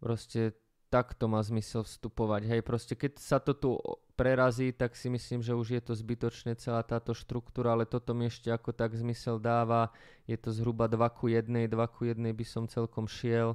proste 0.02 0.58
takto 0.90 1.28
má 1.28 1.38
zmysel 1.38 1.84
vstupovať. 1.84 2.42
Hej, 2.48 2.60
proste 2.64 2.98
keď 2.98 3.20
sa 3.20 3.38
to 3.38 3.54
tu 3.54 3.78
prerazí, 4.18 4.74
tak 4.74 4.96
si 4.98 5.06
myslím, 5.12 5.44
že 5.44 5.54
už 5.54 5.78
je 5.78 5.82
to 5.84 5.94
zbytočné 5.94 6.58
celá 6.58 6.82
táto 6.82 7.14
štruktúra, 7.14 7.76
ale 7.76 7.86
toto 7.86 8.16
mi 8.16 8.26
ešte 8.26 8.50
ako 8.50 8.74
tak 8.74 8.96
zmysel 8.96 9.38
dáva. 9.38 9.94
Je 10.26 10.34
to 10.34 10.50
zhruba 10.50 10.90
2 10.90 10.98
ku 11.14 11.30
1, 11.30 11.46
2 11.46 11.94
ku 11.94 12.08
1 12.08 12.18
by 12.18 12.44
som 12.48 12.64
celkom 12.66 13.06
šiel, 13.06 13.54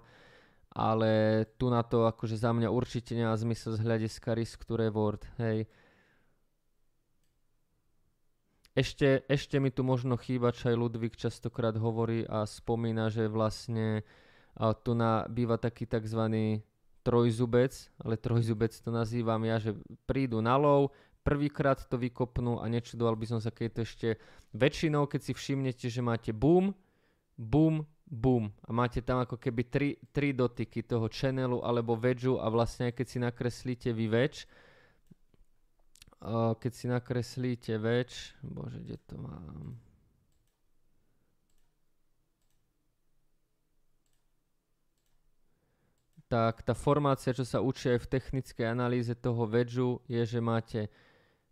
ale 0.72 1.44
tu 1.60 1.68
na 1.68 1.84
to 1.84 2.08
akože 2.08 2.40
za 2.40 2.54
mňa 2.56 2.70
určite 2.72 3.18
nemá 3.18 3.36
zmysel 3.36 3.76
z 3.76 3.84
hľadiska 3.84 4.32
risk 4.38 4.64
to 4.64 4.80
reward. 4.80 5.26
Hej. 5.42 5.68
Ešte, 8.74 9.22
ešte 9.30 9.62
mi 9.62 9.70
tu 9.70 9.86
možno 9.86 10.18
chýba, 10.18 10.50
čo 10.50 10.74
aj 10.74 10.80
Ludvík 10.82 11.14
častokrát 11.14 11.78
hovorí 11.78 12.26
a 12.26 12.50
spomína, 12.50 13.14
že 13.14 13.30
vlastne 13.30 14.02
a 14.54 14.74
tu 14.74 14.94
na, 14.94 15.26
býva 15.30 15.58
taký 15.58 15.90
tzv 15.90 16.30
trojzubec, 17.02 17.74
ale 18.00 18.16
trojzubec 18.16 18.72
to 18.74 18.90
nazývam 18.94 19.42
ja, 19.44 19.60
že 19.60 19.76
prídu 20.06 20.40
na 20.40 20.56
lov, 20.56 20.94
prvýkrát 21.26 21.82
to 21.86 22.00
vykopnú 22.00 22.62
a 22.62 22.66
nečudoval 22.70 23.18
by 23.18 23.26
som 23.28 23.40
sa, 23.42 23.52
keď 23.52 23.70
to 23.70 23.80
ešte 23.84 24.08
väčšinou, 24.56 25.10
keď 25.10 25.22
si 25.22 25.32
všimnete, 25.36 25.86
že 25.90 26.02
máte 26.06 26.32
boom, 26.32 26.72
boom, 27.36 27.84
boom 28.08 28.54
a 28.64 28.70
máte 28.72 29.02
tam 29.02 29.20
ako 29.20 29.36
keby 29.42 29.62
tri, 29.68 29.90
tri 30.16 30.32
dotyky 30.32 30.86
toho 30.86 31.10
channelu 31.10 31.60
alebo 31.66 31.98
vedžu 31.98 32.40
a 32.40 32.48
vlastne 32.48 32.94
keď 32.94 33.06
si 33.10 33.18
nakreslíte 33.20 33.90
vy 33.92 34.06
več, 34.08 34.46
keď 36.32 36.72
si 36.72 36.86
nakreslíte 36.88 37.76
väč, 37.76 38.32
bože, 38.40 38.80
kde 38.80 38.98
to 39.04 39.16
mám? 39.20 39.76
tak 46.34 46.66
tá 46.66 46.74
formácia, 46.74 47.30
čo 47.30 47.46
sa 47.46 47.62
učí 47.62 47.94
aj 47.94 48.10
v 48.10 48.12
technickej 48.18 48.66
analýze 48.66 49.14
toho 49.14 49.46
vedžu, 49.46 50.02
je, 50.10 50.18
že 50.26 50.42
máte 50.42 50.90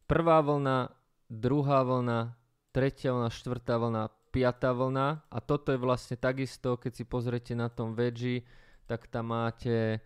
prvá 0.10 0.42
vlna, 0.42 0.90
druhá 1.30 1.86
vlna, 1.86 2.34
tretia 2.74 3.14
vlna, 3.14 3.30
štvrtá 3.30 3.78
vlna, 3.78 4.10
piatá 4.34 4.74
vlna 4.74 5.22
a 5.30 5.38
toto 5.38 5.70
je 5.70 5.78
vlastne 5.78 6.18
takisto, 6.18 6.82
keď 6.82 6.92
si 6.98 7.04
pozriete 7.06 7.54
na 7.54 7.70
tom 7.70 7.94
vedži, 7.94 8.42
tak 8.90 9.06
tam 9.06 9.38
máte, 9.38 10.02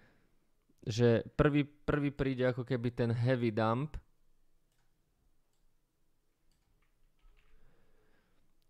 že 0.84 1.24
prvý, 1.40 1.64
prvý 1.64 2.12
príde 2.12 2.44
ako 2.44 2.68
keby 2.68 2.92
ten 2.92 3.16
heavy 3.16 3.56
dump, 3.56 3.96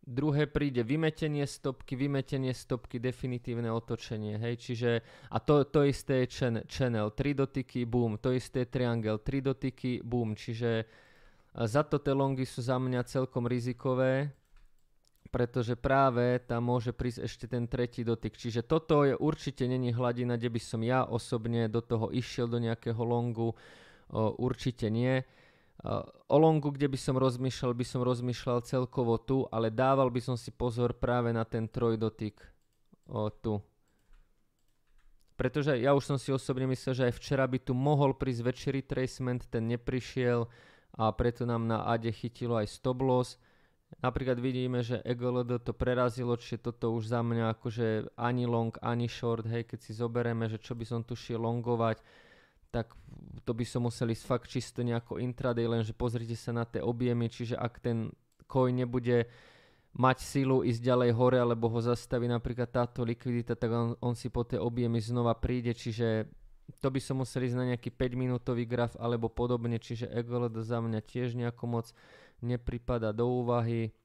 druhé 0.05 0.45
príde 0.45 0.85
vymetenie 0.85 1.49
stopky, 1.49 1.97
vymetenie 1.97 2.53
stopky, 2.53 3.01
definitívne 3.01 3.73
otočenie, 3.73 4.37
hej, 4.37 4.55
čiže 4.61 4.89
a 5.33 5.37
to, 5.41 5.65
to 5.65 5.83
isté 5.83 6.23
je 6.23 6.27
chen, 6.29 6.55
channel, 6.69 7.09
3 7.09 7.33
dotyky, 7.33 7.89
boom, 7.89 8.21
to 8.21 8.31
isté 8.31 8.63
je 8.63 8.71
triangel, 8.71 9.17
3 9.17 9.41
dotyky, 9.41 10.05
boom, 10.05 10.37
čiže 10.37 10.85
za 11.55 11.87
to 11.87 11.97
tie 12.03 12.11
longy 12.11 12.43
sú 12.43 12.61
za 12.61 12.75
mňa 12.75 13.07
celkom 13.07 13.47
rizikové, 13.47 14.29
pretože 15.31 15.75
práve 15.75 16.39
tam 16.47 16.67
môže 16.71 16.95
prísť 16.95 17.27
ešte 17.27 17.45
ten 17.51 17.67
tretí 17.67 18.07
dotyk. 18.07 18.39
Čiže 18.39 18.63
toto 18.63 19.03
je 19.03 19.19
určite 19.19 19.67
není 19.67 19.91
hladina, 19.91 20.39
kde 20.39 20.47
by 20.51 20.61
som 20.63 20.79
ja 20.79 21.03
osobne 21.03 21.67
do 21.67 21.83
toho 21.83 22.07
išiel 22.11 22.47
do 22.47 22.59
nejakého 22.59 22.99
longu, 23.03 23.51
o, 23.51 23.55
určite 24.39 24.87
nie. 24.87 25.27
O 25.84 26.38
longu, 26.39 26.71
kde 26.71 26.88
by 26.88 26.97
som 26.97 27.19
rozmýšľal, 27.19 27.76
by 27.76 27.86
som 27.86 28.01
rozmýšľal 28.01 28.63
celkovo 28.63 29.19
tu, 29.19 29.43
ale 29.51 29.69
dával 29.69 30.07
by 30.07 30.23
som 30.23 30.36
si 30.39 30.49
pozor 30.49 30.95
práve 30.95 31.36
na 31.36 31.43
ten 31.43 31.67
trojdotyk 31.67 32.39
o, 33.11 33.28
tu. 33.30 33.59
Pretože 35.36 35.76
ja 35.76 35.91
už 35.91 36.15
som 36.15 36.17
si 36.17 36.32
osobne 36.32 36.63
myslel, 36.71 36.93
že 36.95 37.05
aj 37.11 37.17
včera 37.19 37.43
by 37.43 37.59
tu 37.59 37.76
mohol 37.76 38.15
prísť 38.15 38.41
väčší 38.47 38.69
retracement, 38.82 39.43
ten 39.51 39.67
neprišiel 39.67 40.47
a 40.95 41.11
preto 41.11 41.43
nám 41.43 41.67
na 41.67 41.84
ADE 41.91 42.15
chytilo 42.15 42.55
aj 42.55 42.71
stop 42.71 43.03
loss. 43.03 43.36
Napríklad 43.99 44.39
vidíme, 44.39 44.80
že 44.80 45.03
EGLD 45.03 45.59
to 45.61 45.76
prerazilo, 45.76 46.39
čiže 46.39 46.71
toto 46.71 46.95
už 46.95 47.11
za 47.11 47.19
mňa 47.19 47.51
akože 47.51 48.15
ani 48.15 48.47
long, 48.47 48.71
ani 48.80 49.11
short, 49.11 49.45
hej, 49.45 49.67
keď 49.67 49.80
si 49.84 49.91
zoberieme, 49.91 50.47
že 50.47 50.57
čo 50.57 50.73
by 50.73 50.88
som 50.88 51.03
tu 51.03 51.13
šiel 51.19 51.43
longovať, 51.43 51.99
tak 52.76 52.91
to 53.47 53.55
by 53.55 53.63
som 53.63 53.88
musel 53.88 54.11
ísť 54.11 54.26
fakt 54.28 54.51
čisto 54.51 54.84
nejako 54.84 55.23
intraday, 55.23 55.63
lenže 55.63 55.95
pozrite 55.95 56.36
sa 56.36 56.51
na 56.51 56.67
tie 56.67 56.84
objemy, 56.84 57.32
čiže 57.32 57.55
ak 57.55 57.80
ten 57.80 58.11
coin 58.51 58.76
nebude 58.76 59.32
mať 59.95 60.17
silu 60.19 60.59
ísť 60.67 60.84
ďalej 60.84 61.11
hore, 61.15 61.39
alebo 61.39 61.71
ho 61.71 61.80
zastaví 61.80 62.28
napríklad 62.28 62.67
táto 62.67 63.07
likvidita, 63.07 63.55
tak 63.55 63.71
on, 63.71 63.95
on 64.03 64.11
si 64.11 64.28
po 64.28 64.43
tie 64.43 64.59
objemy 64.59 64.99
znova 64.99 65.39
príde, 65.39 65.71
čiže 65.71 66.28
to 66.84 66.91
by 66.91 66.99
som 66.99 67.23
musel 67.23 67.47
ísť 67.47 67.55
na 67.55 67.65
nejaký 67.71 67.95
5 67.95 68.19
minútový 68.19 68.67
graf 68.67 68.97
alebo 68.99 69.32
podobne, 69.32 69.80
čiže 69.80 70.11
EGLD 70.11 70.59
za 70.65 70.84
mňa 70.84 70.99
tiež 70.99 71.39
nejako 71.39 71.63
moc 71.69 71.88
nepripada 72.43 73.15
do 73.15 73.23
úvahy. 73.30 73.95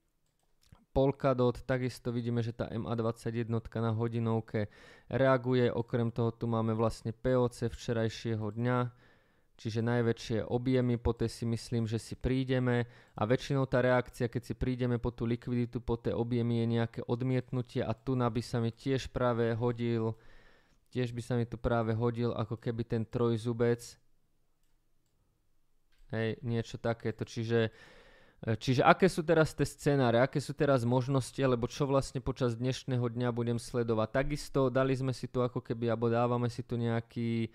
Polkadot, 0.91 1.55
takisto 1.63 2.11
vidíme, 2.11 2.43
že 2.43 2.51
tá 2.51 2.67
MA21 2.67 3.47
na 3.79 3.95
hodinovke 3.95 4.67
reaguje, 5.07 5.71
okrem 5.71 6.11
toho 6.11 6.35
tu 6.35 6.51
máme 6.51 6.75
vlastne 6.75 7.15
POC 7.15 7.71
včerajšieho 7.71 8.43
dňa, 8.43 8.79
čiže 9.55 9.87
najväčšie 9.87 10.39
objemy, 10.51 10.99
po 10.99 11.15
tej 11.15 11.31
si 11.31 11.45
myslím, 11.47 11.87
že 11.87 12.03
si 12.03 12.19
prídeme. 12.19 12.91
A 13.15 13.23
väčšinou 13.23 13.71
tá 13.71 13.79
reakcia, 13.85 14.27
keď 14.27 14.43
si 14.51 14.55
prídeme 14.59 14.99
po 14.99 15.15
tú 15.15 15.31
likviditu, 15.31 15.79
po 15.79 15.95
tie 15.95 16.11
objemy 16.11 16.65
je 16.65 16.67
nejaké 16.67 17.01
odmietnutie 17.07 17.87
a 17.87 17.95
tu 17.95 18.19
by 18.19 18.43
sa 18.43 18.59
mi 18.59 18.75
tiež 18.75 19.15
práve 19.15 19.55
hodil, 19.55 20.19
tiež 20.91 21.15
by 21.15 21.23
sa 21.23 21.39
mi 21.39 21.47
tu 21.47 21.55
práve 21.55 21.95
hodil 21.95 22.35
ako 22.35 22.59
keby 22.59 22.83
ten 22.83 23.07
trojzubec, 23.07 23.95
hej, 26.11 26.35
niečo 26.43 26.83
takéto, 26.83 27.23
čiže 27.23 27.71
čiže 28.41 28.81
aké 28.81 29.09
sú 29.09 29.21
teraz 29.21 29.53
tie 29.53 29.69
scenáre, 29.69 30.21
aké 30.21 30.41
sú 30.41 30.57
teraz 30.57 30.87
možnosti, 30.87 31.37
alebo 31.41 31.69
čo 31.69 31.85
vlastne 31.85 32.25
počas 32.25 32.57
dnešného 32.57 33.05
dňa 33.05 33.29
budem 33.37 33.59
sledovať. 33.61 34.09
Takisto 34.25 34.73
dali 34.73 34.97
sme 34.97 35.13
si 35.13 35.29
tu 35.29 35.45
ako 35.45 35.61
keby, 35.61 35.93
alebo 35.93 36.09
dávame 36.09 36.49
si 36.49 36.65
tu 36.65 36.81
nejaký, 36.81 37.53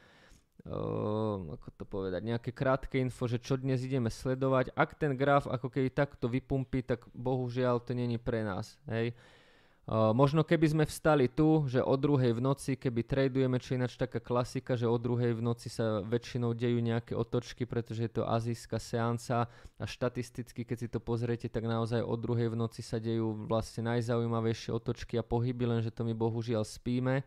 uh, 0.70 1.58
ako 1.58 1.68
to 1.74 1.84
povedať, 1.90 2.22
nejaké 2.22 2.54
krátke 2.54 3.02
info, 3.02 3.26
že 3.26 3.42
čo 3.42 3.58
dnes 3.58 3.82
ideme 3.82 4.14
sledovať. 4.14 4.78
Ak 4.78 4.94
ten 4.94 5.18
graf 5.18 5.50
ako 5.50 5.74
keby 5.74 5.90
takto 5.90 6.30
vypumpí, 6.30 6.86
tak 6.86 7.10
bohužiaľ 7.18 7.82
to 7.82 7.98
není 7.98 8.22
pre 8.22 8.46
nás. 8.46 8.78
Hej. 8.86 9.18
Uh, 9.18 9.45
možno 9.90 10.42
keby 10.42 10.66
sme 10.66 10.86
vstali 10.90 11.30
tu, 11.30 11.70
že 11.70 11.78
o 11.78 11.94
druhej 11.94 12.34
v 12.34 12.42
noci, 12.42 12.74
keby 12.74 13.06
tradujeme, 13.06 13.62
čo 13.62 13.78
ináč 13.78 14.02
taká 14.02 14.18
klasika, 14.18 14.74
že 14.74 14.90
o 14.90 14.98
druhej 14.98 15.38
v 15.38 15.46
noci 15.46 15.70
sa 15.70 16.02
väčšinou 16.02 16.58
dejú 16.58 16.82
nejaké 16.82 17.14
otočky, 17.14 17.70
pretože 17.70 18.10
je 18.10 18.12
to 18.18 18.24
azijská 18.26 18.82
seanca 18.82 19.46
a 19.78 19.86
štatisticky, 19.86 20.66
keď 20.66 20.78
si 20.78 20.88
to 20.90 20.98
pozriete, 20.98 21.46
tak 21.54 21.70
naozaj 21.70 22.02
o 22.02 22.18
druhej 22.18 22.50
v 22.50 22.58
noci 22.58 22.82
sa 22.82 22.98
dejú 22.98 23.46
vlastne 23.46 23.94
najzaujímavejšie 23.94 24.74
otočky 24.74 25.22
a 25.22 25.24
pohyby, 25.24 25.70
lenže 25.70 25.94
to 25.94 26.02
my 26.02 26.18
bohužiaľ 26.18 26.66
spíme. 26.66 27.22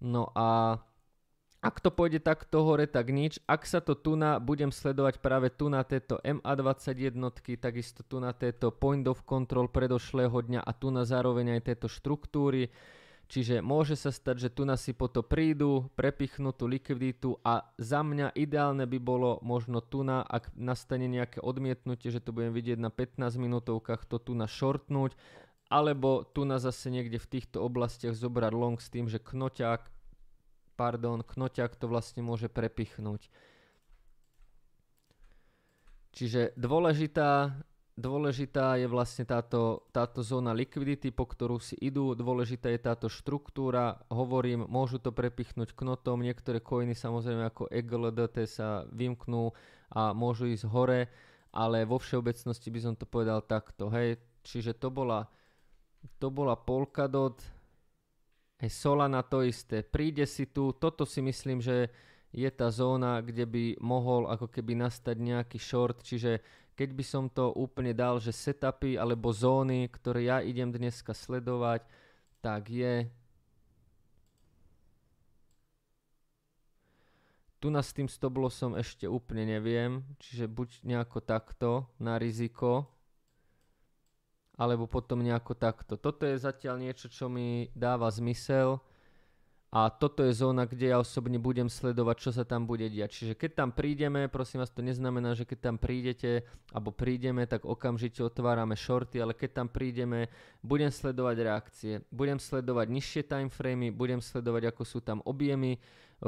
No 0.00 0.32
a 0.32 0.80
ak 1.60 1.76
to 1.84 1.92
pôjde 1.92 2.24
takto 2.24 2.64
hore, 2.64 2.88
tak 2.88 3.12
nič. 3.12 3.36
Ak 3.44 3.68
sa 3.68 3.84
to 3.84 3.92
tu 3.92 4.16
na, 4.16 4.40
budem 4.40 4.72
sledovať 4.72 5.20
práve 5.20 5.52
tu 5.52 5.68
na 5.68 5.84
tieto 5.84 6.16
MA21, 6.24 7.12
takisto 7.60 8.00
tu 8.00 8.16
na 8.16 8.32
tieto 8.32 8.72
point 8.72 9.04
of 9.04 9.28
control 9.28 9.68
predošlého 9.68 10.32
dňa 10.32 10.64
a 10.64 10.72
tu 10.72 10.88
na 10.88 11.04
zároveň 11.04 11.60
aj 11.60 11.68
tieto 11.68 11.86
štruktúry. 11.92 12.72
Čiže 13.30 13.62
môže 13.62 13.94
sa 13.94 14.10
stať, 14.10 14.48
že 14.48 14.50
tu 14.50 14.66
na 14.66 14.74
si 14.74 14.90
po 14.90 15.06
to 15.06 15.22
prídu, 15.22 15.86
prepichnú 15.94 16.50
tú 16.50 16.66
likviditu 16.66 17.38
a 17.46 17.62
za 17.78 18.02
mňa 18.02 18.34
ideálne 18.34 18.90
by 18.90 18.98
bolo 18.98 19.38
možno 19.44 19.78
tu 19.78 20.02
na, 20.02 20.26
ak 20.26 20.50
nastane 20.58 21.06
nejaké 21.06 21.38
odmietnutie, 21.38 22.10
že 22.10 22.18
to 22.18 22.34
budem 22.34 22.50
vidieť 22.50 22.82
na 22.82 22.90
15 22.90 23.38
minútovkách, 23.38 24.02
to 24.10 24.18
tu 24.18 24.34
na 24.34 24.50
shortnúť, 24.50 25.14
alebo 25.70 26.26
tu 26.26 26.42
na 26.42 26.58
zase 26.58 26.90
niekde 26.90 27.22
v 27.22 27.30
týchto 27.38 27.62
oblastiach 27.62 28.18
zobrať 28.18 28.50
long 28.50 28.82
s 28.82 28.90
tým, 28.90 29.06
že 29.06 29.22
knoťák 29.22 29.99
pardon, 30.80 31.20
knoťak 31.20 31.76
to 31.76 31.92
vlastne 31.92 32.24
môže 32.24 32.48
prepichnúť. 32.48 33.28
Čiže 36.16 36.56
dôležitá, 36.56 37.52
dôležitá 38.00 38.80
je 38.80 38.88
vlastne 38.88 39.28
táto, 39.28 39.84
táto 39.92 40.24
zóna 40.24 40.56
likvidity, 40.56 41.12
po 41.12 41.28
ktorú 41.28 41.60
si 41.60 41.76
idú. 41.76 42.16
Dôležitá 42.16 42.72
je 42.72 42.80
táto 42.80 43.12
štruktúra. 43.12 44.00
Hovorím, 44.08 44.64
môžu 44.64 44.96
to 44.96 45.12
prepichnúť 45.12 45.76
knotom. 45.76 46.24
Niektoré 46.24 46.64
coiny 46.64 46.96
samozrejme 46.96 47.52
ako 47.52 47.68
EGLDT 47.68 48.48
sa 48.48 48.88
vymknú 48.88 49.52
a 49.92 50.16
môžu 50.16 50.48
ísť 50.48 50.64
hore, 50.72 51.12
ale 51.52 51.84
vo 51.84 52.00
všeobecnosti 52.00 52.72
by 52.72 52.80
som 52.80 52.94
to 52.96 53.04
povedal 53.04 53.44
takto. 53.44 53.92
Hej. 53.92 54.16
Čiže 54.48 54.80
to 54.80 54.88
bola, 54.88 55.28
to 56.16 56.32
bola 56.32 56.56
Polkadot 56.56 57.59
Hej, 58.60 58.76
Solana 58.76 59.24
to 59.24 59.40
isté. 59.40 59.80
Príde 59.80 60.28
si 60.28 60.44
tu, 60.44 60.76
toto 60.76 61.08
si 61.08 61.24
myslím, 61.24 61.64
že 61.64 61.88
je 62.28 62.44
tá 62.52 62.68
zóna, 62.68 63.24
kde 63.24 63.48
by 63.48 63.64
mohol 63.80 64.28
ako 64.28 64.52
keby 64.52 64.76
nastať 64.76 65.16
nejaký 65.16 65.56
short, 65.56 66.04
čiže 66.04 66.44
keď 66.76 66.88
by 66.92 67.04
som 67.04 67.24
to 67.32 67.56
úplne 67.56 67.96
dal, 67.96 68.20
že 68.20 68.36
setupy 68.36 69.00
alebo 69.00 69.32
zóny, 69.32 69.88
ktoré 69.88 70.28
ja 70.28 70.38
idem 70.44 70.68
dneska 70.68 71.16
sledovať, 71.16 71.88
tak 72.44 72.68
je 72.68 73.08
Tu 77.60 77.68
na 77.68 77.84
s 77.84 77.92
tým 77.92 78.08
stoplosom 78.08 78.72
ešte 78.72 79.04
úplne 79.04 79.44
neviem, 79.44 80.00
čiže 80.16 80.48
buď 80.48 80.80
nejako 80.80 81.20
takto 81.20 81.84
na 82.00 82.16
riziko, 82.16 82.88
alebo 84.60 84.84
potom 84.84 85.24
nejako 85.24 85.56
takto. 85.56 85.96
Toto 85.96 86.28
je 86.28 86.36
zatiaľ 86.36 86.76
niečo, 86.76 87.08
čo 87.08 87.32
mi 87.32 87.72
dáva 87.72 88.12
zmysel 88.12 88.76
a 89.70 89.86
toto 89.86 90.26
je 90.26 90.34
zóna, 90.34 90.66
kde 90.66 90.90
ja 90.90 90.98
osobne 90.98 91.38
budem 91.38 91.70
sledovať, 91.70 92.16
čo 92.18 92.30
sa 92.34 92.42
tam 92.42 92.66
bude 92.66 92.90
diať. 92.90 93.22
Čiže 93.22 93.34
keď 93.38 93.50
tam 93.54 93.70
prídeme, 93.70 94.26
prosím 94.26 94.60
vás, 94.60 94.74
to 94.74 94.82
neznamená, 94.82 95.38
že 95.38 95.46
keď 95.46 95.58
tam 95.62 95.76
prídete 95.78 96.42
alebo 96.74 96.90
prídeme, 96.90 97.46
tak 97.46 97.62
okamžite 97.62 98.20
otvárame 98.20 98.74
shorty, 98.74 99.22
ale 99.22 99.32
keď 99.32 99.64
tam 99.64 99.68
prídeme, 99.70 100.26
budem 100.60 100.90
sledovať 100.90 101.36
reakcie, 101.38 101.92
budem 102.10 102.42
sledovať 102.42 102.86
nižšie 102.90 103.22
timeframy, 103.30 103.94
budem 103.94 104.18
sledovať, 104.18 104.74
ako 104.74 104.82
sú 104.82 104.98
tam 105.00 105.22
objemy, 105.22 105.78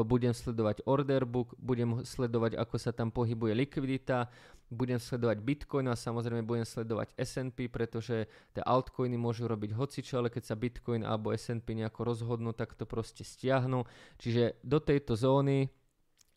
budem 0.01 0.33
sledovať 0.33 0.89
order 0.89 1.29
book, 1.29 1.53
budem 1.61 2.01
sledovať, 2.01 2.57
ako 2.57 2.77
sa 2.81 2.97
tam 2.97 3.13
pohybuje 3.13 3.53
likvidita, 3.53 4.33
budem 4.73 4.97
sledovať 4.97 5.45
Bitcoin 5.45 5.93
a 5.93 5.95
samozrejme 5.95 6.49
budem 6.49 6.65
sledovať 6.65 7.13
S&P, 7.21 7.69
pretože 7.69 8.25
tie 8.57 8.63
altcoiny 8.65 9.21
môžu 9.21 9.45
robiť 9.45 9.77
hocičo, 9.77 10.17
ale 10.17 10.33
keď 10.33 10.49
sa 10.49 10.57
Bitcoin 10.57 11.05
alebo 11.05 11.37
S&P 11.37 11.77
nejako 11.77 12.09
rozhodnú, 12.09 12.57
tak 12.57 12.73
to 12.73 12.89
proste 12.89 13.21
stiahnu. 13.21 13.85
Čiže 14.17 14.57
do 14.65 14.81
tejto 14.81 15.13
zóny 15.13 15.69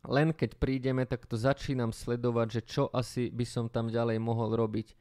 len 0.06 0.34
keď 0.34 0.62
prídeme, 0.62 1.04
tak 1.06 1.26
to 1.26 1.34
začínam 1.34 1.90
sledovať, 1.90 2.48
že 2.50 2.62
čo 2.62 2.84
asi 2.94 3.34
by 3.34 3.46
som 3.46 3.66
tam 3.66 3.90
ďalej 3.90 4.22
mohol 4.22 4.54
robiť. 4.54 4.94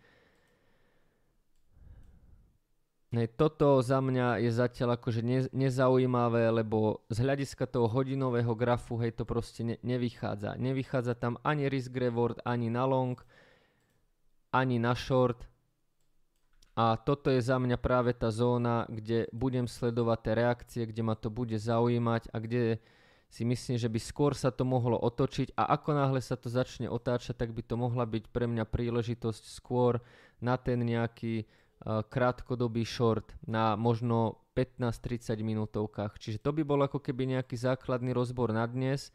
Ne, 3.14 3.30
toto 3.30 3.78
za 3.78 4.02
mňa 4.02 4.42
je 4.42 4.50
zatiaľ 4.50 4.98
akože 4.98 5.22
ne, 5.22 5.46
nezaujímavé, 5.54 6.50
lebo 6.50 7.06
z 7.06 7.22
hľadiska 7.22 7.70
toho 7.70 7.86
hodinového 7.86 8.50
grafu, 8.58 8.98
hej, 8.98 9.14
to 9.14 9.22
proste 9.22 9.62
ne, 9.62 9.78
nevychádza. 9.86 10.58
Nevychádza 10.58 11.14
tam 11.14 11.38
ani 11.46 11.70
risk 11.70 11.94
reward, 11.94 12.42
ani 12.42 12.74
na 12.74 12.82
long, 12.82 13.14
ani 14.50 14.82
na 14.82 14.98
short. 14.98 15.46
A 16.74 16.98
toto 16.98 17.30
je 17.30 17.38
za 17.38 17.54
mňa 17.54 17.78
práve 17.78 18.10
tá 18.18 18.34
zóna, 18.34 18.82
kde 18.90 19.30
budem 19.30 19.70
sledovať 19.70 20.18
tie 20.18 20.34
reakcie, 20.34 20.82
kde 20.82 21.02
ma 21.06 21.14
to 21.14 21.30
bude 21.30 21.54
zaujímať 21.54 22.34
a 22.34 22.36
kde 22.42 22.82
si 23.30 23.46
myslím, 23.46 23.78
že 23.78 23.86
by 23.86 24.00
skôr 24.02 24.34
sa 24.34 24.50
to 24.50 24.66
mohlo 24.66 24.98
otočiť 24.98 25.54
a 25.54 25.70
ako 25.78 25.94
náhle 25.94 26.18
sa 26.18 26.34
to 26.34 26.50
začne 26.50 26.90
otáčať, 26.90 27.38
tak 27.38 27.54
by 27.54 27.62
to 27.62 27.78
mohla 27.78 28.02
byť 28.10 28.26
pre 28.34 28.50
mňa 28.50 28.66
príležitosť 28.66 29.54
skôr 29.54 30.02
na 30.42 30.58
ten 30.58 30.82
nejaký 30.82 31.46
krátkodobý 31.84 32.88
short 32.88 33.36
na 33.44 33.76
možno 33.76 34.40
15-30 34.56 35.44
minútovkách. 35.44 36.16
Čiže 36.16 36.40
to 36.40 36.56
by 36.56 36.62
bol 36.64 36.80
ako 36.80 36.98
keby 36.98 37.36
nejaký 37.36 37.60
základný 37.60 38.16
rozbor 38.16 38.56
na 38.56 38.64
dnes. 38.64 39.12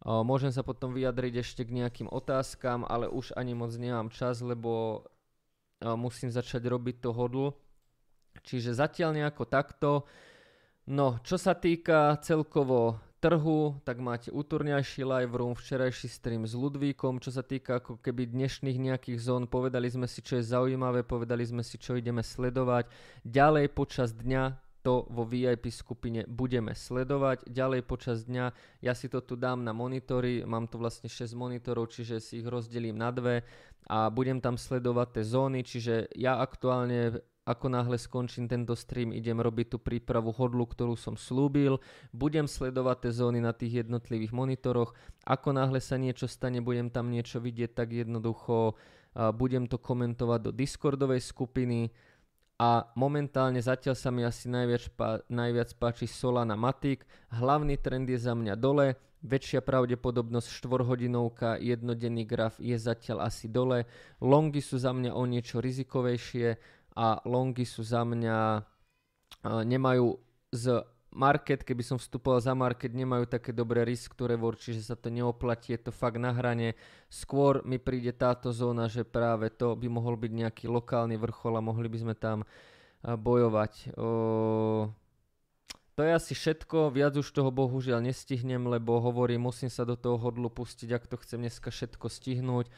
Uh, 0.00 0.24
môžem 0.24 0.48
sa 0.48 0.64
potom 0.64 0.96
vyjadriť 0.96 1.44
ešte 1.44 1.62
k 1.68 1.76
nejakým 1.76 2.08
otázkam, 2.08 2.88
ale 2.88 3.06
už 3.06 3.36
ani 3.36 3.52
moc 3.52 3.70
nemám 3.76 4.08
čas, 4.08 4.40
lebo 4.40 5.04
musím 5.80 6.28
začať 6.28 6.68
robiť 6.68 6.96
to 7.00 7.10
hodl. 7.16 7.56
Čiže 8.44 8.76
zatiaľ 8.76 9.16
nejako 9.16 9.44
takto. 9.48 9.90
No, 10.90 11.20
čo 11.24 11.36
sa 11.40 11.56
týka 11.56 12.20
celkovo 12.20 13.00
trhu, 13.20 13.76
tak 13.84 14.00
máte 14.00 14.32
útorňajší 14.32 15.04
live 15.04 15.36
room, 15.36 15.52
včerajší 15.52 16.08
stream 16.08 16.48
s 16.48 16.56
Ludvíkom, 16.56 17.20
čo 17.20 17.28
sa 17.28 17.44
týka 17.44 17.78
ako 17.84 18.00
keby 18.00 18.32
dnešných 18.32 18.80
nejakých 18.80 19.20
zón, 19.20 19.44
povedali 19.44 19.92
sme 19.92 20.08
si, 20.08 20.24
čo 20.24 20.40
je 20.40 20.48
zaujímavé, 20.48 21.04
povedali 21.04 21.44
sme 21.44 21.60
si, 21.60 21.76
čo 21.76 22.00
ideme 22.00 22.24
sledovať. 22.24 22.88
Ďalej 23.22 23.76
počas 23.76 24.16
dňa 24.16 24.56
to 24.80 25.04
vo 25.12 25.28
VIP 25.28 25.68
skupine 25.68 26.24
budeme 26.24 26.72
sledovať. 26.72 27.44
Ďalej 27.44 27.84
počas 27.84 28.24
dňa 28.24 28.56
ja 28.80 28.92
si 28.96 29.12
to 29.12 29.20
tu 29.20 29.36
dám 29.36 29.60
na 29.60 29.76
monitory, 29.76 30.40
mám 30.48 30.64
tu 30.72 30.80
vlastne 30.80 31.12
6 31.12 31.36
monitorov, 31.36 31.92
čiže 31.92 32.16
si 32.24 32.40
ich 32.40 32.48
rozdelím 32.48 32.96
na 32.96 33.12
dve 33.12 33.44
a 33.92 34.08
budem 34.08 34.40
tam 34.40 34.56
sledovať 34.56 35.20
tie 35.20 35.24
zóny, 35.28 35.60
čiže 35.60 35.94
ja 36.16 36.40
aktuálne 36.40 37.20
ako 37.50 37.66
náhle 37.66 37.98
skončím 37.98 38.46
tento 38.46 38.78
stream, 38.78 39.10
idem 39.10 39.42
robiť 39.42 39.74
tú 39.74 39.78
prípravu 39.82 40.30
hodlu, 40.30 40.62
ktorú 40.70 40.94
som 40.94 41.18
slúbil. 41.18 41.82
Budem 42.14 42.46
sledovať 42.46 43.10
tie 43.10 43.12
zóny 43.18 43.42
na 43.42 43.50
tých 43.50 43.82
jednotlivých 43.82 44.30
monitoroch. 44.30 44.94
Ako 45.26 45.50
náhle 45.50 45.82
sa 45.82 45.98
niečo 45.98 46.30
stane, 46.30 46.62
budem 46.62 46.86
tam 46.94 47.10
niečo 47.10 47.42
vidieť, 47.42 47.74
tak 47.74 47.90
jednoducho 47.90 48.78
budem 49.34 49.66
to 49.66 49.82
komentovať 49.82 50.40
do 50.46 50.50
Discordovej 50.54 51.18
skupiny 51.18 51.90
a 52.60 52.86
momentálne 52.94 53.58
zatiaľ 53.58 53.96
sa 53.98 54.14
mi 54.14 54.22
asi 54.22 54.46
najviac, 54.46 54.84
pá, 54.94 55.18
najviac 55.26 55.74
páči 55.80 56.06
Solana 56.06 56.54
Matic. 56.54 57.02
Hlavný 57.32 57.74
trend 57.80 58.06
je 58.06 58.20
za 58.20 58.36
mňa 58.36 58.54
dole, 58.54 59.00
väčšia 59.24 59.64
pravdepodobnosť 59.64 60.48
4-hodinovka, 60.60 61.56
jednodenný 61.56 62.28
graf 62.28 62.60
je 62.60 62.76
zatiaľ 62.76 63.32
asi 63.32 63.48
dole. 63.48 63.88
Longy 64.20 64.60
sú 64.60 64.76
za 64.76 64.92
mňa 64.92 65.10
o 65.16 65.24
niečo 65.24 65.58
rizikovejšie 65.58 66.60
a 67.00 67.16
longy 67.24 67.64
sú 67.64 67.80
za 67.80 68.04
mňa, 68.04 68.60
nemajú 69.64 70.20
z 70.52 70.84
market, 71.16 71.64
keby 71.64 71.80
som 71.80 71.96
vstupoval 71.96 72.44
za 72.44 72.52
market, 72.52 72.92
nemajú 72.92 73.24
také 73.24 73.56
dobré 73.56 73.88
risk 73.88 74.12
reward, 74.20 74.60
čiže 74.60 74.92
sa 74.92 75.00
to 75.00 75.08
neoplatí, 75.08 75.72
je 75.72 75.88
to 75.88 75.92
fakt 75.96 76.20
na 76.20 76.36
hrane. 76.36 76.76
Skôr 77.08 77.64
mi 77.64 77.80
príde 77.80 78.12
táto 78.12 78.52
zóna, 78.52 78.84
že 78.86 79.08
práve 79.08 79.48
to 79.48 79.72
by 79.80 79.88
mohol 79.88 80.20
byť 80.20 80.32
nejaký 80.44 80.64
lokálny 80.68 81.16
vrchol 81.16 81.56
a 81.56 81.64
mohli 81.64 81.88
by 81.88 81.98
sme 82.04 82.14
tam 82.14 82.44
bojovať. 83.02 83.96
To 85.96 86.00
je 86.06 86.12
asi 86.14 86.32
všetko, 86.36 86.92
viac 86.94 87.16
už 87.16 87.26
toho 87.32 87.50
bohužiaľ 87.50 88.04
nestihnem, 88.04 88.70
lebo 88.70 89.00
hovorím, 89.00 89.48
musím 89.48 89.72
sa 89.72 89.88
do 89.88 89.96
toho 89.96 90.20
hodlu 90.20 90.52
pustiť, 90.52 90.92
ak 90.94 91.04
to 91.08 91.16
chcem 91.20 91.48
dneska 91.48 91.72
všetko 91.72 92.06
stihnúť. 92.06 92.68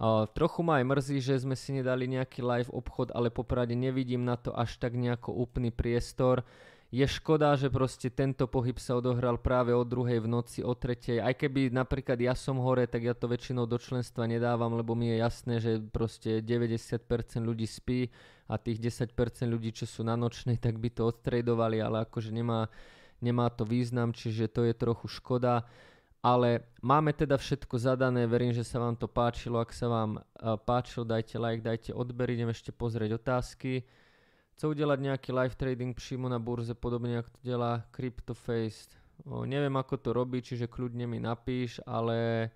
Uh, 0.00 0.24
trochu 0.32 0.64
ma 0.64 0.80
aj 0.80 0.88
mrzí, 0.88 1.16
že 1.20 1.44
sme 1.44 1.52
si 1.52 1.76
nedali 1.76 2.08
nejaký 2.08 2.40
live 2.40 2.72
obchod, 2.72 3.12
ale 3.12 3.28
popravde 3.28 3.76
nevidím 3.76 4.24
na 4.24 4.32
to 4.40 4.48
až 4.56 4.80
tak 4.80 4.96
nejako 4.96 5.36
úplný 5.36 5.68
priestor. 5.68 6.40
Je 6.88 7.04
škoda, 7.04 7.52
že 7.54 7.68
proste 7.68 8.08
tento 8.08 8.48
pohyb 8.48 8.80
sa 8.80 8.96
odohral 8.96 9.36
práve 9.36 9.76
o 9.76 9.84
druhej 9.84 10.24
v 10.24 10.26
noci, 10.26 10.64
o 10.64 10.72
tretej. 10.72 11.20
Aj 11.20 11.36
keby 11.36 11.68
napríklad 11.68 12.16
ja 12.16 12.32
som 12.32 12.56
hore, 12.64 12.88
tak 12.88 13.04
ja 13.06 13.12
to 13.12 13.28
väčšinou 13.28 13.68
do 13.68 13.76
členstva 13.76 14.24
nedávam, 14.24 14.72
lebo 14.72 14.96
mi 14.96 15.12
je 15.12 15.16
jasné, 15.20 15.54
že 15.60 15.84
proste 15.84 16.40
90% 16.40 17.04
ľudí 17.44 17.68
spí 17.68 18.08
a 18.48 18.56
tých 18.56 18.80
10% 18.80 19.12
ľudí, 19.46 19.70
čo 19.76 19.84
sú 19.84 20.00
na 20.00 20.16
nočnej, 20.16 20.56
tak 20.56 20.80
by 20.80 20.90
to 20.96 21.12
odtredovali, 21.12 21.76
ale 21.76 22.08
akože 22.08 22.32
nemá, 22.32 22.72
nemá 23.20 23.52
to 23.52 23.68
význam, 23.68 24.16
čiže 24.16 24.48
to 24.48 24.64
je 24.64 24.72
trochu 24.72 25.12
škoda. 25.12 25.68
Ale 26.20 26.68
máme 26.84 27.16
teda 27.16 27.40
všetko 27.40 27.80
zadané, 27.80 28.28
verím, 28.28 28.52
že 28.52 28.60
sa 28.60 28.76
vám 28.76 28.92
to 28.92 29.08
páčilo. 29.08 29.56
Ak 29.56 29.72
sa 29.72 29.88
vám 29.88 30.20
uh, 30.20 30.60
páčilo, 30.60 31.08
dajte 31.08 31.40
like, 31.40 31.64
dajte 31.64 31.96
odber, 31.96 32.28
idem 32.28 32.52
ešte 32.52 32.76
pozrieť 32.76 33.16
otázky. 33.16 33.88
Chce 34.52 34.68
udelať 34.68 35.00
nejaký 35.00 35.32
live 35.32 35.56
trading 35.56 35.96
přímo 35.96 36.28
na 36.28 36.36
burze, 36.36 36.76
podobne 36.76 37.24
ako 37.24 37.32
to 37.32 37.40
delá 37.40 37.88
CryptoFace. 37.96 38.92
O, 39.24 39.48
neviem 39.48 39.72
ako 39.76 39.96
to 39.96 40.10
robí, 40.12 40.44
čiže 40.44 40.68
kľudne 40.68 41.08
mi 41.08 41.16
napíš, 41.16 41.80
ale... 41.88 42.48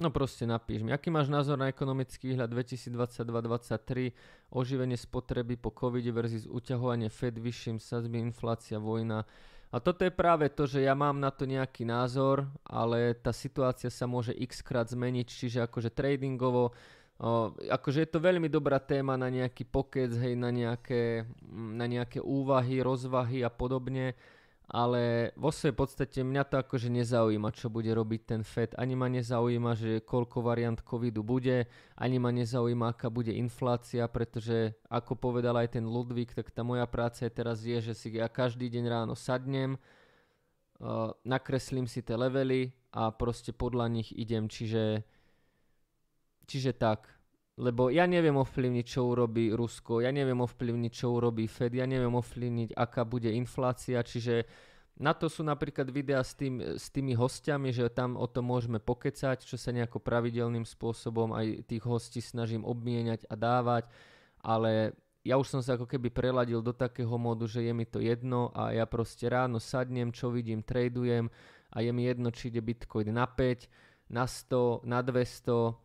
No 0.00 0.08
proste 0.08 0.48
napíš 0.48 0.80
mi. 0.80 0.90
Aký 0.90 1.12
máš 1.12 1.28
názor 1.28 1.60
na 1.60 1.68
ekonomický 1.68 2.32
výhľad 2.32 2.48
2022-2023, 2.48 4.16
oživenie 4.48 4.96
spotreby 4.96 5.60
po 5.60 5.68
covid 5.68 6.08
versus 6.08 6.48
uťahovanie 6.48 7.12
Fed, 7.12 7.36
vyšším 7.36 7.78
sazby, 7.78 8.24
inflácia, 8.24 8.80
vojna. 8.80 9.28
A 9.74 9.82
toto 9.82 10.06
je 10.06 10.14
práve 10.14 10.46
to, 10.54 10.70
že 10.70 10.86
ja 10.86 10.94
mám 10.94 11.18
na 11.18 11.34
to 11.34 11.50
nejaký 11.50 11.82
názor, 11.82 12.46
ale 12.62 13.10
tá 13.18 13.34
situácia 13.34 13.90
sa 13.90 14.06
môže 14.06 14.30
x 14.30 14.62
krát 14.62 14.86
zmeniť, 14.86 15.26
čiže 15.26 15.58
akože 15.66 15.90
tradingovo 15.90 16.70
O, 17.14 17.54
akože 17.54 18.02
je 18.02 18.10
to 18.10 18.18
veľmi 18.18 18.50
dobrá 18.50 18.82
téma 18.82 19.14
na 19.14 19.30
nejaký 19.30 19.62
pokec, 19.70 20.10
hej, 20.18 20.34
na 20.34 20.50
nejaké, 20.50 21.22
na 21.54 21.86
nejaké 21.86 22.18
úvahy, 22.18 22.82
rozvahy 22.82 23.46
a 23.46 23.50
podobne, 23.54 24.18
ale 24.64 25.32
vo 25.36 25.52
svojej 25.52 25.76
podstate 25.76 26.18
mňa 26.24 26.42
to 26.48 26.56
akože 26.56 26.88
nezaujíma, 26.88 27.52
čo 27.52 27.68
bude 27.68 27.92
robiť 27.92 28.20
ten 28.24 28.40
FED. 28.40 28.80
Ani 28.80 28.96
ma 28.96 29.12
nezaujíma, 29.12 29.76
že 29.76 30.00
koľko 30.00 30.40
variant 30.40 30.80
covidu 30.80 31.20
bude, 31.20 31.68
ani 32.00 32.16
ma 32.16 32.32
nezaujíma, 32.32 32.96
aká 32.96 33.12
bude 33.12 33.32
inflácia, 33.36 34.08
pretože 34.08 34.72
ako 34.88 35.20
povedal 35.20 35.60
aj 35.60 35.76
ten 35.76 35.84
Ludvík, 35.84 36.32
tak 36.32 36.48
tá 36.48 36.64
moja 36.64 36.88
práca 36.88 37.28
je 37.28 37.32
teraz 37.32 37.60
je, 37.60 37.76
že 37.80 37.92
si 37.92 38.08
ja 38.16 38.24
každý 38.32 38.72
deň 38.72 38.84
ráno 38.88 39.12
sadnem, 39.12 39.76
uh, 39.76 41.12
nakreslím 41.28 41.84
si 41.84 42.00
tie 42.00 42.16
levely 42.16 42.72
a 42.96 43.12
proste 43.12 43.52
podľa 43.52 43.92
nich 43.92 44.16
idem, 44.16 44.48
čiže 44.48 45.04
Čiže 46.44 46.76
tak, 46.76 47.08
lebo 47.54 47.86
ja 47.86 48.10
neviem 48.10 48.34
ovplyvniť, 48.34 48.86
čo 48.86 49.06
urobí 49.14 49.54
Rusko, 49.54 50.02
ja 50.02 50.10
neviem 50.10 50.42
ovplyvniť, 50.42 50.92
čo 50.92 51.14
urobí 51.14 51.46
Fed, 51.46 51.70
ja 51.70 51.86
neviem 51.86 52.10
ovplyvniť, 52.10 52.74
aká 52.74 53.06
bude 53.06 53.30
inflácia, 53.30 54.02
čiže 54.02 54.42
na 54.94 55.10
to 55.10 55.26
sú 55.26 55.42
napríklad 55.42 55.90
videá 55.90 56.22
s, 56.22 56.38
tým, 56.38 56.78
s 56.78 56.86
tými 56.90 57.18
hostiami, 57.18 57.74
že 57.74 57.90
tam 57.90 58.14
o 58.14 58.26
tom 58.30 58.46
môžeme 58.46 58.78
pokecať, 58.78 59.42
čo 59.42 59.58
sa 59.58 59.74
nejako 59.74 59.98
pravidelným 59.98 60.62
spôsobom 60.62 61.34
aj 61.34 61.66
tých 61.66 61.82
hostí 61.82 62.22
snažím 62.22 62.62
obmieniať 62.62 63.26
a 63.26 63.34
dávať, 63.34 63.90
ale 64.42 64.94
ja 65.26 65.38
už 65.38 65.50
som 65.50 65.60
sa 65.62 65.74
ako 65.74 65.86
keby 65.90 66.14
preladil 66.14 66.62
do 66.62 66.70
takého 66.70 67.10
módu, 67.18 67.50
že 67.50 67.66
je 67.66 67.72
mi 67.74 67.86
to 67.86 67.98
jedno 67.98 68.54
a 68.54 68.70
ja 68.70 68.86
proste 68.86 69.26
ráno 69.26 69.58
sadnem, 69.58 70.14
čo 70.14 70.30
vidím, 70.30 70.62
tradujem 70.62 71.30
a 71.74 71.82
je 71.82 71.90
mi 71.90 72.06
jedno, 72.06 72.30
či 72.30 72.50
ide 72.50 72.62
Bitcoin 72.62 73.10
na 73.10 73.26
5, 73.26 73.66
na 74.10 74.26
100, 74.26 74.86
na 74.86 75.02
200, 75.02 75.83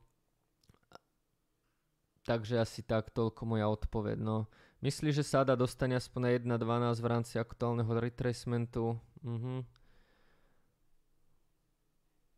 Takže 2.28 2.60
asi 2.60 2.84
tak 2.84 3.12
toľko 3.12 3.46
moja 3.48 3.68
odpoveď. 3.72 4.18
No. 4.20 4.52
Myslíš, 4.80 5.24
že 5.24 5.28
Sada 5.28 5.60
dostane 5.60 6.00
aspoň 6.00 6.40
na 6.48 6.60
1.12 6.60 7.04
v 7.04 7.08
rámci 7.08 7.34
aktuálneho 7.36 7.92
retracementu? 8.00 9.00
Mhm. 9.24 9.64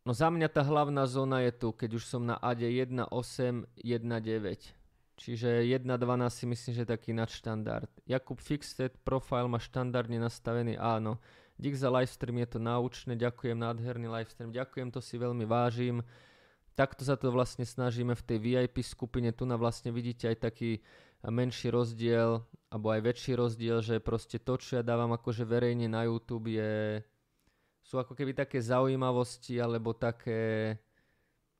No 0.02 0.10
za 0.10 0.34
mňa 0.34 0.50
tá 0.50 0.66
hlavná 0.66 1.06
zóna 1.06 1.46
je 1.46 1.54
tu, 1.54 1.70
keď 1.70 2.02
už 2.02 2.10
som 2.10 2.26
na 2.26 2.34
AD 2.34 2.66
1.8, 2.66 3.70
1.9. 3.78 4.74
Čiže 5.14 5.62
1.12 5.62 5.86
si 6.34 6.44
myslím, 6.50 6.72
že 6.74 6.90
taký 6.90 7.14
nadštandard. 7.14 7.86
Jakub 8.10 8.42
Fixed 8.42 8.98
profile 9.06 9.46
má 9.46 9.62
štandardne 9.62 10.18
nastavený, 10.18 10.74
áno. 10.74 11.22
Dík 11.54 11.78
za 11.78 11.86
livestream, 11.94 12.42
je 12.42 12.48
to 12.50 12.58
náučné, 12.58 13.14
ďakujem, 13.14 13.54
nádherný 13.54 14.10
livestream, 14.10 14.50
ďakujem, 14.50 14.90
to 14.90 14.98
si 14.98 15.14
veľmi 15.14 15.46
vážim 15.46 16.02
takto 16.74 17.04
sa 17.04 17.16
to 17.20 17.32
vlastne 17.32 17.64
snažíme 17.66 18.16
v 18.16 18.26
tej 18.26 18.38
VIP 18.38 18.84
skupine. 18.84 19.32
Tu 19.32 19.44
na 19.44 19.60
vlastne 19.60 19.92
vidíte 19.92 20.28
aj 20.28 20.38
taký 20.40 20.80
menší 21.22 21.70
rozdiel, 21.70 22.42
alebo 22.72 22.90
aj 22.90 23.00
väčší 23.06 23.38
rozdiel, 23.38 23.78
že 23.84 24.02
proste 24.02 24.42
to, 24.42 24.58
čo 24.58 24.80
ja 24.80 24.82
dávam 24.82 25.14
akože 25.14 25.46
verejne 25.46 25.86
na 25.86 26.08
YouTube 26.08 26.50
je, 26.50 26.98
sú 27.82 27.98
ako 27.98 28.18
keby 28.18 28.34
také 28.34 28.58
zaujímavosti 28.58 29.58
alebo 29.62 29.94
také 29.94 30.74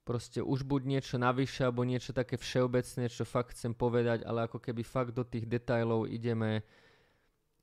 proste 0.03 0.43
už 0.43 0.67
buď 0.67 0.83
niečo 0.99 1.17
navyše 1.19 1.63
alebo 1.63 1.87
niečo 1.87 2.11
také 2.11 2.35
všeobecné, 2.35 3.07
čo 3.07 3.23
fakt 3.23 3.55
chcem 3.55 3.71
povedať, 3.71 4.27
ale 4.27 4.51
ako 4.51 4.59
keby 4.59 4.83
fakt 4.83 5.15
do 5.15 5.23
tých 5.23 5.47
detajlov 5.47 6.11
ideme 6.11 6.67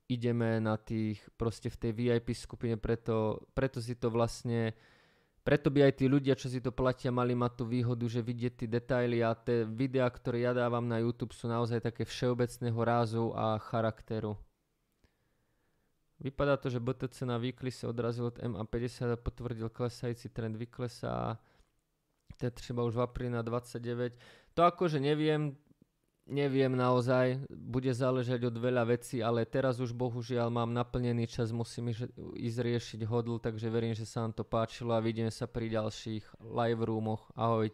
ideme 0.09 0.57
na 0.57 0.73
tých 0.75 1.21
proste 1.37 1.69
v 1.69 1.77
tej 1.77 1.91
VIP 1.93 2.33
skupine, 2.33 2.75
preto, 2.81 3.45
preto 3.53 3.77
si 3.77 3.93
to 3.93 4.09
vlastne 4.09 4.73
preto 5.49 5.73
by 5.73 5.89
aj 5.89 5.93
tí 5.97 6.05
ľudia, 6.05 6.37
čo 6.37 6.45
si 6.45 6.61
to 6.61 6.69
platia, 6.69 7.09
mali 7.09 7.33
mať 7.33 7.57
tú 7.57 7.63
výhodu, 7.65 8.05
že 8.05 8.21
vidieť 8.21 8.53
tie 8.53 8.69
detaily 8.69 9.25
a 9.25 9.33
tie 9.33 9.65
videá, 9.65 10.05
ktoré 10.05 10.45
ja 10.45 10.53
dávam 10.53 10.85
na 10.85 11.01
YouTube 11.01 11.33
sú 11.33 11.49
naozaj 11.49 11.81
také 11.81 12.05
všeobecného 12.05 12.77
rázu 12.85 13.33
a 13.33 13.57
charakteru. 13.57 14.37
Vypadá 16.21 16.61
to, 16.61 16.69
že 16.69 16.77
BTC 16.77 17.25
na 17.25 17.41
weekly 17.41 17.73
sa 17.73 17.89
odrazil 17.89 18.29
od 18.29 18.37
MA50 18.37 19.09
a 19.09 19.17
potvrdil 19.17 19.73
klesajúci 19.73 20.29
trend 20.29 20.53
vyklesá 20.53 21.41
to 22.39 22.47
je 22.47 22.55
treba 22.55 22.87
už 22.87 22.95
v 22.95 23.03
apríli 23.03 23.31
na 23.35 23.43
29. 23.43 24.15
To 24.55 24.63
akože 24.63 25.03
neviem, 25.03 25.59
neviem 26.30 26.71
naozaj, 26.71 27.41
bude 27.49 27.89
záležať 27.89 28.45
od 28.47 28.55
veľa 28.55 28.86
vecí, 28.86 29.19
ale 29.19 29.43
teraz 29.49 29.82
už 29.82 29.91
bohužiaľ 29.91 30.53
mám 30.53 30.71
naplnený 30.71 31.25
čas, 31.25 31.49
musím 31.49 31.91
ísť 32.38 32.59
riešiť 32.61 33.01
hodl, 33.09 33.41
takže 33.41 33.67
verím, 33.67 33.97
že 33.97 34.05
sa 34.05 34.23
vám 34.23 34.34
to 34.38 34.45
páčilo 34.45 34.93
a 34.93 35.03
vidíme 35.03 35.34
sa 35.34 35.49
pri 35.49 35.73
ďalších 35.73 36.39
live 36.39 36.86
roomoch. 36.86 37.27
Ahojte. 37.34 37.67